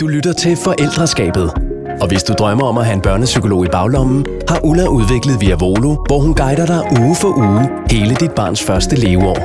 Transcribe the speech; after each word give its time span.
Du 0.00 0.06
lytter 0.06 0.32
til 0.32 0.56
Forældreskabet. 0.56 1.50
Og 2.00 2.08
hvis 2.08 2.22
du 2.22 2.32
drømmer 2.32 2.64
om 2.66 2.78
at 2.78 2.84
have 2.84 2.94
en 2.94 3.02
børnepsykolog 3.02 3.64
i 3.64 3.68
baglommen, 3.68 4.26
har 4.48 4.60
Ulla 4.64 4.86
udviklet 4.86 5.40
Via 5.40 5.54
Volo, 5.54 5.94
hvor 6.06 6.18
hun 6.18 6.34
guider 6.34 6.66
dig 6.66 7.00
uge 7.00 7.16
for 7.16 7.28
uge 7.28 7.62
hele 7.90 8.14
dit 8.14 8.30
barns 8.30 8.62
første 8.62 8.96
leveår. 8.96 9.38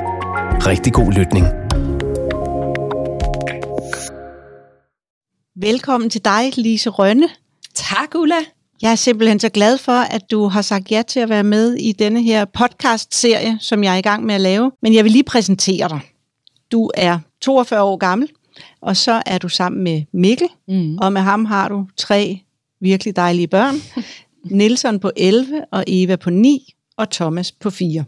Rigtig 0.67 0.93
god 0.93 1.11
lytning. 1.11 1.45
Velkommen 5.55 6.09
til 6.09 6.25
dig, 6.25 6.57
Lise 6.57 6.89
Rønne. 6.89 7.29
Tak, 7.75 8.15
Ulla. 8.15 8.39
Jeg 8.81 8.91
er 8.91 8.95
simpelthen 8.95 9.39
så 9.39 9.49
glad 9.49 9.77
for, 9.77 10.15
at 10.15 10.21
du 10.31 10.47
har 10.47 10.61
sagt 10.61 10.91
ja 10.91 11.01
til 11.07 11.19
at 11.19 11.29
være 11.29 11.43
med 11.43 11.73
i 11.73 11.91
denne 11.91 12.23
her 12.23 12.45
podcast-serie, 12.45 13.57
som 13.59 13.83
jeg 13.83 13.93
er 13.93 13.97
i 13.97 14.01
gang 14.01 14.25
med 14.25 14.35
at 14.35 14.41
lave. 14.41 14.71
Men 14.81 14.93
jeg 14.93 15.03
vil 15.03 15.11
lige 15.11 15.23
præsentere 15.23 15.89
dig. 15.89 15.99
Du 16.71 16.91
er 16.95 17.19
42 17.41 17.81
år 17.81 17.97
gammel, 17.97 18.29
og 18.81 18.97
så 18.97 19.23
er 19.25 19.37
du 19.37 19.49
sammen 19.49 19.83
med 19.83 20.03
Mikkel, 20.13 20.47
mm. 20.67 20.97
og 20.97 21.13
med 21.13 21.21
ham 21.21 21.45
har 21.45 21.69
du 21.69 21.87
tre 21.97 22.41
virkelig 22.79 23.15
dejlige 23.15 23.47
børn. 23.47 23.75
Nilsson 24.59 24.99
på 24.99 25.11
11, 25.17 25.65
og 25.71 25.83
Eva 25.87 26.15
på 26.15 26.29
9, 26.29 26.73
og 26.97 27.09
Thomas 27.09 27.51
på 27.51 27.69
4. 27.69 28.03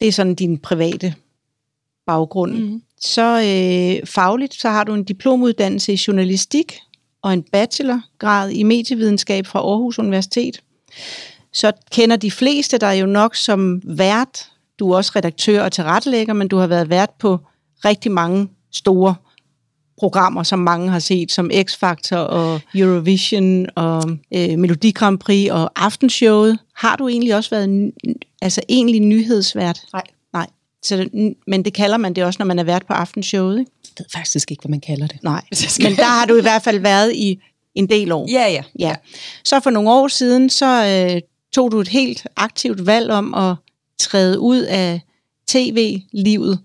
Det 0.00 0.08
er 0.08 0.12
sådan 0.12 0.34
din 0.34 0.58
private 0.58 1.14
baggrund. 2.06 2.52
Mm. 2.52 2.82
Så 3.00 3.22
øh, 3.22 4.06
fagligt, 4.06 4.54
så 4.54 4.68
har 4.68 4.84
du 4.84 4.94
en 4.94 5.04
diplomuddannelse 5.04 5.92
i 5.92 6.00
journalistik, 6.08 6.78
og 7.22 7.32
en 7.32 7.42
bachelorgrad 7.42 8.50
i 8.50 8.62
medievidenskab 8.62 9.46
fra 9.46 9.58
Aarhus 9.58 9.98
Universitet. 9.98 10.62
Så 11.52 11.72
kender 11.90 12.16
de 12.16 12.30
fleste 12.30 12.78
dig 12.78 13.00
jo 13.00 13.06
nok 13.06 13.34
som 13.34 13.80
vært. 13.84 14.48
Du 14.78 14.90
er 14.90 14.96
også 14.96 15.12
redaktør 15.16 15.62
og 15.62 15.72
tilrettelægger, 15.72 16.34
men 16.34 16.48
du 16.48 16.56
har 16.56 16.66
været 16.66 16.90
vært 16.90 17.10
på 17.18 17.38
rigtig 17.84 18.12
mange 18.12 18.48
store 18.74 19.14
programmer, 19.98 20.42
som 20.42 20.58
mange 20.58 20.90
har 20.90 20.98
set, 20.98 21.32
som 21.32 21.50
X-Factor 21.50 22.16
og 22.16 22.60
Eurovision 22.74 23.66
og 23.74 24.10
øh, 24.34 24.58
Melodi 24.58 24.90
Grand 24.90 25.18
Prix 25.18 25.50
og 25.50 25.72
Aftenshowet. 25.76 26.58
Har 26.76 26.96
du 26.96 27.08
egentlig 27.08 27.34
også 27.36 27.50
været 27.50 27.92
altså 28.42 28.60
egentlig 28.68 29.00
nyhedsvært? 29.00 29.80
Nej. 29.92 30.02
Nej. 30.32 30.46
Så, 30.82 31.08
men 31.46 31.64
det 31.64 31.72
kalder 31.72 31.96
man 31.96 32.14
det 32.14 32.24
også, 32.24 32.36
når 32.40 32.46
man 32.46 32.58
er 32.58 32.64
vært 32.64 32.86
på 32.86 32.92
Aftenshowet, 32.92 33.58
ikke? 33.58 33.70
Jeg 33.84 34.04
ved 34.04 34.06
faktisk 34.14 34.50
ikke, 34.50 34.60
hvad 34.60 34.70
man 34.70 34.80
kalder 34.80 35.06
det. 35.06 35.22
Nej, 35.22 35.42
men 35.84 35.96
der 35.96 36.04
har 36.04 36.26
du 36.26 36.36
i 36.36 36.42
hvert 36.42 36.62
fald 36.62 36.78
været 36.78 37.12
i 37.14 37.40
en 37.74 37.88
del 37.88 38.12
år. 38.12 38.26
Ja, 38.30 38.48
ja. 38.48 38.62
ja. 38.78 38.94
Så 39.44 39.60
for 39.60 39.70
nogle 39.70 39.90
år 39.90 40.08
siden, 40.08 40.50
så 40.50 40.86
øh, 40.86 41.20
tog 41.52 41.72
du 41.72 41.80
et 41.80 41.88
helt 41.88 42.26
aktivt 42.36 42.86
valg 42.86 43.10
om 43.10 43.34
at 43.34 43.54
træde 43.98 44.40
ud 44.40 44.60
af 44.60 45.00
tv-livet. 45.48 46.58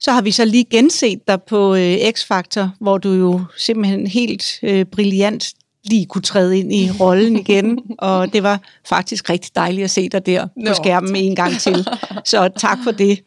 Så 0.00 0.12
har 0.12 0.22
vi 0.22 0.30
så 0.30 0.44
lige 0.44 0.64
genset 0.64 1.28
dig 1.28 1.42
på 1.42 1.74
øh, 1.74 1.96
X-Factor, 1.96 2.68
hvor 2.80 2.98
du 2.98 3.12
jo 3.12 3.40
simpelthen 3.56 4.06
helt 4.06 4.58
øh, 4.62 4.84
brilliant 4.84 5.54
lige 5.84 6.06
kunne 6.06 6.22
træde 6.22 6.58
ind 6.58 6.72
i 6.72 6.90
rollen 7.00 7.36
igen, 7.36 7.78
og 7.98 8.32
det 8.32 8.42
var 8.42 8.60
faktisk 8.88 9.30
rigtig 9.30 9.54
dejligt 9.54 9.84
at 9.84 9.90
se 9.90 10.08
dig 10.08 10.26
der 10.26 10.46
på 10.66 10.74
skærmen 10.74 11.16
en 11.16 11.36
gang 11.36 11.60
til. 11.60 11.88
Så 12.24 12.48
tak 12.56 12.78
for 12.84 12.90
det. 12.90 13.20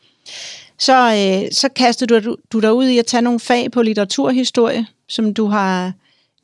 Så, 0.79 1.13
øh, 1.13 1.51
så 1.51 1.69
kastede 1.75 2.19
du, 2.19 2.35
du 2.51 2.59
dig 2.59 2.73
ud 2.73 2.85
i 2.85 2.97
at 2.97 3.05
tage 3.05 3.21
nogle 3.21 3.39
fag 3.39 3.71
på 3.71 3.81
litteraturhistorie, 3.81 4.85
som 5.09 5.33
du 5.33 5.45
har 5.45 5.93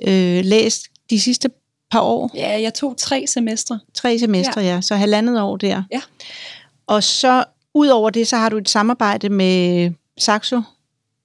øh, 0.07 0.45
læst 0.45 0.83
de 1.09 1.19
sidste 1.19 1.49
par 1.91 2.01
år. 2.01 2.31
Ja, 2.35 2.61
jeg 2.61 2.73
tog 2.73 2.97
tre 2.97 3.25
semestre. 3.27 3.79
Tre 3.93 4.19
semestre, 4.19 4.61
ja. 4.61 4.73
ja. 4.73 4.81
Så 4.81 4.95
halvandet 4.95 5.41
år 5.41 5.57
der. 5.57 5.83
Ja. 5.91 6.01
Og 6.87 7.03
så 7.03 7.43
ud 7.73 7.87
over 7.87 8.09
det, 8.09 8.27
så 8.27 8.37
har 8.37 8.49
du 8.49 8.57
et 8.57 8.69
samarbejde 8.69 9.29
med 9.29 9.91
Saxo 10.17 10.61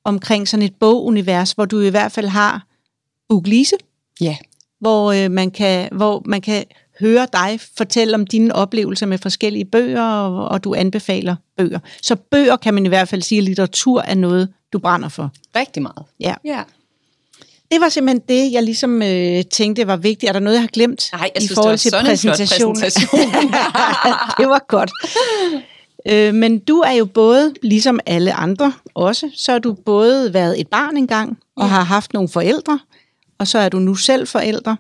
omkring 0.04 0.48
sådan 0.48 0.66
et 0.66 0.74
bogunivers, 0.80 1.52
hvor 1.52 1.64
du 1.64 1.80
i 1.80 1.88
hvert 1.88 2.12
fald 2.12 2.26
har 2.28 2.66
Buglise. 3.28 3.76
Ja. 4.20 4.36
Hvor, 4.80 5.12
øh, 5.12 5.30
man 5.30 5.50
kan, 5.50 5.88
hvor 5.92 6.22
man 6.24 6.40
kan 6.40 6.64
høre 7.00 7.26
dig 7.32 7.60
fortælle 7.76 8.14
om 8.14 8.26
dine 8.26 8.54
oplevelser 8.54 9.06
med 9.06 9.18
forskellige 9.18 9.64
bøger, 9.64 10.02
og, 10.02 10.48
og 10.48 10.64
du 10.64 10.74
anbefaler 10.74 11.36
bøger. 11.56 11.78
Så 12.02 12.14
bøger 12.16 12.56
kan 12.56 12.74
man 12.74 12.86
i 12.86 12.88
hvert 12.88 13.08
fald 13.08 13.22
sige, 13.22 13.38
at 13.38 13.44
litteratur 13.44 14.02
er 14.02 14.14
noget, 14.14 14.48
du 14.72 14.78
brænder 14.78 15.08
for. 15.08 15.30
Rigtig 15.56 15.82
meget. 15.82 16.04
Ja. 16.20 16.34
ja. 16.44 16.62
Det 17.72 17.80
var 17.80 17.88
simpelthen 17.88 18.22
det, 18.28 18.52
jeg 18.52 18.62
ligesom 18.62 19.02
øh, 19.02 19.44
tænkte 19.44 19.86
var 19.86 19.96
vigtigt. 19.96 20.28
Er 20.28 20.32
der 20.32 20.40
noget, 20.40 20.54
jeg 20.54 20.62
har 20.62 20.68
glemt 20.68 21.08
Nej, 21.12 21.30
jeg 21.34 21.42
i 21.42 21.46
synes, 21.46 21.54
forhold 21.54 21.78
det 21.78 21.92
var 21.92 22.00
til 22.02 22.06
præsentationen? 22.08 22.80
præsentation. 22.80 23.26
det 24.38 24.48
var 24.48 24.64
godt. 24.68 24.90
Øh, 26.08 26.34
men 26.34 26.58
du 26.58 26.78
er 26.78 26.92
jo 26.92 27.04
både, 27.04 27.54
ligesom 27.62 28.00
alle 28.06 28.32
andre 28.32 28.72
også, 28.94 29.30
så 29.34 29.52
har 29.52 29.58
du 29.58 29.72
både 29.72 30.34
været 30.34 30.60
et 30.60 30.68
barn 30.68 30.96
engang, 30.96 31.38
og 31.56 31.70
har 31.70 31.82
haft 31.82 32.12
nogle 32.12 32.28
forældre, 32.28 32.80
og 33.38 33.48
så 33.48 33.58
er 33.58 33.68
du 33.68 33.78
nu 33.78 33.94
selv 33.94 34.26
forældre. 34.26 34.76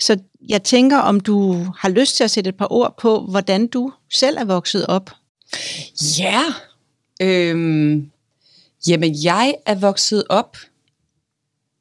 Så 0.00 0.18
jeg 0.48 0.62
tænker, 0.62 0.98
om 0.98 1.20
du 1.20 1.66
har 1.78 1.88
lyst 1.88 2.16
til 2.16 2.24
at 2.24 2.30
sætte 2.30 2.48
et 2.48 2.56
par 2.56 2.72
ord 2.72 2.94
på, 2.98 3.20
hvordan 3.20 3.66
du 3.66 3.92
selv 4.12 4.36
er 4.36 4.44
vokset 4.44 4.86
op. 4.86 5.10
Ja, 6.18 6.42
øhm, 7.22 8.10
jamen 8.88 9.14
jeg 9.24 9.54
er 9.66 9.74
vokset 9.74 10.24
op, 10.28 10.56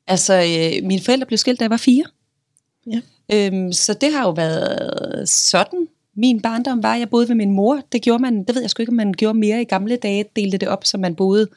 altså 0.07 0.33
øh, 0.33 0.87
mine 0.87 1.01
forældre 1.01 1.25
blev 1.25 1.37
skilt, 1.37 1.59
da 1.59 1.63
jeg 1.63 1.71
var 1.71 1.77
fire. 1.77 2.03
Ja. 2.91 3.01
Øhm, 3.33 3.73
så 3.73 3.93
det 3.93 4.13
har 4.13 4.23
jo 4.23 4.31
været 4.31 5.29
sådan, 5.29 5.87
min 6.15 6.41
barndom 6.41 6.83
var, 6.83 6.95
jeg 6.95 7.09
boede 7.09 7.29
ved 7.29 7.35
min 7.35 7.51
mor. 7.51 7.81
Det 7.91 8.01
gjorde 8.01 8.21
man, 8.21 8.43
det 8.43 8.55
ved 8.55 8.61
jeg 8.61 8.69
sgu 8.69 8.81
ikke, 8.81 8.89
om 8.89 8.95
man 8.95 9.13
gjorde 9.13 9.39
mere 9.39 9.61
i 9.61 9.65
gamle 9.65 9.95
dage, 9.95 10.25
delte 10.35 10.57
det 10.57 10.67
op, 10.67 10.85
så 10.85 10.97
man 10.97 11.15
boede 11.15 11.47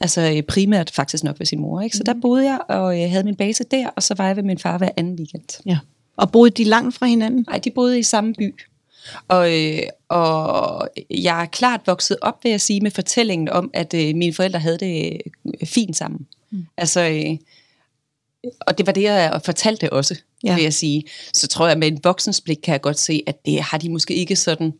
altså 0.00 0.42
primært 0.48 0.90
faktisk 0.90 1.24
nok 1.24 1.38
ved 1.38 1.46
sin 1.46 1.60
mor. 1.60 1.80
Ikke? 1.80 1.96
Så 1.96 2.02
der 2.02 2.14
boede 2.22 2.44
jeg 2.44 2.58
og 2.68 3.00
jeg 3.00 3.10
havde 3.10 3.24
min 3.24 3.36
base 3.36 3.64
der, 3.64 3.88
og 3.88 4.02
så 4.02 4.14
var 4.14 4.26
jeg 4.26 4.36
ved 4.36 4.42
min 4.42 4.58
far 4.58 4.78
hver 4.78 4.88
anden 4.96 5.14
weekend. 5.14 5.62
Ja. 5.66 5.78
Og 6.16 6.32
boede 6.32 6.50
de 6.50 6.64
langt 6.64 6.94
fra 6.94 7.06
hinanden? 7.06 7.44
Nej, 7.48 7.58
de 7.58 7.70
boede 7.70 7.98
i 7.98 8.02
samme 8.02 8.34
by. 8.34 8.54
Og, 9.28 9.58
øh, 9.58 9.82
og 10.08 10.88
jeg 11.10 11.42
er 11.42 11.46
klart 11.46 11.80
vokset 11.86 12.16
op, 12.22 12.44
vil 12.44 12.50
jeg 12.50 12.60
sige, 12.60 12.80
med 12.80 12.90
fortællingen 12.90 13.48
om, 13.48 13.70
at 13.72 13.94
øh, 13.94 14.14
mine 14.14 14.32
forældre 14.32 14.58
havde 14.58 14.78
det 14.78 15.20
øh, 15.46 15.66
fint 15.66 15.96
sammen. 15.96 16.26
Mm. 16.50 16.66
Altså, 16.76 17.00
øh, 17.00 17.38
og 18.60 18.78
det 18.78 18.86
var 18.86 18.92
det, 18.92 19.02
jeg 19.02 19.40
fortalte 19.44 19.92
også, 19.92 20.20
ja. 20.44 20.54
vil 20.54 20.62
jeg 20.62 20.74
sige. 20.74 21.04
Så 21.34 21.48
tror 21.48 21.68
jeg, 21.68 21.78
med 21.78 21.88
en 21.88 22.00
voksens 22.04 22.40
blik 22.40 22.58
kan 22.62 22.72
jeg 22.72 22.80
godt 22.80 22.98
se, 22.98 23.22
at 23.26 23.46
det 23.46 23.60
har 23.60 23.78
de 23.78 23.90
måske 23.90 24.14
ikke 24.14 24.36
sådan 24.36 24.72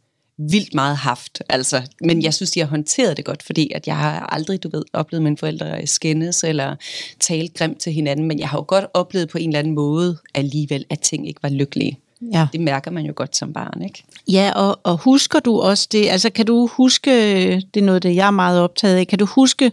vildt 0.51 0.75
meget 0.75 0.97
haft. 0.97 1.43
Altså, 1.49 1.83
men 2.01 2.23
jeg 2.23 2.35
synes, 2.35 2.51
de 2.51 2.61
har 2.61 2.67
håndteret 2.67 3.17
det 3.17 3.25
godt, 3.25 3.43
fordi 3.43 3.73
at 3.75 3.87
jeg 3.87 3.97
har 3.97 4.27
aldrig, 4.27 4.63
du 4.63 4.69
ved, 4.69 4.83
oplevet 4.93 5.23
mine 5.23 5.37
forældre 5.37 5.87
skændes 5.87 6.45
eller 6.45 6.77
tale 7.21 7.49
grimt 7.49 7.79
til 7.79 7.93
hinanden, 7.93 8.27
men 8.27 8.39
jeg 8.39 8.49
har 8.49 8.59
jo 8.59 8.65
godt 8.69 8.85
oplevet 8.95 9.29
på 9.29 9.39
en 9.39 9.49
eller 9.49 9.59
anden 9.59 9.75
måde 9.75 10.19
alligevel, 10.35 10.85
at 10.91 11.01
ting 11.01 11.29
ikke 11.29 11.43
var 11.43 11.49
lykkelige. 11.49 11.99
Ja. 12.33 12.47
Det 12.53 12.61
mærker 12.61 12.91
man 12.91 13.07
jo 13.07 13.13
godt 13.17 13.37
som 13.37 13.53
barn, 13.53 13.83
ikke? 13.83 14.05
Ja, 14.29 14.53
og, 14.57 14.81
og 14.83 14.97
husker 14.97 15.41
du 15.41 15.61
også 15.61 15.89
det, 15.93 16.09
altså 16.09 16.31
kan 16.31 16.47
du 16.47 16.67
huske, 16.67 17.11
det 17.75 17.81
er 17.81 17.85
noget, 17.85 18.03
det 18.03 18.17
jeg 18.17 18.27
er 18.27 18.31
meget 18.31 18.61
optaget 18.61 18.97
af, 18.97 19.07
kan 19.07 19.19
du 19.19 19.25
huske 19.27 19.73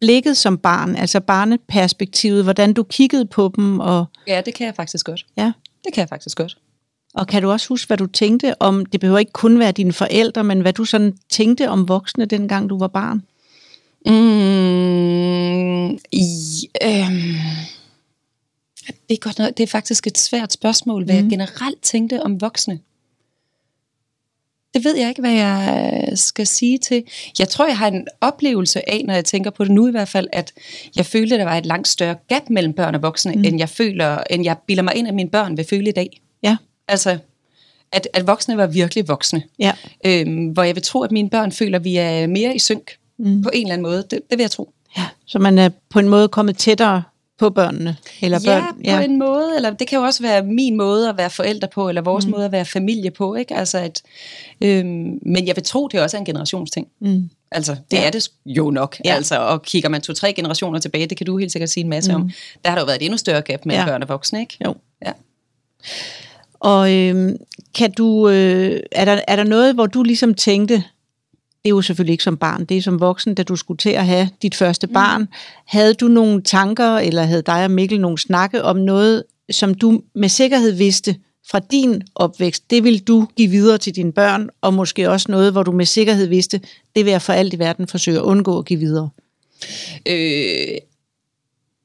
blikket 0.00 0.36
som 0.36 0.58
barn, 0.58 0.96
altså 0.96 1.20
barneperspektivet, 1.20 2.44
hvordan 2.44 2.72
du 2.72 2.82
kiggede 2.82 3.26
på 3.26 3.52
dem? 3.56 3.80
Og... 3.80 4.06
Ja, 4.26 4.42
det 4.46 4.54
kan 4.54 4.66
jeg 4.66 4.74
faktisk 4.74 5.06
godt. 5.06 5.26
Ja. 5.36 5.52
Det 5.84 5.92
kan 5.94 6.00
jeg 6.00 6.08
faktisk 6.08 6.36
godt. 6.36 6.58
Og 7.14 7.26
kan 7.26 7.42
du 7.42 7.50
også 7.50 7.68
huske, 7.68 7.86
hvad 7.86 7.96
du 7.96 8.06
tænkte 8.06 8.62
om, 8.62 8.86
det 8.86 9.00
behøver 9.00 9.18
ikke 9.18 9.32
kun 9.32 9.58
være 9.58 9.72
dine 9.72 9.92
forældre, 9.92 10.44
men 10.44 10.60
hvad 10.60 10.72
du 10.72 10.84
sådan 10.84 11.16
tænkte 11.30 11.68
om 11.68 11.88
voksne, 11.88 12.24
dengang 12.24 12.70
du 12.70 12.78
var 12.78 12.88
barn? 12.88 13.22
Mm, 14.06 15.98
i, 16.12 16.68
øhm, 16.82 17.34
det, 19.08 19.14
er 19.14 19.20
godt 19.20 19.38
nok, 19.38 19.56
det 19.56 19.62
er 19.62 19.66
faktisk 19.66 20.06
et 20.06 20.18
svært 20.18 20.52
spørgsmål, 20.52 21.04
hvad 21.04 21.14
mm. 21.14 21.22
jeg 21.22 21.30
generelt 21.30 21.82
tænkte 21.82 22.22
om 22.22 22.40
voksne. 22.40 22.78
Det 24.78 24.84
ved 24.84 24.96
jeg 24.96 25.08
ikke, 25.08 25.20
hvad 25.20 25.32
jeg 25.32 26.08
skal 26.14 26.46
sige 26.46 26.78
til. 26.78 27.04
Jeg 27.38 27.48
tror, 27.48 27.66
jeg 27.66 27.78
har 27.78 27.88
en 27.88 28.06
oplevelse 28.20 28.90
af, 28.90 29.02
når 29.06 29.14
jeg 29.14 29.24
tænker 29.24 29.50
på 29.50 29.64
det 29.64 29.72
nu 29.72 29.88
i 29.88 29.90
hvert 29.90 30.08
fald, 30.08 30.28
at 30.32 30.52
jeg 30.96 31.06
følte, 31.06 31.34
at 31.34 31.38
der 31.38 31.44
var 31.44 31.56
et 31.56 31.66
langt 31.66 31.88
større 31.88 32.16
gap 32.28 32.42
mellem 32.50 32.72
børn 32.72 32.94
og 32.94 33.02
voksne, 33.02 33.32
mm. 33.32 33.44
end 33.44 33.58
jeg 33.58 33.68
føler, 33.68 34.18
end 34.30 34.44
jeg 34.44 34.56
bilder 34.66 34.82
mig 34.82 34.94
ind, 34.96 35.08
at 35.08 35.14
mine 35.14 35.30
børn 35.30 35.56
vil 35.56 35.66
føle 35.70 35.88
i 35.88 35.92
dag. 35.92 36.20
Ja. 36.42 36.56
Altså, 36.88 37.18
at, 37.92 38.08
at 38.12 38.26
voksne 38.26 38.56
var 38.56 38.66
virkelig 38.66 39.08
voksne. 39.08 39.42
Ja. 39.58 39.72
Øhm, 40.06 40.46
hvor 40.46 40.62
jeg 40.62 40.74
vil 40.74 40.82
tro, 40.82 41.02
at 41.02 41.12
mine 41.12 41.30
børn 41.30 41.52
føler, 41.52 41.78
at 41.78 41.84
vi 41.84 41.96
er 41.96 42.26
mere 42.26 42.54
i 42.54 42.58
synk 42.58 42.96
mm. 43.18 43.42
på 43.42 43.50
en 43.54 43.66
eller 43.66 43.72
anden 43.72 43.82
måde. 43.82 44.04
Det, 44.10 44.20
det 44.30 44.38
vil 44.38 44.40
jeg 44.40 44.50
tro. 44.50 44.72
Ja. 44.96 45.06
Så 45.26 45.38
man 45.38 45.58
er 45.58 45.68
på 45.90 45.98
en 45.98 46.08
måde 46.08 46.28
kommet 46.28 46.56
tættere 46.56 47.02
på 47.38 47.50
børnene? 47.50 47.96
Eller 48.22 48.38
ja, 48.44 48.60
børn? 48.60 48.80
ja, 48.84 48.96
på 48.96 49.02
en 49.02 49.18
måde. 49.18 49.52
Eller 49.56 49.70
det 49.70 49.88
kan 49.88 49.98
jo 49.98 50.04
også 50.04 50.22
være 50.22 50.42
min 50.42 50.76
måde 50.76 51.08
at 51.08 51.16
være 51.16 51.30
forældre 51.30 51.68
på, 51.74 51.88
eller 51.88 52.02
vores 52.02 52.26
mm. 52.26 52.30
måde 52.30 52.44
at 52.44 52.52
være 52.52 52.64
familie 52.64 53.10
på. 53.10 53.34
Ikke? 53.34 53.54
Altså 53.54 53.78
at, 53.78 54.02
øhm, 54.60 55.18
men 55.22 55.46
jeg 55.46 55.56
vil 55.56 55.64
tro, 55.64 55.88
det 55.88 56.00
også 56.00 56.16
er 56.16 56.18
en 56.18 56.24
generationsting. 56.24 56.88
Mm. 57.00 57.30
Altså, 57.50 57.76
det 57.90 57.96
ja. 57.96 58.06
er 58.06 58.10
det 58.10 58.28
jo 58.46 58.70
nok. 58.70 58.96
Ja. 59.04 59.14
Altså, 59.14 59.40
og 59.40 59.62
kigger 59.62 59.88
man 59.88 60.00
to-tre 60.00 60.32
generationer 60.32 60.78
tilbage, 60.78 61.06
det 61.06 61.16
kan 61.16 61.26
du 61.26 61.38
helt 61.38 61.52
sikkert 61.52 61.70
sige 61.70 61.84
en 61.84 61.90
masse 61.90 62.12
mm. 62.12 62.22
om. 62.22 62.30
Der 62.64 62.70
har 62.70 62.76
der 62.76 62.82
jo 62.82 62.86
været 62.86 62.96
et 62.96 63.04
endnu 63.04 63.16
større 63.16 63.42
gap 63.42 63.66
mellem 63.66 63.80
ja. 63.80 63.86
børn 63.86 64.02
og 64.02 64.08
voksne, 64.08 64.40
ikke? 64.40 64.56
Jo. 64.64 64.74
Ja. 65.06 65.12
Og 66.60 66.92
øh, 66.94 67.34
kan 67.74 67.92
du, 67.92 68.28
øh, 68.28 68.80
er, 68.92 69.04
der, 69.04 69.20
er 69.28 69.36
der 69.36 69.44
noget, 69.44 69.74
hvor 69.74 69.86
du 69.86 70.02
ligesom 70.02 70.34
tænkte, 70.34 70.84
det 71.62 71.70
er 71.70 71.70
jo 71.70 71.82
selvfølgelig 71.82 72.12
ikke 72.12 72.24
som 72.24 72.36
barn, 72.36 72.64
det 72.64 72.76
er 72.76 72.82
som 72.82 73.00
voksen, 73.00 73.34
da 73.34 73.42
du 73.42 73.56
skulle 73.56 73.78
til 73.78 73.90
at 73.90 74.06
have 74.06 74.28
dit 74.42 74.54
første 74.54 74.86
barn. 74.86 75.20
Mm. 75.20 75.28
Havde 75.66 75.94
du 75.94 76.08
nogle 76.08 76.42
tanker, 76.42 76.96
eller 76.96 77.22
havde 77.22 77.42
dig 77.42 77.64
og 77.64 77.70
Mikkel 77.70 78.00
nogle 78.00 78.18
snakke 78.18 78.62
om 78.62 78.76
noget, 78.76 79.24
som 79.50 79.74
du 79.74 80.02
med 80.14 80.28
sikkerhed 80.28 80.72
vidste 80.72 81.16
fra 81.50 81.58
din 81.58 82.02
opvækst, 82.14 82.70
det 82.70 82.84
vil 82.84 82.98
du 82.98 83.28
give 83.36 83.50
videre 83.50 83.78
til 83.78 83.96
dine 83.96 84.12
børn, 84.12 84.50
og 84.60 84.74
måske 84.74 85.10
også 85.10 85.26
noget, 85.30 85.52
hvor 85.52 85.62
du 85.62 85.72
med 85.72 85.86
sikkerhed 85.86 86.26
vidste, 86.26 86.60
det 86.96 87.04
vil 87.04 87.10
jeg 87.10 87.22
for 87.22 87.32
alt 87.32 87.54
i 87.54 87.58
verden 87.58 87.86
forsøge 87.86 88.18
at 88.18 88.22
undgå 88.22 88.58
at 88.58 88.64
give 88.64 88.78
videre? 88.78 89.10
Øh, 90.08 90.78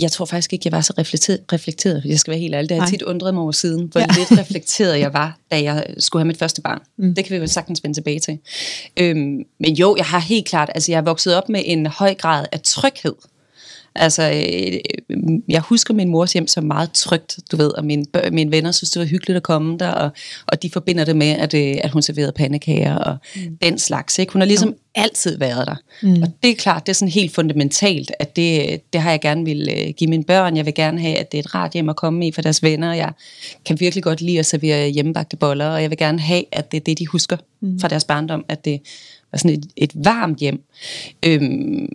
jeg 0.03 0.11
tror 0.11 0.25
faktisk 0.25 0.53
ikke, 0.53 0.63
jeg 0.65 0.71
var 0.71 0.81
så 0.81 0.93
reflekteret, 0.97 1.39
reflekteret 1.53 2.01
jeg 2.05 2.19
skal 2.19 2.31
være 2.31 2.39
helt 2.39 2.55
ærlig. 2.55 2.69
Det 2.69 2.77
har 2.77 2.83
jeg 2.83 2.89
tit 2.89 3.01
undret 3.01 3.33
mig 3.33 3.43
over 3.43 3.51
siden, 3.51 3.89
hvor 3.91 4.01
ja. 4.01 4.07
lidt 4.17 4.39
reflekteret 4.39 4.99
jeg 4.99 5.13
var, 5.13 5.37
da 5.51 5.63
jeg 5.63 5.85
skulle 5.99 6.21
have 6.21 6.27
mit 6.27 6.37
første 6.37 6.61
barn. 6.61 6.79
Mm. 6.97 7.15
Det 7.15 7.25
kan 7.25 7.33
vi 7.35 7.37
jo 7.41 7.47
sagtens 7.47 7.83
vende 7.83 7.97
tilbage 7.97 8.19
til. 8.19 8.39
Øhm, 8.99 9.43
men 9.59 9.73
jo, 9.73 9.95
jeg 9.97 10.05
har 10.05 10.19
helt 10.19 10.47
klart, 10.47 10.69
altså 10.75 10.91
jeg 10.91 10.97
er 10.97 11.01
vokset 11.01 11.35
op 11.35 11.49
med 11.49 11.61
en 11.65 11.85
høj 11.85 12.13
grad 12.13 12.45
af 12.51 12.61
tryghed. 12.61 13.13
Altså, 13.95 14.31
øh, 14.31 15.17
jeg 15.49 15.61
husker 15.61 15.93
min 15.93 16.09
mors 16.09 16.33
hjem 16.33 16.47
som 16.47 16.63
meget 16.63 16.91
trygt, 16.91 17.39
du 17.51 17.57
ved, 17.57 17.71
og 17.77 17.85
mine, 17.85 18.05
mine 18.31 18.51
venner 18.51 18.71
synes, 18.71 18.91
det 18.91 18.99
var 18.99 19.05
hyggeligt 19.05 19.37
at 19.37 19.43
komme 19.43 19.77
der, 19.77 19.91
og, 19.91 20.09
og 20.47 20.63
de 20.63 20.69
forbinder 20.69 21.05
det 21.05 21.15
med, 21.15 21.27
at, 21.27 21.53
øh, 21.53 21.75
at 21.83 21.91
hun 21.91 22.01
serverede 22.01 22.31
pandekager 22.31 22.95
og 22.95 23.17
mm. 23.35 23.57
den 23.61 23.79
slags. 23.79 24.19
Ikke? 24.19 24.33
Hun 24.33 24.41
har 24.41 24.45
ligesom 24.45 24.75
ja. 24.95 25.01
altid 25.01 25.37
været 25.37 25.67
der. 25.67 25.75
Mm. 26.01 26.21
Og 26.21 26.27
det 26.43 26.51
er 26.51 26.55
klart, 26.55 26.85
det 26.85 26.91
er 26.91 26.95
sådan 26.95 27.11
helt 27.11 27.33
fundamentalt, 27.33 28.11
at 28.19 28.35
det, 28.35 28.81
det 28.93 29.01
har 29.01 29.09
jeg 29.11 29.21
gerne 29.21 29.45
vil 29.45 29.69
øh, 29.77 29.93
give 29.97 30.09
mine 30.09 30.23
børn. 30.23 30.57
Jeg 30.57 30.65
vil 30.65 30.73
gerne 30.73 31.01
have, 31.01 31.17
at 31.17 31.31
det 31.31 31.37
er 31.37 31.43
et 31.43 31.55
rart 31.55 31.71
hjem 31.71 31.89
at 31.89 31.95
komme 31.95 32.27
i 32.27 32.31
for 32.31 32.41
deres 32.41 32.63
venner. 32.63 32.93
Jeg 32.93 33.11
kan 33.65 33.79
virkelig 33.79 34.03
godt 34.03 34.21
lide 34.21 34.39
at 34.39 34.45
servere 34.45 34.89
hjemmebagte 34.89 35.37
boller, 35.37 35.69
og 35.69 35.81
jeg 35.81 35.89
vil 35.89 35.97
gerne 35.97 36.19
have, 36.19 36.43
at 36.51 36.71
det 36.71 36.77
er 36.77 36.83
det, 36.83 36.99
de 36.99 37.07
husker 37.07 37.37
mm. 37.61 37.79
fra 37.79 37.87
deres 37.87 38.03
barndom, 38.03 38.45
at 38.49 38.65
det 38.65 38.81
var 39.31 39.37
sådan 39.37 39.57
et, 39.57 39.65
et 39.75 39.91
varmt 39.95 40.39
hjem. 40.39 40.61
Øhm, 41.25 41.87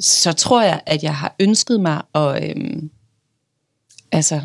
så 0.00 0.32
tror 0.32 0.62
jeg, 0.62 0.80
at 0.86 1.02
jeg 1.02 1.16
har 1.16 1.34
ønsket 1.40 1.80
mig 1.80 2.02
at... 2.14 2.50
Øhm, 2.50 2.90
altså, 4.12 4.40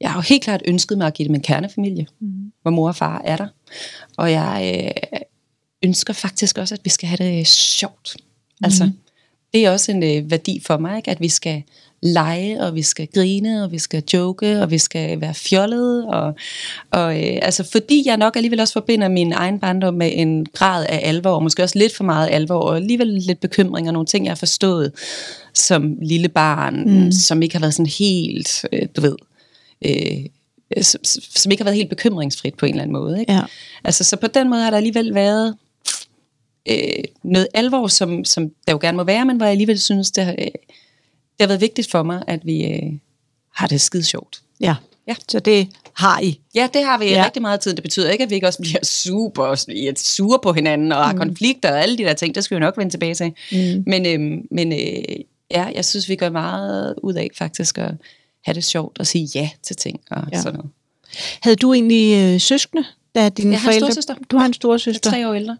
jeg 0.00 0.10
har 0.10 0.18
jo 0.18 0.22
helt 0.22 0.42
klart 0.42 0.62
ønsket 0.66 0.98
mig 0.98 1.06
at 1.06 1.14
give 1.14 1.28
dem 1.28 1.34
en 1.34 1.42
kernefamilie, 1.42 2.06
mm. 2.20 2.52
hvor 2.62 2.70
mor 2.70 2.88
og 2.88 2.96
far 2.96 3.22
er 3.24 3.36
der. 3.36 3.48
Og 4.16 4.32
jeg 4.32 4.92
øh, 5.14 5.20
ønsker 5.82 6.12
faktisk 6.12 6.58
også, 6.58 6.74
at 6.74 6.80
vi 6.84 6.90
skal 6.90 7.08
have 7.08 7.16
det 7.16 7.46
sjovt. 7.46 8.16
Altså, 8.62 8.84
mm. 8.84 8.92
det 9.52 9.66
er 9.66 9.70
også 9.70 9.92
en 9.92 10.02
øh, 10.02 10.30
værdi 10.30 10.60
for 10.66 10.78
mig, 10.78 10.96
ikke? 10.96 11.10
at 11.10 11.20
vi 11.20 11.28
skal 11.28 11.62
lege, 12.02 12.60
og 12.60 12.74
vi 12.74 12.82
skal 12.82 13.08
grine, 13.14 13.64
og 13.64 13.72
vi 13.72 13.78
skal 13.78 14.02
joke, 14.12 14.62
og 14.62 14.70
vi 14.70 14.78
skal 14.78 15.20
være 15.20 15.34
fjollede. 15.34 16.06
Og, 16.06 16.34
og 16.90 17.18
øh, 17.18 17.38
altså, 17.42 17.64
fordi 17.72 18.02
jeg 18.06 18.16
nok 18.16 18.36
alligevel 18.36 18.60
også 18.60 18.72
forbinder 18.72 19.08
min 19.08 19.32
egen 19.32 19.58
barndom 19.58 19.94
med 19.94 20.10
en 20.14 20.46
grad 20.46 20.86
af 20.88 21.00
alvor, 21.02 21.30
og 21.30 21.42
måske 21.42 21.62
også 21.62 21.78
lidt 21.78 21.96
for 21.96 22.04
meget 22.04 22.28
alvor, 22.32 22.60
og 22.60 22.76
alligevel 22.76 23.06
lidt 23.08 23.40
bekymring 23.40 23.86
og 23.86 23.92
nogle 23.92 24.06
ting, 24.06 24.24
jeg 24.24 24.30
har 24.30 24.36
forstået 24.36 24.92
som 25.54 25.96
lille 26.02 26.28
barn, 26.28 27.04
mm. 27.04 27.12
som 27.12 27.42
ikke 27.42 27.54
har 27.54 27.60
været 27.60 27.74
sådan 27.74 27.90
helt, 27.98 28.64
øh, 28.72 28.88
du 28.96 29.00
ved, 29.00 29.16
øh, 29.84 30.82
som, 30.82 31.00
som 31.20 31.52
ikke 31.52 31.62
har 31.62 31.64
været 31.64 31.76
helt 31.76 31.90
bekymringsfrit 31.90 32.54
på 32.54 32.66
en 32.66 32.72
eller 32.72 32.82
anden 32.82 32.92
måde. 32.92 33.20
Ikke? 33.20 33.32
Ja. 33.32 33.40
Altså, 33.84 34.04
så 34.04 34.16
på 34.16 34.26
den 34.26 34.50
måde 34.50 34.62
har 34.62 34.70
der 34.70 34.76
alligevel 34.76 35.14
været 35.14 35.54
øh, 36.70 37.04
noget 37.24 37.48
alvor, 37.54 37.86
som, 37.86 38.24
som 38.24 38.50
der 38.66 38.72
jo 38.72 38.78
gerne 38.80 38.96
må 38.96 39.04
være, 39.04 39.24
men 39.24 39.36
hvor 39.36 39.46
jeg 39.46 39.52
alligevel 39.52 39.80
synes, 39.80 40.10
det, 40.10 40.34
øh, 40.38 40.46
det 41.38 41.44
har 41.44 41.46
været 41.46 41.60
vigtigt 41.60 41.90
for 41.90 42.02
mig, 42.02 42.22
at 42.26 42.46
vi 42.46 42.64
øh, 42.64 42.92
har 43.54 43.66
det 43.66 43.80
skide 43.80 44.04
sjovt. 44.04 44.42
Ja. 44.60 44.74
ja, 45.08 45.14
så 45.28 45.40
det 45.40 45.68
har 45.94 46.20
I. 46.20 46.40
Ja, 46.54 46.68
det 46.74 46.84
har 46.84 46.98
vi 46.98 47.04
ja. 47.04 47.24
rigtig 47.24 47.42
meget 47.42 47.60
tid. 47.60 47.74
Det 47.74 47.82
betyder 47.82 48.10
ikke, 48.10 48.24
at 48.24 48.30
vi 48.30 48.34
ikke 48.34 48.46
også 48.46 48.62
bliver 48.62 48.84
super 48.84 49.54
sure 49.96 50.38
på 50.42 50.52
hinanden 50.52 50.92
og 50.92 51.04
har 51.04 51.12
mm. 51.12 51.18
konflikter 51.18 51.72
og 51.72 51.82
alle 51.82 51.98
de 51.98 52.02
der 52.02 52.14
ting. 52.14 52.34
Det 52.34 52.44
skal 52.44 52.54
vi 52.54 52.60
nok 52.60 52.78
vende 52.78 52.92
tilbage 52.92 53.14
til. 53.14 53.32
Mm. 53.52 53.84
Men, 53.86 54.06
øh, 54.06 54.44
men 54.50 54.72
øh, 54.72 55.16
ja, 55.50 55.64
jeg 55.74 55.84
synes, 55.84 56.08
vi 56.08 56.16
gør 56.16 56.30
meget 56.30 56.94
ud 57.02 57.14
af 57.14 57.28
faktisk 57.38 57.78
at 57.78 57.94
have 58.44 58.54
det 58.54 58.64
sjovt 58.64 58.98
og 58.98 59.06
sige 59.06 59.28
ja 59.34 59.50
til 59.62 59.76
ting 59.76 60.00
og 60.10 60.22
ja. 60.32 60.42
sådan 60.42 60.54
noget. 60.54 60.70
Havde 61.40 61.56
du 61.56 61.72
egentlig 61.72 62.34
øh, 62.34 62.40
søskende, 62.40 62.84
da 63.14 63.28
dine 63.28 63.52
jeg 63.52 63.60
forældre... 63.60 63.88
har. 64.08 64.18
Du 64.30 64.36
har 64.36 64.46
en 64.46 64.52
storsøster. 64.52 65.10
Jeg 65.10 65.18
er 65.18 65.22
tre 65.22 65.28
år 65.28 65.34
ældre. 65.34 65.56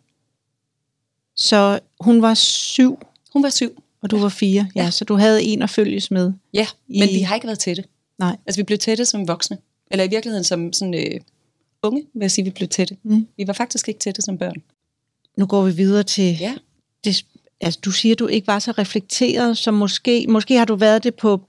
Så 1.36 1.80
hun 2.00 2.22
var 2.22 2.34
syv? 2.34 2.98
Hun 3.32 3.42
var 3.42 3.48
syv. 3.50 3.82
Og 4.02 4.10
du 4.10 4.18
var 4.18 4.28
fire, 4.28 4.68
ja. 4.74 4.84
ja. 4.84 4.90
Så 4.90 5.04
du 5.04 5.14
havde 5.14 5.42
en 5.42 5.62
at 5.62 5.70
følges 5.70 6.10
med? 6.10 6.32
Ja, 6.54 6.66
i... 6.88 7.00
men 7.00 7.08
vi 7.08 7.20
har 7.20 7.34
ikke 7.34 7.46
været 7.46 7.58
tætte. 7.58 7.84
Nej. 8.18 8.36
Altså 8.46 8.60
vi 8.60 8.62
blev 8.62 8.78
tætte 8.78 9.04
som 9.04 9.28
voksne. 9.28 9.58
Eller 9.90 10.04
i 10.04 10.08
virkeligheden 10.08 10.44
som 10.44 10.72
sådan 10.72 10.94
øh, 10.94 11.20
unge, 11.82 12.04
vil 12.14 12.20
jeg 12.20 12.30
sige, 12.30 12.44
vi 12.44 12.50
blev 12.50 12.68
tætte. 12.68 12.96
Mm. 13.02 13.26
Vi 13.36 13.46
var 13.46 13.52
faktisk 13.52 13.88
ikke 13.88 14.00
tætte 14.00 14.22
som 14.22 14.38
børn. 14.38 14.62
Nu 15.36 15.46
går 15.46 15.62
vi 15.64 15.72
videre 15.72 16.02
til... 16.02 16.36
Ja. 16.40 16.54
Det, 17.04 17.24
altså, 17.60 17.80
du 17.84 17.90
siger, 17.90 18.14
du 18.14 18.26
ikke 18.26 18.46
var 18.46 18.58
så 18.58 18.70
reflekteret, 18.70 19.58
som 19.58 19.74
måske... 19.74 20.26
Måske 20.28 20.58
har 20.58 20.64
du 20.64 20.74
været 20.74 21.04
det 21.04 21.14
på 21.14 21.40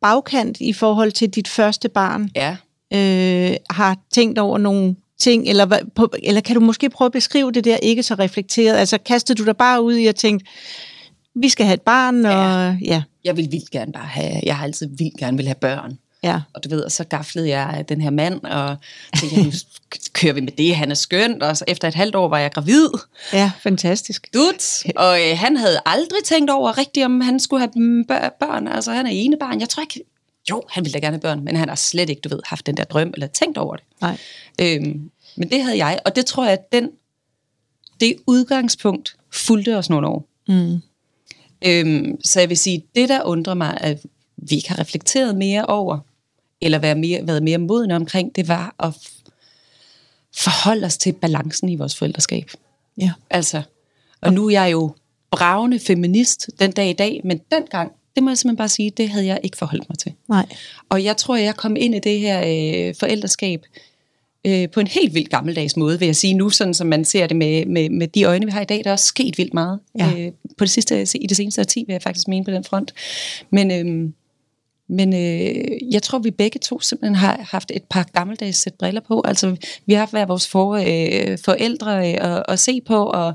bagkant 0.00 0.60
i 0.60 0.72
forhold 0.72 1.12
til 1.12 1.30
dit 1.30 1.48
første 1.48 1.88
barn. 1.88 2.30
Ja. 2.36 2.56
Øh, 2.94 3.56
har 3.70 3.98
tænkt 4.10 4.38
over 4.38 4.58
nogle 4.58 4.96
ting, 5.18 5.48
eller, 5.48 5.78
eller 6.22 6.40
kan 6.40 6.54
du 6.54 6.60
måske 6.60 6.90
prøve 6.90 7.06
at 7.06 7.12
beskrive 7.12 7.52
det 7.52 7.64
der 7.64 7.76
ikke 7.76 8.02
så 8.02 8.14
reflekteret? 8.14 8.76
Altså 8.76 8.98
kastede 8.98 9.38
du 9.38 9.44
dig 9.44 9.56
bare 9.56 9.82
ud 9.82 9.94
i 9.94 10.06
at 10.06 10.16
tænke, 10.16 10.44
vi 11.34 11.48
skal 11.48 11.66
have 11.66 11.74
et 11.74 11.82
barn, 11.82 12.24
og 12.24 12.32
ja. 12.32 12.76
ja. 12.82 13.02
Jeg 13.24 13.36
vil 13.36 13.48
vildt 13.52 13.70
gerne 13.70 13.92
bare 13.92 14.06
have, 14.06 14.40
jeg 14.42 14.56
har 14.56 14.64
altid 14.64 14.88
vildt 14.98 15.18
gerne 15.18 15.36
vil 15.36 15.46
have 15.46 15.54
børn. 15.54 15.98
Ja. 16.22 16.40
Og 16.54 16.64
du 16.64 16.68
ved, 16.68 16.80
og 16.80 16.92
så 16.92 17.04
gaflede 17.04 17.48
jeg 17.48 17.84
den 17.88 18.00
her 18.00 18.10
mand, 18.10 18.44
og 18.44 18.76
tænkte, 19.20 19.42
nu 19.42 19.52
kører 20.12 20.32
vi 20.32 20.40
med 20.40 20.52
det, 20.52 20.76
han 20.76 20.90
er 20.90 20.94
skønt, 20.94 21.42
og 21.42 21.56
så 21.56 21.64
efter 21.68 21.88
et 21.88 21.94
halvt 21.94 22.14
år 22.14 22.28
var 22.28 22.38
jeg 22.38 22.52
gravid. 22.52 22.88
Ja, 23.32 23.52
fantastisk. 23.60 24.34
Dut. 24.34 24.84
Og 24.96 25.20
øh, 25.20 25.38
han 25.38 25.56
havde 25.56 25.80
aldrig 25.86 26.24
tænkt 26.24 26.50
over 26.50 26.78
rigtigt, 26.78 27.06
om 27.06 27.20
han 27.20 27.40
skulle 27.40 27.60
have 27.60 28.30
børn, 28.40 28.68
altså 28.68 28.92
han 28.92 29.06
er 29.06 29.10
ene 29.10 29.36
barn. 29.40 29.60
Jeg 29.60 29.68
tror 29.68 29.80
ikke, 29.80 30.04
jo, 30.50 30.62
han 30.70 30.84
ville 30.84 30.92
da 30.92 30.98
gerne 30.98 31.14
have 31.14 31.20
børn, 31.20 31.44
men 31.44 31.56
han 31.56 31.68
har 31.68 31.76
slet 31.76 32.10
ikke, 32.10 32.20
du 32.20 32.28
ved, 32.28 32.40
haft 32.44 32.66
den 32.66 32.76
der 32.76 32.84
drøm, 32.84 33.10
eller 33.14 33.26
tænkt 33.26 33.58
over 33.58 33.76
det. 33.76 33.84
Nej. 34.00 34.18
Øhm, 34.60 35.10
men 35.36 35.50
det 35.50 35.62
havde 35.62 35.78
jeg, 35.84 35.98
og 36.04 36.16
det 36.16 36.26
tror 36.26 36.44
jeg, 36.44 36.52
at 36.52 36.72
den, 36.72 36.90
det 38.00 38.16
udgangspunkt 38.26 39.16
fulgte 39.32 39.76
os 39.76 39.90
nogle 39.90 40.06
år. 40.06 40.28
Mm. 40.48 40.80
Øhm, 41.66 42.20
så 42.24 42.40
jeg 42.40 42.48
vil 42.48 42.56
sige, 42.56 42.84
det 42.94 43.08
der 43.08 43.22
undrer 43.22 43.54
mig, 43.54 43.78
at 43.80 44.06
vi 44.36 44.56
ikke 44.56 44.68
har 44.68 44.78
reflekteret 44.78 45.36
mere 45.36 45.66
over, 45.66 45.98
eller 46.60 46.78
været 46.78 46.96
mere, 46.98 47.26
været 47.26 47.42
mere 47.42 47.58
modne 47.58 47.96
omkring, 47.96 48.36
det 48.36 48.48
var 48.48 48.74
at 48.78 48.94
forholde 50.36 50.86
os 50.86 50.98
til 50.98 51.12
balancen 51.12 51.68
i 51.68 51.76
vores 51.76 51.96
forældreskab. 51.96 52.50
Ja. 53.00 53.12
Altså, 53.30 53.62
og 54.20 54.32
nu 54.32 54.46
er 54.46 54.50
jeg 54.50 54.72
jo 54.72 54.94
bravende 55.30 55.78
feminist 55.78 56.50
den 56.58 56.72
dag 56.72 56.90
i 56.90 56.92
dag, 56.92 57.20
men 57.24 57.40
dengang, 57.50 57.92
det 58.14 58.22
må 58.22 58.30
jeg 58.30 58.38
simpelthen 58.38 58.56
bare 58.56 58.68
sige, 58.68 58.90
det 58.90 59.08
havde 59.08 59.26
jeg 59.26 59.40
ikke 59.42 59.56
forholdt 59.56 59.88
mig 59.88 59.98
til. 59.98 60.12
Nej. 60.28 60.46
Og 60.88 61.04
jeg 61.04 61.16
tror, 61.16 61.36
jeg 61.36 61.56
kom 61.56 61.76
ind 61.76 61.94
i 61.94 61.98
det 61.98 62.20
her 62.20 62.38
øh, 62.40 62.94
forældreskab 62.94 63.64
øh, 64.46 64.70
på 64.70 64.80
en 64.80 64.86
helt 64.86 65.14
vildt 65.14 65.30
gammeldags 65.30 65.76
måde, 65.76 65.98
vil 65.98 66.06
jeg 66.06 66.16
sige 66.16 66.34
nu, 66.34 66.50
sådan 66.50 66.74
som 66.74 66.86
man 66.86 67.04
ser 67.04 67.26
det 67.26 67.36
med, 67.36 67.66
med, 67.66 67.90
med 67.90 68.08
de 68.08 68.24
øjne, 68.24 68.46
vi 68.46 68.52
har 68.52 68.60
i 68.60 68.64
dag. 68.64 68.84
Der 68.84 68.90
er 68.90 68.92
også 68.92 69.06
sket 69.06 69.38
vildt 69.38 69.54
meget 69.54 69.80
ja. 69.98 70.12
øh, 70.18 70.32
på 70.58 70.64
det 70.64 70.70
sidste, 70.70 71.02
i 71.14 71.26
det 71.26 71.36
seneste 71.36 71.64
10, 71.64 71.84
vil 71.86 71.92
jeg 71.92 72.02
faktisk 72.02 72.28
mene 72.28 72.44
på 72.44 72.50
den 72.50 72.64
front. 72.64 72.94
Men, 73.50 73.70
øh, 73.70 74.10
men 74.90 75.14
øh, 75.14 75.92
jeg 75.92 76.02
tror, 76.02 76.18
vi 76.18 76.30
begge 76.30 76.58
to 76.58 76.80
simpelthen 76.80 77.14
har 77.14 77.46
haft 77.50 77.70
et 77.74 77.82
par 77.90 78.02
gammeldags 78.12 78.58
sæt 78.58 78.74
briller 78.74 79.00
på. 79.00 79.22
Altså, 79.24 79.56
vi 79.86 79.94
har 79.94 80.08
været 80.12 80.28
vores 80.28 80.48
for, 80.48 80.74
øh, 80.74 81.38
forældre 81.44 82.12
øh, 82.12 82.36
at, 82.36 82.42
at 82.48 82.58
se 82.58 82.80
på, 82.86 83.04
og, 83.04 83.34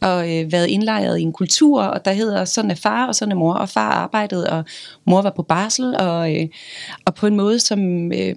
og 0.00 0.36
øh, 0.36 0.52
været 0.52 0.66
indlejret 0.66 1.18
i 1.18 1.22
en 1.22 1.32
kultur, 1.32 1.82
og 1.82 2.04
der 2.04 2.12
hedder 2.12 2.44
sådan 2.44 2.70
er 2.70 2.74
far, 2.74 3.06
og 3.06 3.14
sådan 3.14 3.32
er 3.32 3.36
mor, 3.36 3.54
og 3.54 3.68
far 3.68 3.90
arbejdede, 3.90 4.50
og 4.50 4.64
mor 5.06 5.22
var 5.22 5.32
på 5.36 5.42
barsel, 5.42 5.96
og, 5.96 6.34
øh, 6.34 6.48
og 7.04 7.14
på 7.14 7.26
en 7.26 7.36
måde, 7.36 7.58
som... 7.58 8.12
Øh, 8.12 8.34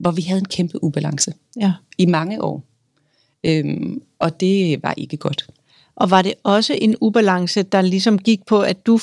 hvor 0.00 0.10
vi 0.10 0.22
havde 0.22 0.38
en 0.38 0.48
kæmpe 0.48 0.84
ubalance 0.84 1.32
ja. 1.60 1.72
i 1.98 2.06
mange 2.06 2.42
år. 2.42 2.64
Øhm, 3.44 4.02
og 4.18 4.40
det 4.40 4.82
var 4.82 4.94
ikke 4.96 5.16
godt. 5.16 5.46
Og 5.94 6.10
var 6.10 6.22
det 6.22 6.34
også 6.42 6.78
en 6.80 6.96
ubalance, 7.00 7.62
der 7.62 7.80
ligesom 7.80 8.18
gik 8.18 8.46
på, 8.46 8.60
at 8.60 8.86
du 8.86 9.00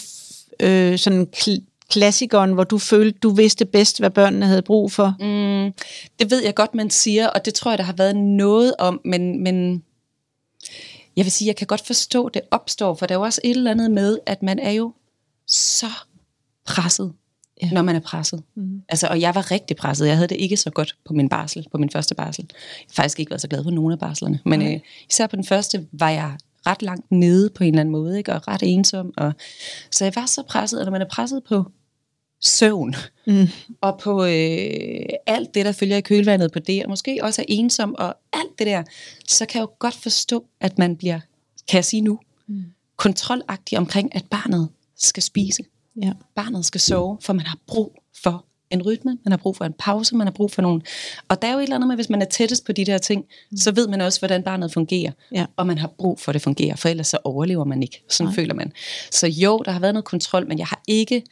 øh, 0.60 0.98
sådan 0.98 1.28
kl- 1.36 1.64
klassikeren, 1.90 2.54
hvor 2.54 2.64
du 2.64 2.78
følte, 2.78 3.20
du 3.20 3.30
vidste 3.30 3.66
bedst, 3.66 4.00
hvad 4.00 4.10
børnene 4.10 4.46
havde 4.46 4.62
brug 4.62 4.92
for? 4.92 5.16
Mm, 5.20 5.74
det 6.20 6.32
ved 6.32 6.44
jeg 6.44 6.56
godt, 6.56 6.76
man 6.76 6.90
siger, 6.90 7.28
og 7.28 7.46
det 7.46 7.54
tror 7.54 7.72
jeg, 7.72 7.78
der 7.78 7.84
har 7.84 7.94
været 7.94 8.16
noget 8.16 8.74
om, 8.80 9.02
men, 9.06 9.44
men 9.44 9.84
jeg 11.16 11.26
vil 11.26 11.32
sige, 11.32 11.48
jeg 11.48 11.56
kan 11.56 11.68
godt 11.68 11.86
forstå, 11.86 12.30
det 12.30 12.42
opstår, 12.52 12.96
for 12.96 13.06
der 13.06 13.16
er 13.16 13.20
jo 13.20 13.26
også 13.26 13.42
et 13.44 13.58
eller 13.58 13.72
andet 13.72 13.92
med, 13.92 14.20
at 14.26 14.44
man 14.44 14.60
er 14.60 14.72
jo 14.72 14.94
så 15.48 15.88
presset 16.66 17.14
ja. 17.62 17.70
når 17.72 17.82
man 17.82 17.96
er 17.96 18.00
presset. 18.00 18.44
Mm. 18.56 18.82
Altså, 18.90 19.08
og 19.08 19.22
jeg 19.22 19.36
var 19.36 19.52
rigtig 19.52 19.78
presset. 19.78 20.08
Jeg 20.08 20.16
havde 20.16 20.28
det 20.28 20.38
ikke 20.40 20.58
så 20.58 20.70
godt 20.70 20.96
på 21.06 21.14
min 21.14 21.30
barsel, 21.30 21.68
på 21.72 21.78
min 21.78 21.90
første 21.90 22.16
barsel. 22.16 22.46
Jeg 22.50 22.86
har 22.90 23.04
faktisk 23.04 23.20
ikke 23.20 23.30
været 23.30 23.42
så 23.42 23.48
glad 23.48 23.64
for 23.64 23.72
nogen 23.72 23.92
af 23.92 24.00
barslerne. 24.00 24.40
Men 24.46 24.60
mm. 24.60 24.66
øh, 24.66 24.80
især 25.10 25.28
på 25.28 25.36
den 25.36 25.46
første 25.46 25.88
var 25.92 26.10
jeg 26.10 26.38
ret 26.68 26.82
langt 26.82 27.12
nede 27.12 27.50
på 27.50 27.64
en 27.64 27.74
eller 27.74 27.80
anden 27.80 27.92
måde, 27.92 28.18
ikke? 28.18 28.34
og 28.34 28.48
ret 28.48 28.64
ensom. 28.64 29.14
Og, 29.18 29.34
så 29.92 30.06
jeg 30.06 30.16
var 30.16 30.26
så 30.26 30.44
presset, 30.44 30.80
og 30.80 30.86
når 30.86 30.92
man 30.92 31.02
er 31.02 31.08
presset 31.12 31.44
på 31.44 31.72
søvn, 32.42 32.96
mm. 33.28 33.48
og 33.82 34.00
på 34.00 34.24
øh, 34.24 35.06
alt 35.26 35.54
det, 35.54 35.66
der 35.66 35.72
følger 35.72 35.98
i 35.98 36.02
kølvandet 36.02 36.52
på 36.52 36.60
det, 36.60 36.84
og 36.84 36.90
måske 36.90 37.20
også 37.22 37.42
er 37.42 37.46
ensom, 37.50 37.96
og 37.98 38.16
alt 38.34 38.60
det 38.60 38.68
der, 38.68 38.84
så 39.28 39.46
kan 39.46 39.60
jeg 39.60 39.68
jo 39.68 39.72
godt 39.80 39.96
forstå, 39.96 40.46
at 40.60 40.78
man 40.78 40.96
bliver, 40.96 41.20
kan 41.68 41.76
jeg 41.76 41.86
sige 41.86 42.02
nu, 42.02 42.20
mm. 42.48 42.64
kontrolagtig 42.98 43.78
omkring, 43.78 44.16
at 44.16 44.26
barnet 44.32 44.70
skal 44.98 45.24
spise. 45.24 45.64
Ja. 46.02 46.12
Barnet 46.36 46.66
skal 46.66 46.82
sove, 46.82 47.18
for 47.22 47.34
man 47.34 47.46
har 47.46 47.58
brug 47.68 47.96
for 48.24 48.46
en 48.70 48.82
rytme, 48.82 49.18
man 49.26 49.32
har 49.32 49.38
brug 49.38 49.58
for 49.58 49.66
en 49.66 49.74
pause, 49.80 50.16
man 50.16 50.28
har 50.28 50.32
brug 50.32 50.52
for 50.52 50.62
nogen. 50.62 50.82
Og 51.28 51.42
der 51.42 51.48
er 51.48 51.54
jo 51.54 51.60
et 51.60 51.64
eller 51.64 51.76
andet 51.76 51.88
med, 51.88 51.96
hvis 51.96 52.10
man 52.10 52.22
er 52.22 52.26
tættest 52.26 52.66
på 52.66 52.72
de 52.72 52.86
der 52.86 52.98
ting, 52.98 53.26
mm. 53.52 53.58
så 53.58 53.72
ved 53.72 53.88
man 53.88 54.02
også, 54.02 54.20
hvordan 54.20 54.44
barnet 54.44 54.74
fungerer. 54.74 55.12
Ja. 55.32 55.46
Og 55.56 55.68
man 55.68 55.78
har 55.78 55.88
brug 55.98 56.20
for, 56.20 56.32
at 56.32 56.34
det 56.34 56.42
fungerer, 56.42 56.76
for 56.76 56.90
ellers 56.90 57.08
så 57.08 57.18
overlever 57.24 57.64
man 57.64 57.84
ikke. 57.84 58.04
Sådan 58.10 58.28
Nej. 58.28 58.36
føler 58.36 58.54
man. 58.54 58.72
Så 59.12 59.28
jo, 59.28 59.62
der 59.66 59.72
har 59.72 59.80
været 59.80 59.94
noget 59.94 60.06
kontrol, 60.06 60.48
men 60.48 60.60
jeg 60.60 60.68
har 60.68 60.82
ikke... 60.88 61.24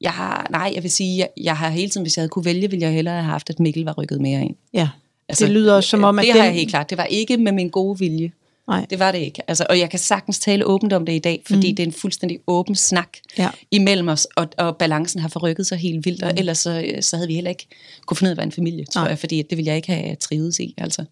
Jeg 0.00 0.12
har, 0.12 0.46
nej, 0.50 0.72
jeg 0.74 0.82
vil 0.82 0.90
sige, 0.90 1.18
jeg, 1.18 1.28
jeg 1.36 1.56
har 1.56 1.68
hele 1.70 1.90
tiden, 1.90 2.04
hvis 2.04 2.16
jeg 2.16 2.22
havde 2.22 2.28
kunne 2.28 2.44
vælge, 2.44 2.70
ville 2.70 2.82
jeg 2.82 2.92
hellere 2.92 3.14
have 3.14 3.24
haft, 3.24 3.50
at 3.50 3.60
Mikkel 3.60 3.84
var 3.84 3.92
rykket 3.98 4.20
mere 4.20 4.44
ind. 4.44 4.56
Ja, 4.74 4.88
altså, 5.28 5.44
det 5.44 5.52
lyder 5.52 5.80
som 5.80 6.04
om, 6.04 6.18
at 6.18 6.22
Det 6.22 6.34
den... 6.34 6.40
har 6.40 6.46
jeg 6.46 6.54
helt 6.54 6.70
klart. 6.70 6.90
Det 6.90 6.98
var 6.98 7.04
ikke 7.04 7.36
med 7.36 7.52
min 7.52 7.68
gode 7.68 7.98
vilje. 7.98 8.32
Nej. 8.68 8.86
Det 8.90 8.98
var 8.98 9.12
det 9.12 9.18
ikke. 9.18 9.42
Altså, 9.50 9.66
og 9.70 9.78
jeg 9.78 9.90
kan 9.90 9.98
sagtens 9.98 10.38
tale 10.38 10.66
åbent 10.66 10.92
om 10.92 11.06
det 11.06 11.12
i 11.12 11.18
dag, 11.18 11.42
fordi 11.46 11.70
mm. 11.70 11.76
det 11.76 11.82
er 11.82 11.86
en 11.86 11.92
fuldstændig 11.92 12.38
åben 12.46 12.74
snak 12.74 13.16
ja. 13.38 13.50
imellem 13.70 14.08
os, 14.08 14.26
og, 14.36 14.48
og 14.58 14.76
balancen 14.76 15.20
har 15.20 15.28
forrykket 15.28 15.66
sig 15.66 15.78
helt 15.78 16.04
vildt, 16.04 16.22
og 16.22 16.30
mm. 16.32 16.38
ellers 16.38 16.58
så, 16.58 16.92
så 17.00 17.16
havde 17.16 17.28
vi 17.28 17.34
heller 17.34 17.50
ikke 17.50 17.66
kunne 18.06 18.16
finde 18.16 18.28
ud 18.28 18.30
af 18.30 18.34
at 18.34 18.36
være 18.36 18.46
en 18.46 18.52
familie, 18.52 18.84
tror 18.84 19.00
Nej. 19.00 19.08
jeg, 19.08 19.18
fordi 19.18 19.42
det 19.42 19.56
ville 19.56 19.68
jeg 19.68 19.76
ikke 19.76 19.92
have 19.92 20.16
trivet 20.16 20.58
i. 20.58 20.74
Altså. 20.78 21.04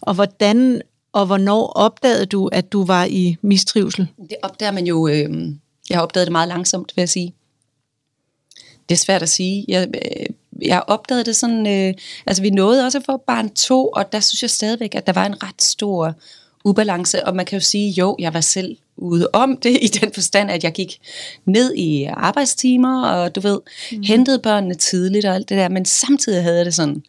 Og 0.00 0.14
hvordan 0.14 0.82
og 1.12 1.26
hvornår 1.26 1.66
opdagede 1.66 2.26
du, 2.26 2.46
at 2.46 2.72
du 2.72 2.84
var 2.84 3.04
i 3.04 3.36
mistrivsel? 3.42 4.06
Det 4.18 4.36
opdager 4.42 4.72
man 4.72 4.86
jo, 4.86 5.08
øh, 5.08 5.52
jeg 5.90 5.96
har 5.96 6.02
opdaget 6.02 6.26
det 6.26 6.32
meget 6.32 6.48
langsomt, 6.48 6.92
vil 6.96 7.02
jeg 7.02 7.08
sige. 7.08 7.34
Det 8.88 8.94
er 8.94 8.98
svært 8.98 9.22
at 9.22 9.28
sige. 9.28 9.64
Jeg, 9.68 9.88
øh, 9.94 10.26
jeg 10.62 10.82
opdagede 10.86 11.24
det 11.24 11.36
sådan, 11.36 11.66
øh, 11.66 11.94
altså 12.26 12.42
vi 12.42 12.50
nåede 12.50 12.84
også 12.84 12.98
at 12.98 13.04
få 13.04 13.16
barn 13.16 13.50
to, 13.50 13.88
og 13.88 14.12
der 14.12 14.20
synes 14.20 14.42
jeg 14.42 14.50
stadigvæk, 14.50 14.94
at 14.94 15.06
der 15.06 15.12
var 15.12 15.26
en 15.26 15.42
ret 15.42 15.62
stor 15.62 16.14
ubalance, 16.68 17.26
og 17.26 17.36
man 17.36 17.46
kan 17.46 17.58
jo 17.58 17.64
sige, 17.64 17.90
jo, 17.90 18.16
jeg 18.18 18.34
var 18.34 18.40
selv 18.40 18.76
ude 18.96 19.28
om 19.32 19.56
det, 19.56 19.78
i 19.82 19.86
den 19.86 20.12
forstand, 20.12 20.50
at 20.50 20.64
jeg 20.64 20.72
gik 20.72 20.98
ned 21.44 21.74
i 21.74 22.04
arbejdstimer, 22.04 23.06
og 23.06 23.34
du 23.34 23.40
ved, 23.40 23.60
mm. 23.92 24.02
hentede 24.02 24.38
børnene 24.38 24.74
tidligt 24.74 25.24
og 25.24 25.34
alt 25.34 25.48
det 25.48 25.58
der, 25.58 25.68
men 25.68 25.84
samtidig 25.84 26.42
havde 26.42 26.56
jeg 26.56 26.64
det 26.64 26.74
sådan, 26.74 27.02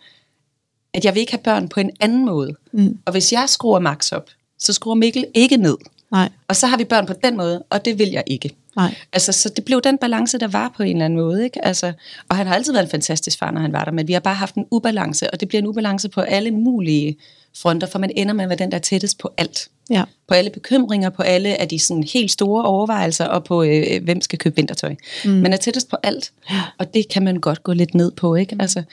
at 0.94 1.06
jeg 1.06 1.14
vil 1.14 1.20
ikke 1.20 1.32
have 1.32 1.44
børn 1.44 1.70
på 1.70 1.80
en 1.80 1.92
anden 2.00 2.26
måde. 2.26 2.56
Mm. 2.72 2.98
Og 3.06 3.12
hvis 3.12 3.34
jeg 3.34 3.44
skruer 3.48 3.80
max 3.80 4.12
op, 4.12 4.30
så 4.60 4.74
skruer 4.74 4.96
Mikkel 4.96 5.26
ikke 5.34 5.58
ned. 5.58 5.78
Nej. 6.12 6.30
Og 6.48 6.56
så 6.56 6.68
har 6.68 6.78
vi 6.78 6.84
børn 6.84 7.06
på 7.06 7.14
den 7.24 7.38
måde, 7.38 7.64
og 7.70 7.86
det 7.86 8.00
vil 8.00 8.10
jeg 8.10 8.24
ikke. 8.28 8.56
Nej. 8.76 8.96
Altså, 9.14 9.32
så 9.32 9.50
det 9.50 9.66
blev 9.66 9.82
den 9.82 9.98
balance, 9.98 10.38
der 10.38 10.48
var 10.48 10.74
på 10.78 10.84
en 10.84 10.90
eller 10.90 11.06
anden 11.06 11.20
måde. 11.20 11.44
Ikke? 11.44 11.66
Altså, 11.66 11.94
og 12.30 12.36
han 12.36 12.48
har 12.48 12.56
altid 12.56 12.72
været 12.74 12.84
en 12.84 12.90
fantastisk 12.90 13.40
far, 13.40 13.52
når 13.52 13.62
han 13.62 13.74
var 13.74 13.86
der, 13.86 13.92
men 13.92 14.08
vi 14.08 14.14
har 14.14 14.20
bare 14.20 14.36
haft 14.36 14.56
en 14.56 14.66
ubalance, 14.72 15.32
og 15.34 15.40
det 15.40 15.48
bliver 15.48 15.62
en 15.62 15.68
ubalance 15.68 16.10
på 16.10 16.22
alle 16.22 16.52
mulige 16.52 17.18
fronter, 17.62 17.88
for 17.88 18.00
man 18.00 18.12
ender 18.16 18.34
med 18.34 18.44
at 18.44 18.50
være 18.50 18.58
den, 18.58 18.72
der 18.72 18.78
er 18.78 18.82
tættest 18.82 19.18
på 19.18 19.34
alt. 19.38 19.70
Ja. 19.90 20.04
På 20.28 20.34
alle 20.34 20.50
bekymringer, 20.50 21.10
på 21.10 21.22
alle 21.22 21.62
af 21.62 21.68
de 21.68 21.80
sådan 21.80 22.04
helt 22.04 22.32
store 22.32 22.66
overvejelser, 22.66 23.26
og 23.26 23.44
på 23.44 23.64
øh, 23.64 24.04
hvem 24.04 24.22
skal 24.22 24.40
købe 24.40 24.56
vintertøj. 24.56 24.96
Mm. 25.26 25.32
Man 25.32 25.54
er 25.54 25.58
tættest 25.58 25.90
på 25.90 25.98
alt, 26.04 26.32
og 26.78 26.94
det 26.94 27.10
kan 27.10 27.24
man 27.24 27.36
godt 27.36 27.64
gå 27.64 27.74
lidt 27.74 27.94
ned 27.94 28.12
på. 28.12 28.36
ikke? 28.36 28.56
Mm. 28.56 28.62
Altså, 28.62 28.84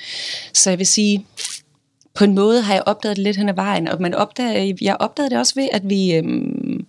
så 0.53 0.71
jeg 0.71 0.79
vil 0.79 0.87
sige, 0.87 1.27
på 2.15 2.25
en 2.25 2.35
måde 2.35 2.63
har 2.63 2.75
jeg 2.75 2.83
opdaget 2.87 3.17
det 3.17 3.25
lidt 3.25 3.37
hen 3.37 3.49
ad 3.49 3.55
vejen, 3.55 3.89
og 3.89 4.03
man 4.03 4.15
opdager, 4.15 4.75
jeg 4.81 4.97
opdagede 5.01 5.31
det 5.31 5.39
også 5.39 5.55
ved, 5.55 5.69
at 5.73 5.89
vi 5.89 6.15
øhm, 6.15 6.87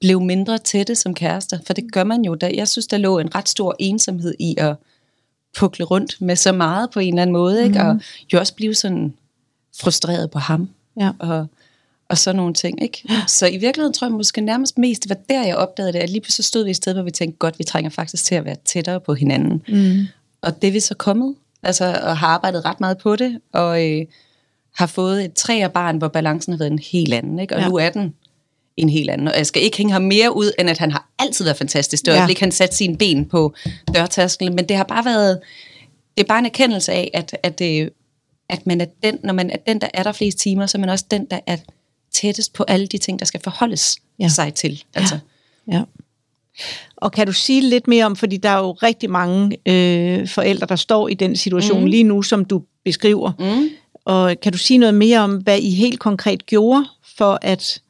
blev 0.00 0.20
mindre 0.20 0.58
tætte 0.58 0.94
som 0.94 1.14
kærester, 1.14 1.58
for 1.66 1.72
det 1.72 1.92
gør 1.92 2.04
man 2.04 2.22
jo. 2.22 2.34
Der, 2.34 2.48
jeg 2.54 2.68
synes, 2.68 2.86
der 2.86 2.98
lå 2.98 3.18
en 3.18 3.34
ret 3.34 3.48
stor 3.48 3.76
ensomhed 3.78 4.34
i 4.38 4.54
at 4.58 4.76
pukle 5.58 5.84
rundt 5.84 6.20
med 6.20 6.36
så 6.36 6.52
meget 6.52 6.90
på 6.90 7.00
en 7.00 7.14
eller 7.14 7.22
anden 7.22 7.32
måde, 7.32 7.64
ikke? 7.64 7.82
Mm. 7.82 7.88
og 7.88 8.00
jo 8.32 8.38
også 8.38 8.54
blive 8.54 8.74
sådan 8.74 9.14
frustreret 9.80 10.30
på 10.30 10.38
ham, 10.38 10.68
ja. 10.96 11.10
og, 11.18 11.46
og 12.08 12.18
sådan 12.18 12.36
nogle 12.36 12.54
ting. 12.54 12.82
Ikke? 12.82 13.02
Så 13.26 13.46
i 13.46 13.56
virkeligheden 13.56 13.92
tror 13.92 14.06
jeg 14.06 14.12
måske 14.12 14.40
nærmest 14.40 14.78
mest, 14.78 15.02
det 15.02 15.10
var 15.10 15.16
der, 15.28 15.44
jeg 15.44 15.56
opdagede 15.56 15.92
det, 15.92 15.98
at 15.98 16.10
lige 16.10 16.20
pludselig 16.20 16.44
stod 16.44 16.64
vi 16.64 16.70
et 16.70 16.76
sted, 16.76 16.92
hvor 16.92 17.02
vi 17.02 17.10
tænkte, 17.10 17.38
godt, 17.38 17.58
vi 17.58 17.64
trænger 17.64 17.90
faktisk 17.90 18.24
til 18.24 18.34
at 18.34 18.44
være 18.44 18.56
tættere 18.64 19.00
på 19.00 19.14
hinanden. 19.14 19.62
Mm. 19.68 20.06
Og 20.42 20.62
det 20.62 20.68
er 20.68 20.72
vi 20.72 20.80
så 20.80 20.94
kommet, 20.94 21.34
altså, 21.62 22.00
og 22.02 22.18
har 22.18 22.26
arbejdet 22.26 22.64
ret 22.64 22.80
meget 22.80 22.98
på 22.98 23.16
det, 23.16 23.40
og 23.52 23.90
øh, 23.90 24.06
har 24.76 24.86
fået 24.86 25.24
et 25.24 25.32
træerbarn, 25.32 25.98
hvor 25.98 26.08
balancen 26.08 26.52
har 26.52 26.58
været 26.58 26.72
en 26.72 26.78
helt 26.78 27.14
anden, 27.14 27.38
ikke? 27.38 27.54
og 27.54 27.60
ja. 27.60 27.68
nu 27.68 27.76
er 27.76 27.90
den 27.90 28.14
en 28.76 28.88
helt 28.88 29.10
anden. 29.10 29.28
Og 29.28 29.36
jeg 29.36 29.46
skal 29.46 29.62
ikke 29.62 29.76
hænge 29.76 29.92
ham 29.92 30.02
mere 30.02 30.36
ud, 30.36 30.52
end 30.58 30.70
at 30.70 30.78
han 30.78 30.90
har 30.90 31.08
altid 31.18 31.44
været 31.44 31.56
fantastisk. 31.56 32.04
Det 32.04 32.12
var 32.14 32.20
ja. 32.20 32.26
ikke, 32.26 32.40
han 32.40 32.52
satte 32.52 32.76
sine 32.76 32.96
ben 32.96 33.24
på 33.24 33.54
dørtasken, 33.94 34.54
men 34.54 34.68
det 34.68 34.76
har 34.76 34.84
bare 34.84 35.04
været, 35.04 35.40
det 36.16 36.24
er 36.24 36.28
bare 36.28 36.38
en 36.38 36.46
erkendelse 36.46 36.92
af, 36.92 37.10
at, 37.14 37.36
at, 37.42 37.58
det, 37.58 37.90
at 38.50 38.66
man 38.66 38.80
er 38.80 38.86
den, 39.02 39.18
når 39.24 39.32
man 39.32 39.50
er 39.50 39.56
den, 39.66 39.80
der 39.80 39.88
er 39.94 40.02
der 40.02 40.12
flest 40.12 40.38
timer, 40.38 40.66
så 40.66 40.78
er 40.78 40.80
man 40.80 40.88
også 40.88 41.04
den, 41.10 41.26
der 41.30 41.40
er 41.46 41.56
tættest 42.12 42.52
på 42.52 42.64
alle 42.68 42.86
de 42.86 42.98
ting, 42.98 43.18
der 43.18 43.24
skal 43.24 43.40
forholdes 43.40 43.96
ja. 44.18 44.28
sig 44.28 44.54
til. 44.54 44.84
Altså. 44.94 45.18
Ja. 45.68 45.76
ja. 45.76 45.82
Og 46.96 47.12
kan 47.12 47.26
du 47.26 47.32
sige 47.32 47.60
lidt 47.60 47.88
mere 47.88 48.04
om, 48.04 48.16
fordi 48.16 48.36
der 48.36 48.48
er 48.48 48.58
jo 48.58 48.72
rigtig 48.72 49.10
mange 49.10 49.56
øh, 49.66 50.28
forældre, 50.28 50.66
der 50.66 50.76
står 50.76 51.08
i 51.08 51.14
den 51.14 51.36
situation 51.36 51.80
mm. 51.80 51.86
lige 51.86 52.04
nu, 52.04 52.22
som 52.22 52.44
du 52.44 52.62
beskriver. 52.84 53.32
Mm. 53.38 53.68
Og 54.04 54.34
kan 54.42 54.52
du 54.52 54.58
sige 54.58 54.78
noget 54.78 54.94
mere 54.94 55.18
om, 55.18 55.36
hvad 55.36 55.58
I 55.58 55.70
helt 55.70 56.00
konkret 56.00 56.46
gjorde 56.46 56.84
for 57.16 57.38
at 57.42 57.82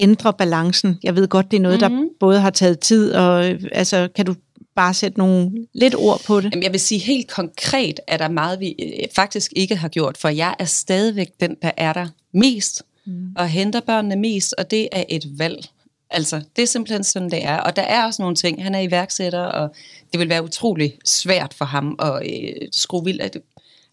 ændre 0.00 0.32
balancen? 0.32 0.98
Jeg 1.02 1.16
ved 1.16 1.28
godt, 1.28 1.50
det 1.50 1.56
er 1.56 1.60
noget, 1.60 1.80
mm-hmm. 1.80 1.96
der 1.96 2.02
mhm. 2.02 2.10
både 2.20 2.40
har 2.40 2.50
taget 2.50 2.78
tid, 2.78 3.12
og 3.12 3.44
altså, 3.72 4.08
kan 4.16 4.26
du 4.26 4.34
bare 4.78 4.94
sætte 4.94 5.18
nogle 5.18 5.50
lidt 5.74 5.94
ord 5.94 6.20
på 6.26 6.40
det? 6.40 6.50
Jamen, 6.52 6.62
jeg 6.62 6.72
vil 6.72 6.80
sige 6.80 6.98
helt 6.98 7.28
konkret, 7.28 8.00
at 8.06 8.20
der 8.20 8.28
meget, 8.28 8.60
vi 8.60 8.74
øh, 8.78 9.08
faktisk 9.16 9.52
ikke 9.56 9.76
har 9.76 9.88
gjort, 9.88 10.18
for 10.18 10.28
jeg 10.28 10.54
er 10.58 10.64
stadigvæk 10.64 11.28
den, 11.40 11.56
der 11.62 11.70
er 11.76 11.92
der 11.92 12.06
mest, 12.32 12.82
mm. 13.06 13.32
og 13.36 13.48
henter 13.48 13.80
børnene 13.80 14.16
mest, 14.16 14.54
og 14.58 14.70
det 14.70 14.88
er 14.92 15.04
et 15.08 15.38
valg. 15.38 15.64
Altså, 16.10 16.42
det 16.56 16.62
er 16.62 16.66
simpelthen 16.66 17.04
sådan, 17.04 17.30
det 17.30 17.44
er. 17.44 17.56
Og 17.56 17.76
der 17.76 17.82
er 17.82 18.04
også 18.04 18.22
nogle 18.22 18.36
ting. 18.36 18.62
Han 18.62 18.74
er 18.74 18.80
iværksætter, 18.80 19.42
og 19.42 19.74
det 20.12 20.20
vil 20.20 20.28
være 20.28 20.44
utrolig 20.44 20.98
svært 21.04 21.54
for 21.54 21.64
ham 21.64 21.96
at 21.98 22.22
øh, 22.26 22.68
skrue 22.72 23.04
vildt. 23.04 23.36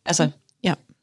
Altså, 0.06 0.30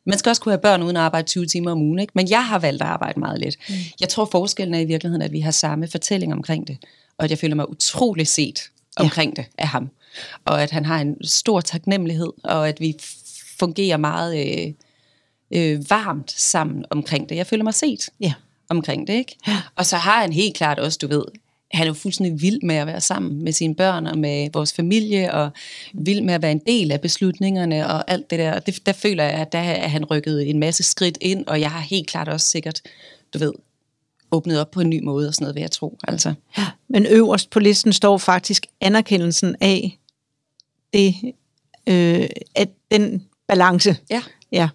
man 0.07 0.19
skal 0.19 0.31
også 0.31 0.43
kunne 0.43 0.53
have 0.53 0.61
børn 0.61 0.83
uden 0.83 0.97
at 0.97 1.03
arbejde 1.03 1.27
20 1.27 1.47
timer 1.47 1.71
om 1.71 1.83
ugen, 1.83 1.99
ikke? 1.99 2.13
men 2.15 2.31
jeg 2.31 2.47
har 2.47 2.59
valgt 2.59 2.83
at 2.83 2.89
arbejde 2.89 3.21
meget 3.21 3.41
lidt. 3.41 3.57
Mm. 3.69 3.75
Jeg 4.01 4.09
tror 4.09 4.25
forskellen 4.25 4.75
er 4.75 4.79
i 4.79 4.85
virkeligheden, 4.85 5.23
at 5.23 5.33
vi 5.33 5.41
har 5.41 5.51
samme 5.51 5.89
fortælling 5.89 6.33
omkring 6.33 6.69
det, 6.69 6.79
og 7.19 7.25
at 7.25 7.31
jeg 7.31 7.39
føler 7.39 7.55
mig 7.55 7.71
utrolig 7.71 8.27
set 8.27 8.61
omkring 8.97 9.35
ja. 9.37 9.43
det 9.43 9.51
af 9.59 9.69
ham. 9.69 9.91
Og 10.45 10.63
at 10.63 10.71
han 10.71 10.85
har 10.85 11.01
en 11.01 11.25
stor 11.25 11.61
taknemmelighed, 11.61 12.33
og 12.45 12.69
at 12.69 12.81
vi 12.81 12.97
fungerer 13.59 13.97
meget 13.97 14.47
øh, 14.47 14.73
øh, 15.55 15.91
varmt 15.91 16.31
sammen 16.31 16.85
omkring 16.91 17.29
det. 17.29 17.37
Jeg 17.37 17.47
føler 17.47 17.65
mig 17.65 17.75
set 17.75 18.09
ja. 18.21 18.33
omkring 18.69 19.07
det, 19.07 19.15
ikke? 19.15 19.37
Ja. 19.47 19.63
Og 19.77 19.87
så 19.87 19.97
har 19.97 20.21
han 20.21 20.33
helt 20.33 20.57
klart 20.57 20.79
også, 20.79 20.99
du 21.03 21.07
ved, 21.07 21.25
han 21.73 21.83
er 21.83 21.87
jo 21.87 21.95
fuldstændig 21.95 22.43
vild 22.43 22.63
med 22.63 22.75
at 22.75 22.87
være 22.87 23.01
sammen 23.01 23.45
med 23.45 23.53
sine 23.53 23.75
børn 23.75 24.07
og 24.07 24.19
med 24.19 24.49
vores 24.53 24.73
familie, 24.73 25.35
og 25.35 25.51
vild 25.95 26.21
med 26.21 26.35
at 26.35 26.43
være 26.43 26.53
en 26.53 26.63
del 26.67 26.93
af 26.93 27.01
beslutningerne 27.01 27.87
og 27.87 28.11
alt 28.11 28.31
det 28.31 28.39
der. 28.39 28.59
Det, 28.59 28.87
der 28.87 28.93
føler 28.93 29.25
jeg, 29.25 29.33
at 29.33 29.53
der 29.53 29.59
er 29.59 29.89
han 29.89 30.05
rykket 30.05 30.51
en 30.51 30.59
masse 30.59 30.83
skridt 30.83 31.19
ind, 31.21 31.47
og 31.47 31.61
jeg 31.61 31.71
har 31.71 31.81
helt 31.81 32.07
klart 32.07 32.29
også 32.29 32.47
sikkert, 32.47 32.81
du 33.35 33.39
ved, 33.39 33.53
åbnet 34.33 34.61
op 34.61 34.71
på 34.71 34.81
en 34.81 34.91
ny 34.91 35.03
måde 35.03 35.29
og 35.29 35.35
sådan 35.35 35.45
noget, 35.45 35.55
vil 35.55 35.61
jeg 35.61 35.71
tro. 35.71 35.99
Altså. 36.09 36.35
Ja, 36.59 36.67
men 36.89 37.07
øverst 37.07 37.51
på 37.51 37.61
listen 37.61 37.93
står 37.93 38.19
faktisk 38.19 38.67
anerkendelsen 38.81 39.57
af 39.61 39.99
det, 40.93 41.15
øh, 41.87 42.29
at 42.55 42.69
den 42.91 43.23
balance. 43.49 43.97
Ja. 44.11 44.23
Ja. 44.53 44.69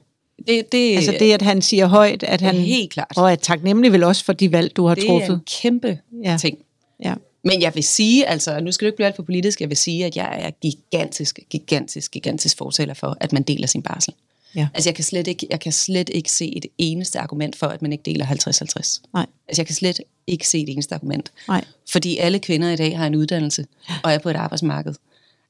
Det, 0.48 0.72
det, 0.72 0.96
altså 0.96 1.16
det, 1.20 1.34
at 1.34 1.42
han 1.42 1.62
siger 1.62 1.86
højt, 1.86 2.24
at 2.24 2.42
han 2.42 2.56
helt 2.56 2.92
klart. 2.92 3.14
og 3.18 3.32
er 3.32 3.36
taknemmelig 3.36 3.92
vel 3.92 4.04
også 4.04 4.26
for 4.26 4.34
de 4.34 4.52
valg, 4.52 4.76
du 4.76 4.86
har 4.86 4.96
det 4.96 5.06
truffet. 5.06 5.28
Det 5.28 5.34
er 5.34 5.38
en 5.38 5.44
kæmpe 5.62 6.00
ja. 6.24 6.38
ting. 6.40 6.58
Ja. 7.04 7.14
Men 7.44 7.62
jeg 7.62 7.76
vil 7.76 7.84
sige, 7.84 8.28
altså 8.28 8.60
nu 8.60 8.72
skal 8.72 8.86
du 8.86 8.88
ikke 8.88 8.96
blive 8.96 9.08
alt 9.08 9.16
for 9.16 9.24
politisk, 9.24 9.62
jeg 9.62 9.70
vil 9.70 9.78
sige, 9.78 10.06
at 10.06 10.16
jeg 10.16 10.38
er 10.42 10.52
gigantisk, 10.52 11.40
gigantisk, 11.50 12.12
gigantisk 12.12 12.58
fortæller 12.58 12.94
for, 12.94 13.18
at 13.20 13.34
man 13.34 13.44
deler 13.44 13.68
sin 13.68 13.82
barsel. 13.82 14.14
Ja. 14.58 14.68
Altså 14.74 14.90
jeg 14.90 14.96
kan, 14.96 15.04
slet 15.04 15.28
ikke, 15.28 15.48
jeg 15.50 15.60
kan 15.60 15.72
slet 15.72 16.10
ikke 16.14 16.32
se 16.32 16.58
et 16.58 16.66
eneste 16.78 17.20
argument 17.20 17.56
for, 17.56 17.68
at 17.68 17.82
man 17.82 17.92
ikke 17.92 18.04
deler 18.04 18.26
50-50. 18.26 19.02
Nej. 19.14 19.26
Altså 19.48 19.62
jeg 19.62 19.66
kan 19.68 19.76
slet 19.76 20.02
ikke 20.28 20.48
se 20.48 20.62
et 20.62 20.70
eneste 20.70 20.96
argument. 20.96 21.32
Nej. 21.48 21.66
Fordi 21.90 22.18
alle 22.18 22.40
kvinder 22.40 22.70
i 22.70 22.76
dag 22.76 22.98
har 22.98 23.08
en 23.08 23.16
uddannelse 23.16 23.66
og 24.04 24.14
er 24.14 24.18
på 24.18 24.30
et 24.30 24.36
arbejdsmarked. 24.36 24.94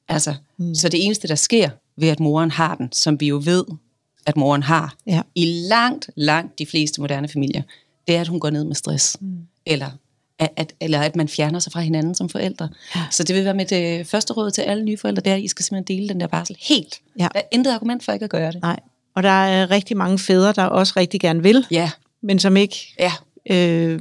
Altså, 0.07 0.35
mm. 0.57 0.75
Så 0.75 0.89
det 0.89 1.05
eneste, 1.05 1.27
der 1.27 1.35
sker 1.35 1.69
ved, 1.95 2.07
at 2.07 2.19
moren 2.19 2.51
har 2.51 2.75
den, 2.75 2.89
som 2.91 3.19
vi 3.19 3.27
jo 3.27 3.41
ved, 3.45 3.63
at 4.25 4.37
moren 4.37 4.63
har, 4.63 4.95
ja. 5.05 5.21
i 5.35 5.45
langt, 5.45 6.09
langt 6.15 6.59
de 6.59 6.65
fleste 6.65 7.01
moderne 7.01 7.27
familier, 7.27 7.61
det 8.07 8.15
er, 8.15 8.21
at 8.21 8.27
hun 8.27 8.39
går 8.39 8.49
ned 8.49 8.63
med 8.63 8.75
stress. 8.75 9.17
Mm. 9.21 9.37
Eller 9.65 9.89
at, 10.39 10.49
at, 10.55 10.73
eller 10.79 11.01
at 11.01 11.15
man 11.15 11.27
fjerner 11.27 11.59
sig 11.59 11.71
fra 11.71 11.79
hinanden 11.79 12.15
som 12.15 12.29
forældre. 12.29 12.69
Ja. 12.95 13.05
Så 13.11 13.23
det 13.23 13.35
vil 13.35 13.45
være 13.45 13.53
mit 13.53 13.71
øh, 13.71 14.05
første 14.05 14.33
råd 14.33 14.51
til 14.51 14.61
alle 14.61 14.83
nye 14.83 14.97
forældre, 14.97 15.21
det 15.21 15.31
er, 15.31 15.35
at 15.35 15.41
I 15.41 15.47
skal 15.47 15.65
simpelthen 15.65 15.97
dele 15.97 16.09
den 16.09 16.19
der 16.19 16.27
barsel 16.27 16.57
helt. 16.59 17.01
Ja. 17.19 17.27
Der 17.33 17.39
er 17.39 17.43
intet 17.51 17.71
argument 17.71 18.03
for 18.03 18.11
ikke 18.11 18.23
at 18.23 18.29
gøre 18.29 18.51
det. 18.51 18.61
Nej, 18.61 18.79
og 19.17 19.23
der 19.23 19.29
er 19.29 19.71
rigtig 19.71 19.97
mange 19.97 20.19
fædre, 20.19 20.51
der 20.53 20.63
også 20.63 20.93
rigtig 20.97 21.19
gerne 21.19 21.43
vil, 21.43 21.65
ja. 21.71 21.91
men 22.21 22.39
som 22.39 22.57
ikke, 22.57 22.95
ja. 22.99 23.11
øh, 23.49 23.99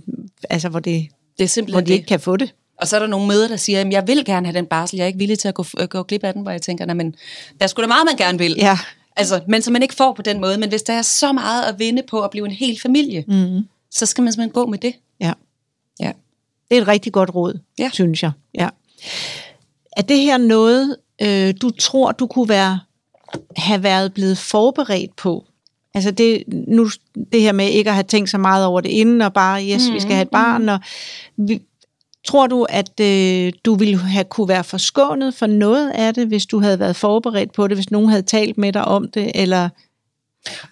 altså 0.51 0.69
hvor, 0.69 0.81
det, 0.81 1.09
det 1.39 1.57
er 1.59 1.63
hvor 1.71 1.81
de 1.81 1.87
det. 1.87 1.95
ikke 1.95 2.07
kan 2.07 2.21
få 2.21 2.37
det. 2.37 2.55
Og 2.81 2.89
så 2.89 2.97
er 2.97 3.01
der 3.01 3.07
nogle 3.07 3.29
møder, 3.29 3.49
der 3.49 3.57
siger, 3.57 3.81
at 3.81 3.93
jeg 3.93 4.07
vil 4.07 4.25
gerne 4.25 4.47
have 4.47 4.59
den 4.59 4.67
barsel, 4.67 4.97
jeg 4.97 5.03
er 5.03 5.07
ikke 5.07 5.19
villig 5.19 5.39
til 5.39 5.49
at 5.49 5.55
gå, 5.55 5.65
gå 5.89 6.03
glip 6.03 6.25
af 6.25 6.33
den, 6.33 6.43
hvor 6.43 6.51
jeg 6.51 6.63
tænker, 6.63 6.95
men 6.95 7.15
der 7.59 7.65
er 7.65 7.67
sgu 7.67 7.83
da 7.83 7.87
meget, 7.87 8.05
man 8.07 8.17
gerne 8.17 8.39
vil. 8.39 8.55
Ja. 8.59 8.79
Altså, 9.17 9.41
men 9.49 9.63
som 9.63 9.73
man 9.73 9.83
ikke 9.83 9.95
får 9.95 10.13
på 10.13 10.23
den 10.23 10.41
måde. 10.41 10.59
Men 10.59 10.69
hvis 10.69 10.83
der 10.83 10.93
er 10.93 11.03
så 11.03 11.33
meget 11.33 11.63
at 11.65 11.79
vinde 11.79 12.03
på 12.11 12.21
at 12.21 12.31
blive 12.31 12.47
en 12.47 12.53
hel 12.53 12.81
familie, 12.81 13.25
mm. 13.29 13.67
så 13.91 14.07
skal 14.07 14.25
man 14.25 14.33
simpelthen 14.33 14.53
gå 14.53 14.67
med 14.67 14.79
det. 14.79 14.95
Ja. 15.21 15.33
Ja. 16.01 16.13
Det 16.71 16.79
er 16.79 16.83
et 16.83 16.89
rigtig 16.89 17.13
godt 17.13 17.35
råd, 17.35 17.59
Ja. 17.79 17.91
synes 17.93 18.23
jeg. 18.23 18.31
Ja. 18.55 18.69
Er 19.97 20.03
det 20.03 20.19
her 20.19 20.39
noget, 20.39 20.97
øh, 21.23 21.55
du 21.63 21.71
tror, 21.71 22.13
du 22.13 22.27
kunne 22.27 22.49
være, 22.49 22.81
have 23.56 23.83
været 23.83 24.14
blevet 24.14 24.38
forberedt 24.38 25.16
på? 25.16 25.45
Altså 25.95 26.11
det, 26.11 26.45
nu, 26.68 26.88
det 27.33 27.40
her 27.40 27.52
med 27.52 27.68
ikke 27.68 27.90
at 27.90 27.95
have 27.95 28.04
tænkt 28.04 28.30
så 28.30 28.38
meget 28.38 28.66
over 28.66 28.80
det 28.80 28.88
inden, 28.88 29.21
og 29.21 29.33
bare, 29.33 29.64
yes, 29.64 29.88
mm, 29.88 29.95
vi 29.95 30.00
skal 30.00 30.14
have 30.14 30.23
et 30.23 30.30
barn. 30.30 30.68
Og 30.68 30.78
vi, 31.37 31.62
tror 32.26 32.47
du, 32.47 32.66
at 32.68 33.00
øh, 33.00 33.52
du 33.64 33.75
ville 33.75 33.99
have 33.99 34.25
kunne 34.25 34.49
være 34.49 34.64
forskånet 34.64 35.35
for 35.35 35.47
noget 35.47 35.90
af 35.90 36.14
det, 36.14 36.26
hvis 36.26 36.47
du 36.47 36.61
havde 36.61 36.78
været 36.78 36.97
forberedt 36.97 37.52
på 37.52 37.68
det, 37.68 37.76
hvis 37.76 37.90
nogen 37.90 38.09
havde 38.09 38.23
talt 38.23 38.59
med 38.59 38.73
dig 38.73 38.85
om 38.85 39.09
det, 39.11 39.30
eller... 39.35 39.68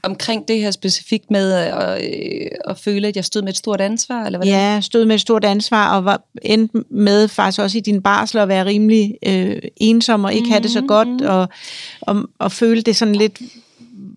Omkring 0.03 0.49
det 0.49 0.59
her 0.61 0.71
specifikt 0.71 1.31
med 1.31 1.53
at, 1.53 2.05
øh, 2.05 2.47
at 2.69 2.79
føle, 2.79 3.09
at 3.09 3.17
jeg 3.17 3.25
stod 3.25 3.43
med 3.43 3.49
et 3.51 3.57
stort 3.57 3.81
ansvar, 3.81 4.25
eller 4.27 4.39
hvad 4.39 4.49
Ja, 4.49 4.81
stod 4.81 5.05
med 5.05 5.15
et 5.15 5.21
stort 5.21 5.45
ansvar 5.45 5.97
og 5.97 6.05
var 6.05 6.23
endte 6.43 6.85
med 6.91 7.29
faktisk 7.29 7.61
også 7.61 7.79
i 7.79 7.81
din 7.81 8.03
barsel 8.03 8.39
at 8.39 8.49
være 8.49 8.65
rimelig 8.65 9.15
øh, 9.27 9.63
ensom 9.77 10.25
og 10.25 10.35
ikke 10.35 10.45
mm, 10.45 10.51
have 10.51 10.63
det 10.63 10.71
så 10.71 10.81
godt 10.81 11.09
Mhm. 11.09 11.27
og, 11.27 11.49
og, 12.01 12.29
og 12.39 12.53
føle 12.53 12.83
det 12.83 12.97
sådan 12.97 13.15
lidt 13.15 13.41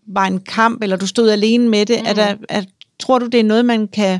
var 0.07 0.25
en 0.27 0.39
kamp, 0.39 0.83
eller 0.83 0.95
du 0.95 1.07
stod 1.07 1.29
alene 1.29 1.69
med 1.69 1.85
det. 1.85 1.99
Mm. 2.01 2.07
Er 2.07 2.13
der, 2.13 2.35
er, 2.49 2.63
tror 2.99 3.19
du, 3.19 3.25
det 3.25 3.39
er 3.39 3.43
noget, 3.43 3.65
man 3.65 3.87
kan 3.87 4.19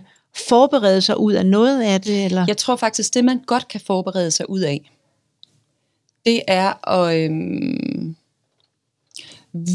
forberede 0.50 1.02
sig 1.02 1.20
ud 1.20 1.34
af 1.34 1.46
noget 1.46 1.82
af 1.84 2.02
det? 2.02 2.26
Eller? 2.26 2.46
Jeg 2.48 2.58
tror 2.58 2.76
faktisk, 2.76 3.14
det 3.14 3.26
man 3.26 3.40
godt 3.46 3.68
kan 3.68 3.82
forberede 3.88 4.32
sig 4.32 4.50
ud 4.50 4.60
af, 4.60 4.92
det 6.26 6.42
er 6.48 6.90
at 6.90 7.18
øhm, 7.24 8.16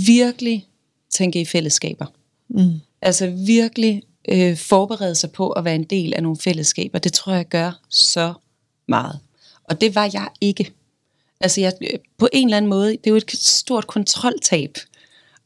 virkelig 0.06 0.66
tænke 1.12 1.40
i 1.40 1.44
fællesskaber. 1.44 2.06
Mm. 2.48 2.80
Altså 3.02 3.26
virkelig 3.46 4.02
øh, 4.28 4.56
forberede 4.56 5.14
sig 5.14 5.32
på 5.32 5.50
at 5.50 5.64
være 5.64 5.74
en 5.74 5.84
del 5.84 6.14
af 6.14 6.22
nogle 6.22 6.38
fællesskaber. 6.38 6.98
Det 6.98 7.12
tror 7.12 7.32
jeg 7.32 7.48
gør 7.48 7.80
så 7.88 8.34
meget. 8.88 9.18
Og 9.64 9.80
det 9.80 9.94
var 9.94 10.10
jeg 10.12 10.28
ikke. 10.40 10.72
Altså 11.40 11.60
jeg, 11.60 11.72
øh, 11.80 11.98
på 12.18 12.28
en 12.32 12.46
eller 12.46 12.56
anden 12.56 12.68
måde, 12.68 12.90
det 12.90 13.06
er 13.06 13.10
jo 13.10 13.16
et 13.16 13.30
stort 13.30 13.86
kontroltab 13.86 14.76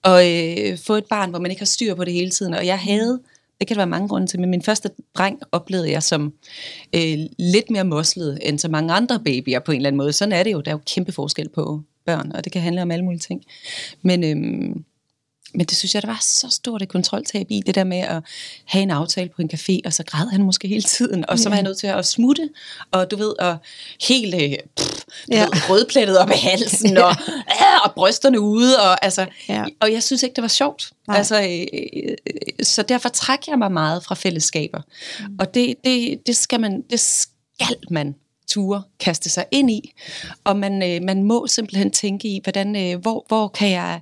at 0.05 0.27
øh, 0.27 0.79
få 0.79 0.95
et 0.95 1.05
barn, 1.05 1.31
hvor 1.31 1.39
man 1.39 1.51
ikke 1.51 1.61
har 1.61 1.67
styr 1.67 1.95
på 1.95 2.05
det 2.05 2.13
hele 2.13 2.31
tiden. 2.31 2.55
Og 2.55 2.67
jeg 2.67 2.79
havde, 2.79 3.21
det 3.61 3.67
kan 3.67 3.75
der 3.75 3.81
være 3.81 3.87
mange 3.87 4.09
grunde 4.09 4.27
til, 4.27 4.41
men 4.41 4.51
min 4.51 4.63
første 4.63 4.91
dreng 5.15 5.41
oplevede 5.53 5.91
jeg 5.91 6.03
som 6.03 6.33
øh, 6.95 7.19
lidt 7.39 7.71
mere 7.71 7.85
moslet 7.85 8.39
end 8.43 8.59
så 8.59 8.69
mange 8.69 8.93
andre 8.93 9.21
babyer 9.25 9.59
på 9.59 9.73
en 9.73 9.77
eller 9.77 9.89
anden 9.89 9.97
måde. 9.97 10.13
Sådan 10.13 10.33
er 10.33 10.43
det 10.43 10.53
jo. 10.53 10.61
Der 10.61 10.71
er 10.71 10.75
jo 10.75 10.81
kæmpe 10.87 11.13
forskel 11.13 11.49
på 11.49 11.81
børn, 12.07 12.33
og 12.33 12.45
det 12.45 12.53
kan 12.53 12.63
handle 12.63 12.83
om 12.83 12.91
alle 12.91 13.05
mulige 13.05 13.21
ting. 13.21 13.45
Men, 14.03 14.25
øhm, 14.25 14.85
men 15.55 15.67
det 15.67 15.77
synes 15.77 15.95
jeg, 15.95 16.03
der 16.03 16.09
var 16.09 16.19
så 16.21 16.49
stort 16.51 16.83
et 16.83 16.89
kontroltab 16.89 17.47
i, 17.51 17.63
det 17.67 17.75
der 17.75 17.85
med 17.85 17.99
at 17.99 18.23
have 18.65 18.83
en 18.83 18.91
aftale 18.91 19.29
på 19.37 19.43
en 19.43 19.51
café, 19.55 19.79
og 19.85 19.93
så 19.93 20.03
græd 20.07 20.27
han 20.31 20.43
måske 20.43 20.69
hele 20.69 20.83
tiden, 20.83 21.25
og 21.31 21.39
så 21.39 21.49
var 21.49 21.57
jeg 21.57 21.63
nødt 21.63 21.79
til 21.79 21.87
at 21.87 22.07
smutte, 22.07 22.49
og 22.91 23.11
du 23.11 23.17
ved, 23.17 23.41
og 23.41 23.57
helt 24.09 24.35
øh, 24.35 24.53
pff, 24.77 25.03
Ja. 25.31 25.37
ja. 25.37 25.43
ved, 25.45 25.71
rødplettet 25.71 26.19
op 26.19 26.31
i 26.31 26.39
halsen, 26.39 26.97
og, 26.97 27.11
øh, 27.31 27.85
og 27.85 27.93
brysterne 27.95 28.41
ude, 28.41 28.81
og, 28.83 29.05
altså, 29.05 29.27
Ja. 29.49 29.55
ja. 29.55 29.65
og 29.81 29.93
jeg 29.93 30.03
synes 30.03 30.23
ikke, 30.23 30.35
det 30.37 30.43
var 30.43 30.49
sjovt. 30.49 30.91
Nej. 31.09 31.17
Altså, 31.17 31.43
øh, 31.43 31.67
øh, 31.97 32.17
så 32.63 32.83
derfor 32.83 33.09
trækker 33.09 33.45
jeg 33.53 33.59
mig 33.59 33.73
meget 33.73 34.05
fra 34.05 34.15
fællesskaber. 34.15 34.81
Mm. 35.21 35.37
Og 35.41 35.55
det, 35.55 35.75
det, 35.85 36.19
det, 36.27 36.37
skal 36.37 36.61
man, 36.61 36.83
det 36.91 37.01
skal 37.01 37.77
man 37.91 38.15
ture 38.51 38.83
kaste 39.01 39.31
sig 39.31 39.45
ind 39.51 39.71
i. 39.71 39.93
Og 40.45 40.57
man, 40.57 40.83
øh, 40.83 41.03
man 41.03 41.23
må 41.23 41.47
simpelthen 41.47 41.91
tænke 41.91 42.29
i, 42.29 42.41
hvordan, 42.43 42.77
øh, 42.77 43.01
hvor, 43.01 43.25
hvor, 43.29 43.49
kan 43.49 43.71
jeg, 43.71 44.01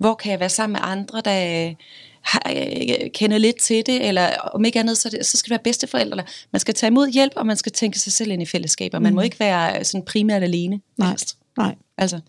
hvor 0.00 0.14
kan 0.14 0.32
jeg 0.32 0.40
være 0.40 0.48
sammen 0.48 0.72
med 0.72 0.80
andre, 0.82 1.22
der 1.24 1.66
øh, 1.68 1.74
har, 2.22 2.42
øh, 2.50 3.10
kender 3.14 3.38
lidt 3.38 3.56
til 3.56 3.86
det, 3.86 4.08
eller 4.08 4.30
om 4.54 4.64
ikke 4.64 4.80
andet, 4.80 4.98
så, 4.98 5.08
det, 5.08 5.26
så 5.26 5.36
skal 5.36 5.48
det 5.48 5.50
være 5.50 5.64
bedsteforældre. 5.64 6.22
Man 6.52 6.60
skal 6.60 6.74
tage 6.74 6.88
imod 6.88 7.08
hjælp, 7.08 7.32
og 7.36 7.46
man 7.46 7.56
skal 7.56 7.72
tænke 7.72 7.98
sig 7.98 8.12
selv 8.12 8.30
ind 8.30 8.42
i 8.42 8.46
fællesskaber. 8.46 8.98
Man 8.98 9.14
må 9.14 9.20
ikke 9.20 9.40
være 9.40 9.84
sådan 9.84 10.04
primært 10.04 10.42
alene. 10.42 10.80
Nej. 10.96 11.08
helst. 11.08 11.36
Nej. 11.58 11.74
Altså, 11.98 12.20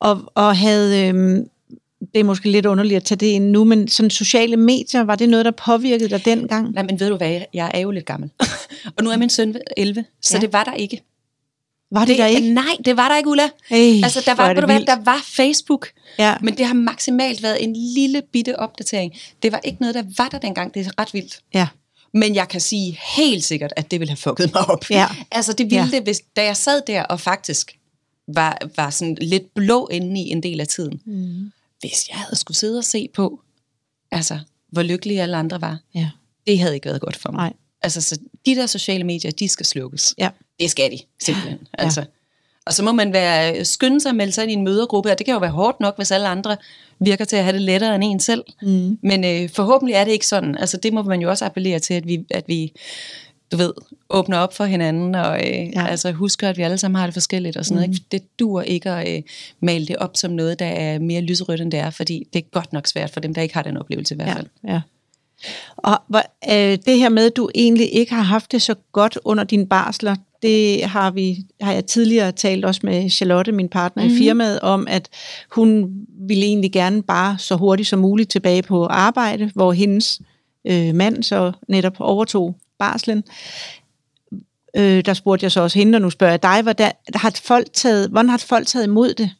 Og, 0.00 0.32
og 0.34 0.56
havde, 0.56 1.08
øhm, 1.08 1.48
det 2.14 2.20
er 2.20 2.24
måske 2.24 2.50
lidt 2.50 2.66
underligt 2.66 2.96
at 2.96 3.04
tage 3.04 3.18
det 3.18 3.26
ind 3.26 3.50
nu, 3.50 3.64
men 3.64 3.88
sådan 3.88 4.10
sociale 4.10 4.56
medier, 4.56 5.04
var 5.04 5.16
det 5.16 5.28
noget, 5.28 5.44
der 5.44 5.50
påvirkede 5.50 6.10
dig 6.10 6.24
dengang? 6.24 6.72
nej, 6.72 6.82
men 6.82 7.00
ved 7.00 7.08
du 7.08 7.16
hvad, 7.16 7.40
jeg 7.54 7.70
er 7.74 7.80
jo 7.80 7.90
lidt 7.90 8.06
gammel. 8.06 8.30
og 8.96 9.04
nu 9.04 9.10
er 9.10 9.16
min 9.16 9.30
søn 9.30 9.56
11, 9.76 10.04
så 10.22 10.36
ja. 10.36 10.40
det 10.40 10.52
var 10.52 10.64
der 10.64 10.74
ikke. 10.74 11.02
Var 11.92 12.00
det, 12.00 12.08
det 12.08 12.18
der 12.18 12.26
ikke? 12.26 12.54
Nej, 12.54 12.76
det 12.84 12.96
var 12.96 13.08
der 13.08 13.16
ikke, 13.16 13.28
Ulla. 13.30 13.48
Ej, 13.70 14.00
altså, 14.04 14.22
der 14.26 14.32
er 14.32 14.36
var, 14.36 14.52
det 14.52 14.64
hvad, 14.64 14.80
der 14.80 14.96
var 15.04 15.20
Facebook, 15.26 15.88
Ja. 16.18 16.34
men 16.42 16.56
det 16.58 16.66
har 16.66 16.74
maksimalt 16.74 17.42
været 17.42 17.64
en 17.64 17.76
lille 17.94 18.22
bitte 18.32 18.58
opdatering. 18.58 19.12
Det 19.42 19.52
var 19.52 19.60
ikke 19.64 19.80
noget, 19.80 19.94
der 19.94 20.02
var 20.18 20.28
der 20.28 20.38
dengang. 20.38 20.74
Det 20.74 20.86
er 20.86 20.90
ret 21.00 21.14
vildt. 21.14 21.40
Ja. 21.54 21.68
Men 22.14 22.34
jeg 22.34 22.48
kan 22.48 22.60
sige 22.60 22.98
helt 23.16 23.44
sikkert, 23.44 23.72
at 23.76 23.90
det 23.90 24.00
ville 24.00 24.10
have 24.10 24.16
fucket 24.16 24.52
mig 24.54 24.68
op. 24.70 24.90
Ja. 24.90 25.06
Altså, 25.30 25.52
det 25.52 25.66
ville 25.70 25.84
ja. 25.84 25.90
det, 25.90 26.02
hvis, 26.02 26.20
da 26.36 26.44
jeg 26.44 26.56
sad 26.56 26.82
der 26.86 27.02
og 27.02 27.20
faktisk 27.20 27.78
var, 28.28 28.58
var 28.76 28.90
sådan 28.90 29.18
lidt 29.20 29.54
blå 29.54 29.88
inde 29.88 30.20
i 30.20 30.30
en 30.30 30.42
del 30.42 30.60
af 30.60 30.68
tiden. 30.68 31.00
Mm. 31.04 31.52
Hvis 31.80 32.08
jeg 32.08 32.18
havde 32.18 32.36
skulle 32.36 32.56
sidde 32.56 32.78
og 32.78 32.84
se 32.84 33.08
på, 33.14 33.40
altså, 34.10 34.38
hvor 34.72 34.82
lykkelige 34.82 35.22
alle 35.22 35.36
andre 35.36 35.60
var, 35.60 35.78
Ja. 35.94 36.08
det 36.46 36.58
havde 36.58 36.74
ikke 36.74 36.86
været 36.86 37.00
godt 37.00 37.16
for 37.16 37.32
mig. 37.32 37.42
Nej. 37.42 37.52
Altså, 37.82 38.00
så 38.00 38.18
de 38.46 38.54
der 38.54 38.66
sociale 38.66 39.04
medier, 39.04 39.30
de 39.30 39.48
skal 39.48 39.66
slukkes. 39.66 40.14
Ja. 40.18 40.28
Det 40.62 40.70
skal 40.70 40.90
de, 40.90 40.98
simpelthen. 41.20 41.58
Ja. 41.78 41.84
Altså. 41.84 42.04
Og 42.66 42.72
så 42.72 42.82
må 42.82 42.92
man 42.92 43.12
være, 43.12 43.64
skynde 43.64 44.00
sig 44.00 44.08
at 44.10 44.14
melde 44.16 44.32
sig 44.32 44.42
ind 44.42 44.50
i 44.50 44.54
en 44.54 44.64
mødergruppe, 44.64 45.10
og 45.10 45.18
det 45.18 45.26
kan 45.26 45.32
jo 45.32 45.38
være 45.38 45.50
hårdt 45.50 45.80
nok, 45.80 45.96
hvis 45.96 46.10
alle 46.10 46.28
andre 46.28 46.56
virker 47.00 47.24
til 47.24 47.36
at 47.36 47.44
have 47.44 47.52
det 47.52 47.62
lettere 47.62 47.94
end 47.94 48.04
en 48.04 48.20
selv. 48.20 48.44
Mm. 48.62 48.98
Men 49.02 49.24
øh, 49.24 49.48
forhåbentlig 49.50 49.94
er 49.94 50.04
det 50.04 50.12
ikke 50.12 50.26
sådan. 50.26 50.58
Altså 50.58 50.76
det 50.76 50.92
må 50.92 51.02
man 51.02 51.20
jo 51.20 51.30
også 51.30 51.44
appellere 51.44 51.78
til, 51.78 51.94
at 51.94 52.06
vi, 52.06 52.24
at 52.30 52.44
vi 52.48 52.72
du 53.52 53.56
ved, 53.56 53.72
åbner 54.10 54.38
op 54.38 54.54
for 54.54 54.64
hinanden, 54.64 55.14
og 55.14 55.36
øh, 55.40 55.50
Ja. 55.50 55.62
ja. 55.74 55.86
altså 55.86 56.12
husker, 56.12 56.48
at 56.48 56.56
vi 56.56 56.62
alle 56.62 56.78
sammen 56.78 56.98
har 56.98 57.06
det 57.06 57.14
forskelligt 57.14 57.56
og 57.56 57.64
sådan 57.64 57.74
noget. 57.82 57.88
Ikke? 57.94 58.04
Det 58.12 58.38
dur 58.38 58.62
ikke 58.62 58.90
at 58.90 59.16
øh, 59.16 59.22
male 59.60 59.86
det 59.86 59.96
op 59.96 60.16
som 60.16 60.30
noget, 60.30 60.58
der 60.58 60.66
er 60.66 60.98
mere 60.98 61.20
lyserødt, 61.20 61.60
end 61.60 61.72
det 61.72 61.80
er, 61.80 61.90
fordi 61.90 62.26
det 62.32 62.38
er 62.38 62.42
godt 62.52 62.72
nok 62.72 62.86
svært 62.86 63.10
for 63.10 63.20
dem, 63.20 63.34
der 63.34 63.42
ikke 63.42 63.54
har 63.54 63.62
den 63.62 63.76
oplevelse 63.76 64.14
i 64.14 64.16
hvert 64.16 64.28
Ja, 64.28 64.34
fald. 64.34 64.46
ja. 64.68 64.80
Og 65.76 65.98
hvor, 66.08 66.22
øh, 66.50 66.78
det 66.86 66.98
her 66.98 67.08
med, 67.08 67.26
at 67.26 67.36
du 67.36 67.50
egentlig 67.54 67.94
ikke 67.94 68.14
har 68.14 68.22
haft 68.22 68.52
det 68.52 68.62
så 68.62 68.74
godt 68.92 69.18
under 69.24 69.44
dine 69.44 69.66
barsler, 69.66 70.16
det 70.42 70.84
har, 70.84 71.10
vi, 71.10 71.36
har 71.60 71.72
jeg 71.72 71.86
tidligere 71.86 72.32
talt 72.32 72.64
også 72.64 72.80
med 72.84 73.10
Charlotte, 73.10 73.52
min 73.52 73.68
partner 73.68 74.02
mm-hmm. 74.02 74.16
i 74.16 74.18
firmaet, 74.18 74.60
om, 74.60 74.86
at 74.90 75.08
hun 75.50 75.92
ville 76.28 76.44
egentlig 76.44 76.72
gerne 76.72 77.02
bare 77.02 77.38
så 77.38 77.56
hurtigt 77.56 77.88
som 77.88 77.98
muligt 77.98 78.30
tilbage 78.30 78.62
på 78.62 78.86
arbejde, 78.86 79.50
hvor 79.54 79.72
hendes 79.72 80.20
øh, 80.66 80.94
mand 80.94 81.22
så 81.22 81.52
netop 81.68 81.96
overtog 82.00 82.56
barslen. 82.78 83.24
Øh, 84.76 85.04
der 85.04 85.14
spurgte 85.14 85.44
jeg 85.44 85.52
så 85.52 85.60
også 85.60 85.78
hende, 85.78 85.96
og 85.96 86.02
nu 86.02 86.10
spørger 86.10 86.32
jeg 86.32 86.42
dig, 86.42 86.62
hvordan 86.62 86.92
har 87.14 87.40
folk 87.44 87.66
taget, 87.72 88.10
hvordan 88.10 88.28
har 88.28 88.38
folk 88.38 88.66
taget 88.66 88.86
imod 88.86 89.14
det? 89.14 89.30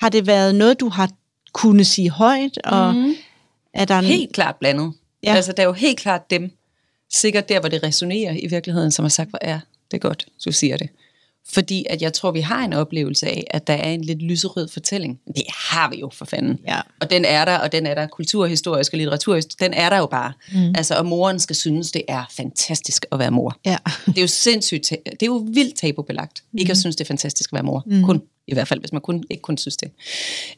Har 0.00 0.08
det 0.08 0.26
været 0.26 0.54
noget, 0.54 0.80
du 0.80 0.88
har 0.88 1.10
kunnet 1.52 1.86
sige 1.86 2.10
højt, 2.10 2.58
og 2.64 2.94
mm-hmm. 2.94 3.14
er 3.74 3.84
der 3.84 3.98
en, 3.98 4.04
Helt 4.04 4.32
klart 4.32 4.56
blandet. 4.56 4.92
Ja. 5.22 5.34
Altså, 5.34 5.52
der 5.52 5.62
er 5.62 5.66
jo 5.66 5.72
helt 5.72 5.98
klart 5.98 6.30
dem, 6.30 6.50
sikkert 7.10 7.48
der, 7.48 7.60
hvor 7.60 7.68
det 7.68 7.82
resonerer 7.82 8.36
i 8.42 8.46
virkeligheden, 8.46 8.90
som 8.90 9.04
har 9.04 9.10
sagt, 9.10 9.30
hvor 9.30 9.38
er 9.42 9.60
det 9.92 10.00
godt, 10.00 10.26
du 10.44 10.52
siger 10.52 10.76
det. 10.76 10.88
Fordi 11.48 11.86
at 11.90 12.02
jeg 12.02 12.12
tror, 12.12 12.30
vi 12.30 12.40
har 12.40 12.64
en 12.64 12.72
oplevelse 12.72 13.26
af, 13.26 13.44
at 13.50 13.66
der 13.66 13.72
er 13.72 13.90
en 13.90 14.04
lidt 14.04 14.22
lyserød 14.22 14.68
fortælling. 14.68 15.20
Det 15.26 15.42
har 15.48 15.90
vi 15.90 15.96
jo 15.96 16.10
for 16.12 16.24
fanden. 16.24 16.58
Ja. 16.66 16.80
Og 17.00 17.10
den 17.10 17.24
er 17.24 17.44
der, 17.44 17.58
og 17.58 17.72
den 17.72 17.86
er 17.86 17.94
der 17.94 18.06
kulturhistorisk 18.06 18.92
og 18.92 18.96
litteraturhistorisk. 18.96 19.60
Den 19.60 19.74
er 19.74 19.90
der 19.90 19.98
jo 19.98 20.06
bare. 20.06 20.32
Mm. 20.52 20.74
Altså, 20.76 20.94
og 20.94 21.06
moren 21.06 21.38
skal 21.38 21.56
synes, 21.56 21.92
det 21.92 22.02
er 22.08 22.24
fantastisk 22.30 23.06
at 23.12 23.18
være 23.18 23.30
mor. 23.30 23.58
Ja. 23.66 23.76
Det 24.06 24.18
er 24.18 24.22
jo 24.22 24.26
sindssygt, 24.26 24.90
det 24.90 25.22
er 25.22 25.26
jo 25.26 25.46
vildt 25.52 25.76
tabubelagt, 25.76 26.44
mm. 26.52 26.58
ikke 26.58 26.70
at 26.70 26.78
synes, 26.78 26.96
det 26.96 27.04
er 27.04 27.08
fantastisk 27.08 27.52
at 27.52 27.54
være 27.54 27.62
mor. 27.62 27.82
Mm. 27.86 28.02
Kun, 28.04 28.22
i 28.46 28.54
hvert 28.54 28.68
fald, 28.68 28.80
hvis 28.80 28.92
man 28.92 29.00
kun, 29.00 29.24
ikke 29.30 29.42
kun 29.42 29.58
synes 29.58 29.76
det. 29.76 29.90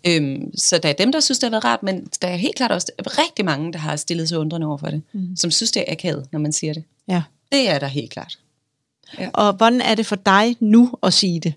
Øhm, 0.07 0.57
så 0.57 0.79
der 0.79 0.89
er 0.89 0.93
dem, 0.93 1.13
der 1.13 1.21
synes, 1.21 1.39
det 1.39 1.47
har 1.47 1.51
været 1.51 1.65
rart, 1.65 1.83
men 1.83 2.09
der 2.23 2.29
er 2.29 2.37
helt 2.37 2.57
klart 2.57 2.73
også 2.73 2.93
rigtig 2.99 3.45
mange, 3.45 3.73
der 3.73 3.79
har 3.79 3.97
stillet 3.97 4.29
sig 4.29 4.39
undrende 4.39 4.67
over 4.67 4.77
for 4.77 4.87
det, 4.87 5.03
mm. 5.13 5.37
som 5.37 5.51
synes, 5.51 5.71
det 5.71 5.85
er 5.87 5.93
akavet, 5.93 6.27
når 6.33 6.39
man 6.39 6.53
siger 6.53 6.73
det. 6.73 6.85
ja. 7.09 7.23
Det 7.53 7.71
er 7.71 7.79
der 7.79 7.87
helt 7.87 8.11
klart. 8.11 8.39
Og 9.33 9.53
hvordan 9.53 9.81
er 9.81 9.95
det 9.95 10.07
for 10.07 10.17
dig 10.17 10.57
nu 10.61 10.91
at 11.03 11.13
sige 11.13 11.41
det? 11.41 11.55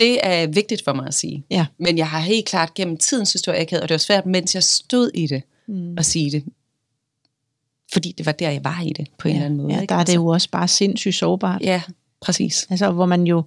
Det 0.00 0.26
er 0.26 0.46
vigtigt 0.46 0.84
for 0.84 0.92
mig 0.92 1.06
at 1.06 1.14
sige. 1.14 1.44
Ja. 1.50 1.66
Men 1.78 1.98
jeg 1.98 2.08
har 2.08 2.18
helt 2.18 2.46
klart 2.46 2.74
gennem 2.74 2.96
tiden 2.96 3.26
synes, 3.26 3.42
det 3.42 3.54
var 3.54 3.60
akavet, 3.60 3.82
og 3.82 3.88
det 3.88 3.94
var 3.94 3.98
svært, 3.98 4.26
mens 4.26 4.54
jeg 4.54 4.62
stod 4.64 5.10
i 5.14 5.26
det, 5.26 5.42
mm. 5.68 5.98
at 5.98 6.06
sige 6.06 6.30
det. 6.30 6.44
Fordi 7.92 8.14
det 8.18 8.26
var 8.26 8.32
der, 8.32 8.50
jeg 8.50 8.64
var 8.64 8.80
i 8.80 8.92
det, 8.92 9.06
på 9.18 9.28
en 9.28 9.34
eller 9.34 9.46
anden 9.46 9.60
måde. 9.60 9.74
Ja, 9.74 9.80
ikke? 9.80 9.92
der 9.92 9.94
er 9.94 9.98
det 9.98 10.08
Altså, 10.12 10.14
jo 10.14 10.26
også 10.26 10.48
bare 10.50 10.68
sindssygt 10.68 11.14
sårbart. 11.14 11.62
Ja, 11.62 11.82
præcis. 12.20 12.66
Altså, 12.70 12.90
hvor 12.90 13.06
man 13.06 13.24
jo... 13.26 13.42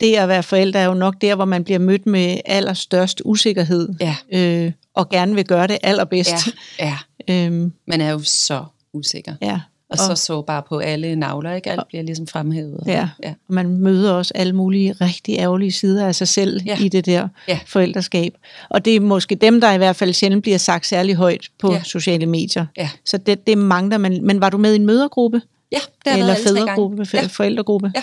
Det 0.00 0.16
at 0.16 0.28
være 0.28 0.42
forældre 0.42 0.80
er 0.80 0.84
jo 0.84 0.94
nok 0.94 1.14
der, 1.20 1.34
hvor 1.34 1.44
man 1.44 1.64
bliver 1.64 1.78
mødt 1.78 2.06
med 2.06 2.40
allerstørst 2.44 3.22
usikkerhed. 3.24 3.88
Ja. 4.00 4.16
Øh, 4.32 4.72
og 4.94 5.08
gerne 5.08 5.34
vil 5.34 5.44
gøre 5.44 5.66
det 5.66 5.78
allerbedst. 5.82 6.32
Ja, 6.78 6.84
ja. 6.86 6.98
Øhm, 7.28 7.72
Man 7.86 8.00
er 8.00 8.10
jo 8.10 8.22
så 8.22 8.64
usikker. 8.92 9.34
ja. 9.42 9.60
Og, 9.92 9.98
og 10.10 10.16
så 10.18 10.24
så 10.24 10.42
bare 10.42 10.62
på 10.68 10.78
alle 10.78 11.16
navler, 11.16 11.52
ikke? 11.54 11.70
Alt 11.70 11.88
bliver 11.88 12.02
ligesom 12.02 12.26
fremhævet. 12.26 12.82
Ja. 12.86 13.08
ja. 13.22 13.28
Og 13.48 13.54
man 13.54 13.68
møder 13.68 14.12
også 14.12 14.32
alle 14.34 14.52
mulige 14.52 14.92
rigtig 14.92 15.38
ærgerlige 15.38 15.72
sider 15.72 16.06
af 16.06 16.14
sig 16.14 16.28
selv 16.28 16.60
Ja. 16.66 16.76
i 16.80 16.88
det 16.88 17.06
der 17.06 17.28
Ja. 17.48 17.58
forældreskab. 17.66 18.34
Og 18.68 18.84
det 18.84 18.96
er 18.96 19.00
måske 19.00 19.34
dem, 19.34 19.60
der 19.60 19.72
i 19.72 19.76
hvert 19.76 19.96
fald 19.96 20.12
sjældent 20.12 20.42
bliver 20.42 20.58
sagt 20.58 20.86
særlig 20.86 21.14
højt 21.14 21.48
på 21.58 21.72
Ja. 21.72 21.82
sociale 21.82 22.26
medier. 22.26 22.66
Ja. 22.76 22.88
Så 23.04 23.18
det, 23.18 23.46
det 23.46 23.58
mangler 23.58 23.98
man. 23.98 24.20
Men 24.22 24.40
var 24.40 24.50
du 24.50 24.58
med 24.58 24.72
i 24.72 24.76
en 24.76 24.86
mødergruppe? 24.86 25.42
Ja, 25.72 25.78
det 26.04 26.12
har 26.12 26.18
Eller 26.18 26.26
været 26.26 26.38
fædregruppe? 26.48 27.06
Ja. 27.14 27.26
Forældregruppe? 27.26 27.92
Ja. 27.94 28.02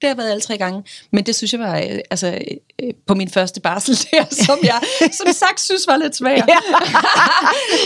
Det 0.00 0.08
har 0.08 0.16
været 0.16 0.30
alle 0.30 0.40
tre 0.40 0.58
gange. 0.58 0.84
Men 1.12 1.26
det 1.26 1.34
synes 1.34 1.52
jeg 1.52 1.60
var, 1.60 1.76
øh, 1.78 1.98
altså, 2.10 2.38
øh, 2.82 2.90
på 3.06 3.14
min 3.14 3.30
første 3.30 3.60
barsel 3.60 3.96
der, 4.10 4.24
som 4.30 4.58
jeg 4.62 4.80
som 5.12 5.32
sagt 5.32 5.60
synes 5.60 5.86
var 5.86 5.96
lidt 5.96 6.16
svær. 6.16 6.30
Ja. 6.34 6.58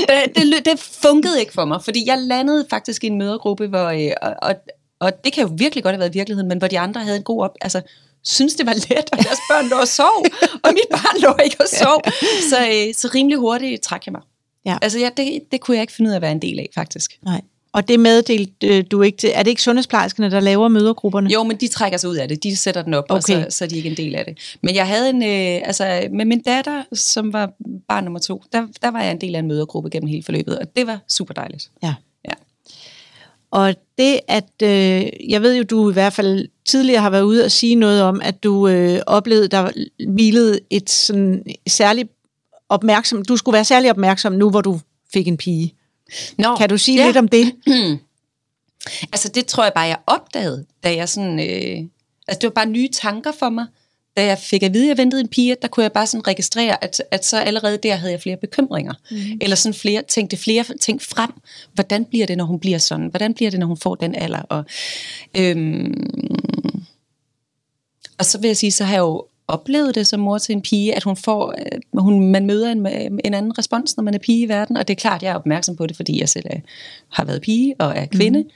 det, 0.09 0.33
det, 0.37 0.55
lø- 0.55 0.71
det 0.71 0.79
funkede 1.03 1.41
ikke 1.41 1.53
for 1.53 1.65
mig, 1.65 1.85
fordi 1.85 2.07
jeg 2.07 2.19
landede 2.19 2.67
faktisk 2.71 3.05
i 3.05 3.07
en 3.07 3.19
mødergruppe, 3.19 3.67
hvor, 3.67 3.87
øh, 3.89 4.11
og, 4.23 4.35
og, 4.43 4.55
og 5.01 5.25
det 5.25 5.33
kan 5.33 5.43
jo 5.43 5.51
virkelig 5.57 5.85
godt 5.85 5.93
have 5.93 6.01
været 6.01 6.15
virkeligheden, 6.15 6.49
men 6.49 6.59
hvor 6.59 6.69
de 6.69 6.79
andre 6.79 7.01
havde 7.01 7.17
en 7.17 7.23
god 7.23 7.43
op, 7.43 7.55
altså, 7.61 7.81
synes 8.25 8.55
det 8.55 8.67
var 8.67 8.75
let, 8.75 9.09
og 9.13 9.19
deres 9.19 9.39
børn 9.51 9.69
lå 9.69 9.77
og 9.77 9.89
sov, 9.89 10.25
og 10.65 10.71
mit 10.73 10.89
barn 10.91 11.21
lå 11.21 11.45
ikke 11.45 11.57
og 11.61 11.69
sov. 11.69 12.03
Så, 12.51 12.57
øh, 12.61 12.95
så 12.95 13.11
rimelig 13.15 13.39
hurtigt 13.39 13.83
trak 13.83 14.07
jeg 14.07 14.13
mig. 14.13 14.23
Ja. 14.67 14.79
Altså, 14.83 14.99
ja, 14.99 15.11
det, 15.17 15.41
det 15.53 15.61
kunne 15.61 15.77
jeg 15.77 15.83
ikke 15.83 15.93
finde 15.93 16.09
ud 16.09 16.13
af 16.13 16.17
at 16.17 16.23
være 16.23 16.33
en 16.33 16.43
del 16.43 16.59
af, 16.59 16.69
faktisk. 16.75 17.19
Nej. 17.25 17.41
Og 17.73 17.89
det 17.89 18.01
meddelte 18.01 18.67
øh, 18.67 18.85
du 18.91 19.03
ikke 19.03 19.19
til. 19.19 19.31
Er 19.35 19.43
det 19.43 19.51
ikke 19.51 19.63
sundhedsplejerskerne, 19.63 20.31
der 20.31 20.41
laver 20.41 20.69
mødergrupperne? 20.69 21.31
Jo, 21.31 21.43
men 21.43 21.57
de 21.57 21.69
trækker 21.69 21.99
sig 21.99 22.11
ud 22.11 22.17
af 22.17 22.29
det. 22.29 22.43
De 22.43 22.57
sætter 22.57 22.83
den 22.83 22.95
op, 22.95 23.05
okay. 23.09 23.17
og 23.17 23.23
så, 23.23 23.47
så 23.49 23.65
er 23.65 23.69
de 23.69 23.77
ikke 23.77 23.89
en 23.89 23.97
del 23.97 24.15
af 24.15 24.25
det. 24.25 24.57
Men 24.63 24.75
jeg 24.75 24.87
havde 24.87 25.11
en, 25.11 25.23
øh, 25.23 25.67
altså 25.67 26.09
med 26.13 26.25
min 26.25 26.43
datter, 26.43 26.83
som 26.93 27.33
var 27.33 27.53
barn 27.89 28.05
nummer 28.05 28.21
to, 28.21 28.43
der, 28.53 28.67
der 28.83 28.91
var 28.91 29.03
jeg 29.03 29.11
en 29.11 29.21
del 29.21 29.35
af 29.35 29.39
en 29.39 29.49
mødergruppe 29.49 29.91
gennem 29.91 30.09
hele 30.09 30.23
forløbet, 30.23 30.59
og 30.59 30.77
det 30.77 30.87
var 30.87 30.99
super 31.09 31.35
dejligt. 31.35 31.71
Ja. 31.83 31.95
Ja. 32.25 32.33
Og 33.51 33.75
det, 33.99 34.21
at 34.29 34.63
øh, 34.63 35.31
jeg 35.31 35.43
ved 35.43 35.57
jo, 35.57 35.63
du 35.63 35.91
i 35.91 35.93
hvert 35.93 36.13
fald 36.13 36.49
tidligere 36.67 37.03
har 37.03 37.11
været 37.11 37.23
ude 37.23 37.45
og 37.45 37.51
sige 37.51 37.75
noget 37.75 38.03
om, 38.03 38.21
at 38.25 38.43
du 38.43 38.69
øh, 38.69 39.01
oplevede, 39.07 39.49
der 39.49 39.71
hvilede 40.09 40.61
et 40.71 40.91
sådan 40.91 41.45
særligt 41.69 42.09
opmærksom, 42.69 43.25
du 43.25 43.37
skulle 43.37 43.55
være 43.55 43.65
særlig 43.65 43.91
opmærksom 43.91 44.33
nu, 44.33 44.51
hvor 44.51 44.61
du 44.61 44.81
fik 45.13 45.29
en 45.29 45.37
pige. 45.37 45.75
Nå, 46.39 46.57
Kan 46.57 46.69
du 46.69 46.79
sige 46.79 47.01
ja. 47.01 47.07
lidt 47.07 47.17
om 47.17 47.29
det? 47.29 47.53
Altså 49.13 49.29
det 49.29 49.47
tror 49.47 49.63
jeg 49.63 49.73
bare, 49.75 49.85
jeg 49.85 49.99
opdagede, 50.07 50.67
da 50.85 50.95
jeg 50.95 51.09
sådan, 51.09 51.41
øh, 51.41 51.89
altså 52.29 52.39
det 52.41 52.43
var 52.43 52.51
bare 52.51 52.67
nye 52.67 52.89
tanker 52.93 53.33
for 53.33 53.49
mig. 53.49 53.67
Da 54.17 54.25
jeg 54.25 54.39
fik 54.39 54.63
at 54.63 54.75
vide, 54.75 54.85
at 54.85 54.89
jeg 54.89 54.99
ventede 54.99 55.21
en 55.21 55.29
pige, 55.29 55.57
der 55.63 55.69
kunne 55.69 55.83
jeg 55.83 55.93
bare 55.93 56.07
sådan 56.07 56.27
registrere, 56.27 56.85
at, 56.85 57.03
at 57.11 57.25
så 57.25 57.39
allerede 57.39 57.79
der 57.83 57.95
havde 57.95 58.13
jeg 58.13 58.21
flere 58.21 58.37
bekymringer. 58.37 58.93
Mm. 59.11 59.17
Eller 59.41 59.57
sådan 59.57 59.75
flere, 59.75 60.03
tænkte 60.03 60.37
flere 60.37 60.65
ting 60.81 61.03
frem. 61.03 61.31
Hvordan 61.75 62.05
bliver 62.05 62.27
det, 62.27 62.37
når 62.37 62.45
hun 62.45 62.61
bliver 62.61 62.79
sådan? 62.79 63.07
Hvordan 63.07 63.35
bliver 63.35 63.51
det, 63.51 63.61
når 63.61 63.67
hun 63.67 63.77
får 63.77 63.95
den 63.95 64.15
alder? 64.15 64.43
Og, 64.43 64.65
øhm, 65.37 65.95
og 68.19 68.25
så 68.25 68.39
vil 68.39 68.49
jeg 68.49 68.57
sige, 68.57 68.73
så 68.73 68.85
har 68.85 68.93
jeg 68.93 69.01
jo 69.01 69.27
oplevet 69.51 69.95
det 69.95 70.07
som 70.07 70.21
mor 70.21 70.39
til 70.39 70.53
en 70.53 70.63
pige, 70.63 70.97
at 70.97 71.03
hun 71.03 71.17
får, 71.17 71.55
øh, 71.59 72.03
hun, 72.03 72.31
man 72.31 72.47
møder 72.47 72.73
en, 72.73 72.87
øh, 72.87 73.19
en 73.25 73.35
anden 73.35 73.59
respons, 73.59 73.97
når 73.97 74.05
man 74.05 74.15
er 74.15 74.19
pige 74.19 74.45
i 74.45 74.49
verden, 74.49 74.77
og 74.77 74.89
det 74.89 74.95
er 74.95 75.01
klart, 75.01 75.23
jeg 75.23 75.31
er 75.31 75.35
opmærksom 75.35 75.77
på 75.77 75.87
det, 75.87 75.97
fordi 75.97 76.21
jeg 76.21 76.29
selv 76.29 76.47
er, 76.51 76.61
har 77.09 77.25
været 77.25 77.43
pige 77.43 77.75
og 77.79 77.93
er 77.97 78.07
kvinde. 78.07 78.43
Mm. 78.43 78.51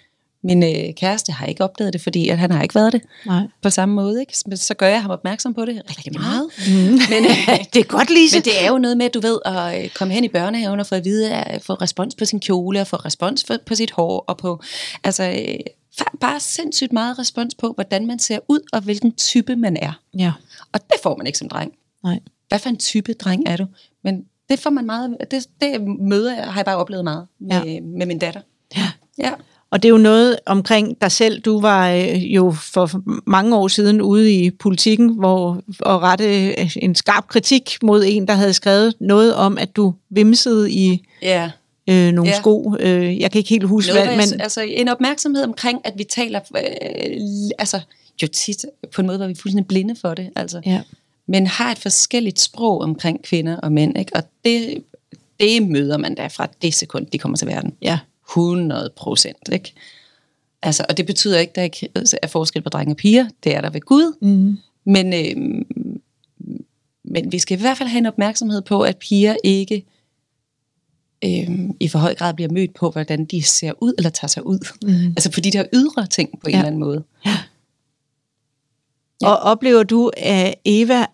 Min 0.44 0.62
øh, 0.62 0.94
kæreste 0.94 1.33
har 1.33 1.46
ikke 1.46 1.64
opdaget 1.64 1.92
det, 1.92 2.00
fordi 2.00 2.28
at 2.28 2.38
han 2.38 2.50
har 2.50 2.62
ikke 2.62 2.74
været 2.74 2.92
det 2.92 3.02
Nej. 3.26 3.42
på 3.62 3.70
samme 3.70 3.94
måde. 3.94 4.20
Ikke? 4.20 4.38
Så, 4.38 4.44
så 4.54 4.74
gør 4.74 4.87
jeg 4.87 5.02
ham 5.02 5.11
opmærksom 5.11 5.54
på 5.54 5.64
det 5.64 5.83
rigtig 5.90 6.12
meget. 6.12 6.50
Mm. 6.68 6.74
Men, 7.11 7.24
øh, 7.24 7.64
Det 7.74 7.80
er 7.80 7.85
godt, 7.85 8.11
Lise. 8.11 8.37
men 8.37 8.44
det 8.44 8.64
er 8.64 8.68
jo 8.70 8.78
noget 8.78 8.96
med, 8.96 9.07
at 9.07 9.14
du 9.14 9.20
ved, 9.20 9.38
at 9.44 9.85
øh, 9.85 9.90
komme 9.90 10.14
hen 10.14 10.24
i 10.24 10.28
børnehaven 10.28 10.80
og 10.80 10.87
få 10.87 10.94
at 10.94 11.04
vide, 11.04 11.35
at 11.35 11.62
få 11.62 11.74
respons 11.74 12.14
på 12.14 12.24
sin 12.24 12.40
kjole, 12.40 12.80
og 12.80 12.87
få 12.87 12.96
respons 12.96 13.44
for, 13.44 13.57
på 13.66 13.74
sit 13.74 13.90
hår, 13.90 14.24
og 14.28 14.37
på, 14.38 14.62
altså, 15.04 15.22
øh, 15.30 15.59
bare 16.20 16.40
sindssygt 16.40 16.92
meget 16.92 17.18
respons 17.18 17.54
på, 17.54 17.72
hvordan 17.72 18.07
man 18.07 18.18
ser 18.18 18.38
ud, 18.48 18.61
og 18.72 18.80
hvilken 18.80 19.12
type 19.12 19.57
man 19.57 19.76
er. 19.76 19.92
Ja. 20.18 20.33
Og 20.72 20.80
det 20.90 20.96
får 21.02 21.16
man 21.16 21.26
ikke 21.26 21.38
som 21.38 21.48
dreng. 21.48 21.72
Nej. 22.04 22.20
Hvad 22.48 22.59
for 22.59 22.68
en 22.68 22.76
type 22.76 23.12
dreng 23.12 23.42
er 23.46 23.57
du? 23.57 23.66
Men 24.04 24.24
det 24.48 24.59
får 24.61 24.70
man 24.70 24.87
meget, 24.87 25.16
det, 25.30 25.46
det 25.61 25.80
møder 26.00 26.35
jeg, 26.35 26.44
har 26.44 26.57
jeg 26.61 26.64
bare 26.64 26.76
oplevet 26.76 27.04
meget 27.04 27.26
med, 27.40 27.62
ja. 27.64 27.80
med 27.80 28.07
min 28.07 28.18
datter. 28.18 28.40
Ja. 28.76 28.90
Ja. 29.18 29.30
Og 29.74 29.82
det 29.82 29.88
er 29.88 29.90
jo 29.90 29.98
noget 29.98 30.37
omkring 30.46 31.00
dig 31.00 31.12
selv. 31.12 31.40
Du 31.40 31.60
var 31.60 31.90
øh, 31.90 32.34
jo 32.34 32.52
for 32.52 33.02
mange 33.26 33.56
år 33.56 33.68
siden 33.68 34.02
ude 34.02 34.32
i 34.32 34.50
politikken, 34.50 35.08
hvor 35.08 35.62
og 35.80 36.02
rette 36.02 36.48
øh, 36.48 36.76
en 36.76 36.94
skarp 36.94 37.28
kritik 37.28 37.78
mod 37.82 38.04
en, 38.06 38.26
der 38.28 38.34
havde 38.34 38.52
skrevet 38.52 38.94
noget 39.00 39.34
om, 39.34 39.58
at 39.58 39.76
du 39.76 39.94
vimsede 40.10 40.70
i 40.72 41.06
Ja. 41.22 41.50
øh, 41.90 42.12
nogle 42.12 42.30
Ja. 42.30 42.38
sko. 42.38 42.76
Øh, 42.80 43.20
jeg 43.20 43.30
kan 43.30 43.38
ikke 43.38 43.50
helt 43.50 43.64
huske, 43.64 43.92
Noget, 43.92 44.06
hvad, 44.08 44.16
men... 44.16 44.26
men 44.30 44.40
altså, 44.40 44.60
en 44.60 44.88
opmærksomhed 44.88 45.44
omkring, 45.44 45.80
at 45.84 45.92
vi 45.96 46.04
taler 46.04 46.40
øh, 46.56 47.20
altså, 47.58 47.80
jo 48.22 48.26
tit 48.26 48.64
på 48.94 49.00
en 49.00 49.06
måde, 49.06 49.18
hvor 49.18 49.26
vi 49.26 49.32
er 49.32 49.37
fuldstændig 49.37 49.66
blinde 49.66 49.96
for 50.00 50.14
det. 50.14 50.30
Altså. 50.37 50.60
ja. 50.66 50.80
Men 51.28 51.46
har 51.46 51.72
et 51.72 51.78
forskelligt 51.78 52.40
sprog 52.40 52.80
omkring 52.80 53.22
kvinder 53.22 53.56
og 53.56 53.72
mænd. 53.72 53.98
Ikke? 53.98 54.16
Og 54.16 54.22
det, 54.44 54.84
det 55.40 55.62
møder 55.68 55.98
man 55.98 56.14
da 56.14 56.26
fra 56.26 56.48
det 56.62 56.74
sekund, 56.74 57.06
de 57.06 57.18
kommer 57.18 57.38
til 57.38 57.46
verden. 57.48 57.72
ja. 57.82 57.98
100 58.37 58.92
procent. 58.97 59.49
Ikke? 59.53 59.73
Altså, 60.62 60.85
og 60.88 60.97
det 60.97 61.07
betyder 61.07 61.38
ikke, 61.38 61.51
at 61.51 61.57
der 61.57 61.62
ikke 61.62 61.88
er 62.23 62.27
forskel 62.27 62.62
på 62.62 62.68
drenge 62.68 62.92
og 62.92 62.97
piger. 62.97 63.27
Det 63.44 63.55
er 63.55 63.61
der 63.61 63.70
ved 63.70 63.81
Gud. 63.81 64.16
Mm. 64.23 64.59
Men, 64.85 65.12
øh, 65.12 65.64
men 67.05 67.33
vi 67.33 67.38
skal 67.38 67.59
i 67.59 67.61
hvert 67.61 67.79
fald 67.79 67.88
have 67.88 67.99
en 67.99 68.07
opmærksomhed 68.07 68.62
på, 68.62 68.83
at 68.83 68.97
piger 68.99 69.37
ikke 69.44 69.85
øh, 71.25 71.51
i 71.81 71.88
for 71.88 71.99
høj 71.99 72.14
grad 72.14 72.35
bliver 72.35 72.53
mødt 72.53 72.75
på, 72.75 72.90
hvordan 72.90 73.25
de 73.25 73.42
ser 73.42 73.73
ud 73.81 73.94
eller 73.99 74.11
tager 74.11 74.29
sig 74.29 74.47
ud. 74.47 74.59
Mm. 74.83 75.07
Altså 75.09 75.31
på 75.33 75.40
de 75.40 75.51
der 75.51 75.64
ydre 75.73 76.07
ting 76.07 76.31
på 76.40 76.47
en 76.47 76.51
Ja. 76.51 76.59
eller 76.59 76.66
anden 76.66 76.81
måde. 76.81 77.05
Ja. 77.27 77.37
Og 79.23 79.38
oplever 79.38 79.83
du, 79.83 80.11
at 80.16 80.55
Eva, 80.64 81.07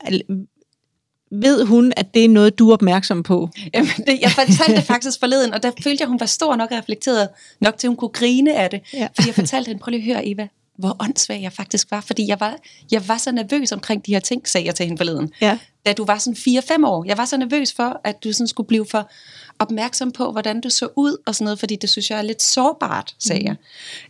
ved 1.31 1.65
hun, 1.65 1.93
at 1.97 2.15
det 2.15 2.25
er 2.25 2.29
noget, 2.29 2.59
du 2.59 2.69
er 2.69 2.73
opmærksom 2.73 3.23
på? 3.23 3.49
Jamen, 3.75 3.91
det, 4.07 4.21
jeg 4.21 4.31
fortalte 4.31 4.77
det 4.77 4.85
faktisk 4.85 5.21
forleden, 5.21 5.55
og 5.55 5.63
der 5.63 5.71
følte 5.83 6.03
jeg, 6.03 6.09
hun 6.09 6.21
var 6.21 6.27
stor 6.27 6.57
nok 6.57 6.71
og 6.71 6.79
reflekteret 6.79 7.29
nok 7.61 7.79
til, 7.79 7.87
at 7.87 7.89
hun 7.89 7.97
kunne 7.97 8.09
grine 8.09 8.57
af 8.57 8.71
det. 8.71 8.81
Ja. 8.93 9.09
Fordi 9.15 9.29
jeg 9.29 9.35
fortalte 9.35 9.69
hende, 9.69 9.81
prøv 9.83 9.91
lige 9.91 10.01
at 10.01 10.15
høre, 10.15 10.29
Eva, 10.29 10.49
hvor 10.79 10.97
åndssvag 11.01 11.43
jeg 11.43 11.53
faktisk 11.53 11.91
var. 11.91 12.01
Fordi 12.01 12.29
jeg 12.29 12.41
var, 12.41 12.57
jeg 12.91 13.09
var 13.09 13.17
så 13.19 13.33
nervøs 13.33 13.73
omkring 13.73 14.07
de 14.07 14.13
her 14.13 14.21
ting, 14.21 14.49
sagde 14.49 14.67
jeg 14.67 14.75
til 14.75 14.87
hende 14.87 14.99
forleden. 14.99 15.33
Ja. 15.41 15.59
Da 15.87 15.93
du 15.93 16.05
var 16.05 16.19
sådan 16.19 16.37
4-5 16.83 16.87
år. 16.87 17.05
Jeg 17.05 17.19
var 17.19 17.25
så 17.25 17.37
nervøs 17.37 17.73
for, 17.73 18.01
at 18.05 18.25
du 18.25 18.33
sådan 18.33 18.47
skulle 18.47 18.67
blive 18.67 18.87
for 18.91 19.11
opmærksom 19.59 20.13
på, 20.13 20.33
hvordan 20.33 20.61
du 20.61 20.71
så 20.71 20.89
ud 20.97 21.17
og 21.27 21.35
sådan 21.35 21.45
noget, 21.45 21.59
fordi 21.59 21.77
det 21.77 21.91
synes 21.91 22.11
jeg 22.11 22.19
er 22.19 22.23
lidt 22.23 22.43
sårbart, 22.43 23.15
sagde 23.19 23.45
jeg. 23.45 23.57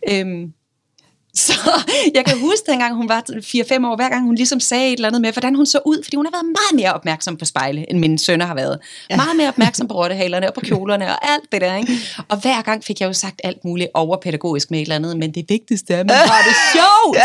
Øhm, 0.09 0.53
så 1.45 1.53
jeg 2.15 2.25
kan 2.25 2.39
huske, 2.39 2.71
dengang 2.71 2.95
hun 2.95 3.09
var 3.09 3.23
4-5 3.29 3.87
år, 3.87 3.95
hver 3.95 4.09
gang 4.09 4.25
hun 4.25 4.35
ligesom 4.35 4.59
sagde 4.59 4.87
et 4.87 4.93
eller 4.93 5.07
andet 5.07 5.21
med, 5.21 5.31
hvordan 5.31 5.55
hun 5.55 5.65
så 5.65 5.79
ud, 5.85 6.03
fordi 6.03 6.15
hun 6.15 6.25
har 6.25 6.31
været 6.31 6.45
meget 6.45 6.83
mere 6.83 6.93
opmærksom 6.93 7.37
på 7.37 7.45
spejle, 7.45 7.89
end 7.89 7.99
mine 7.99 8.19
sønner 8.19 8.45
har 8.45 8.55
været. 8.55 8.79
Ja. 9.09 9.15
Meget 9.15 9.35
mere 9.37 9.47
opmærksom 9.47 9.87
på 9.87 9.93
rottehalerne 9.99 10.47
og 10.47 10.53
på 10.53 10.59
kjolerne 10.59 11.05
og 11.05 11.31
alt 11.31 11.51
det 11.51 11.61
der. 11.61 11.75
Ikke? 11.75 11.93
Og 12.29 12.37
hver 12.37 12.61
gang 12.61 12.83
fik 12.83 13.01
jeg 13.01 13.07
jo 13.07 13.13
sagt 13.13 13.41
alt 13.43 13.65
muligt 13.65 13.89
overpædagogisk 13.93 14.71
med 14.71 14.79
et 14.79 14.81
eller 14.81 14.95
andet, 14.95 15.17
men 15.17 15.31
det 15.31 15.45
vigtigste 15.49 15.93
er, 15.93 15.99
at 15.99 16.05
man 16.05 16.15
har 16.35 16.43
det 16.47 16.55
sjovt, 16.73 17.17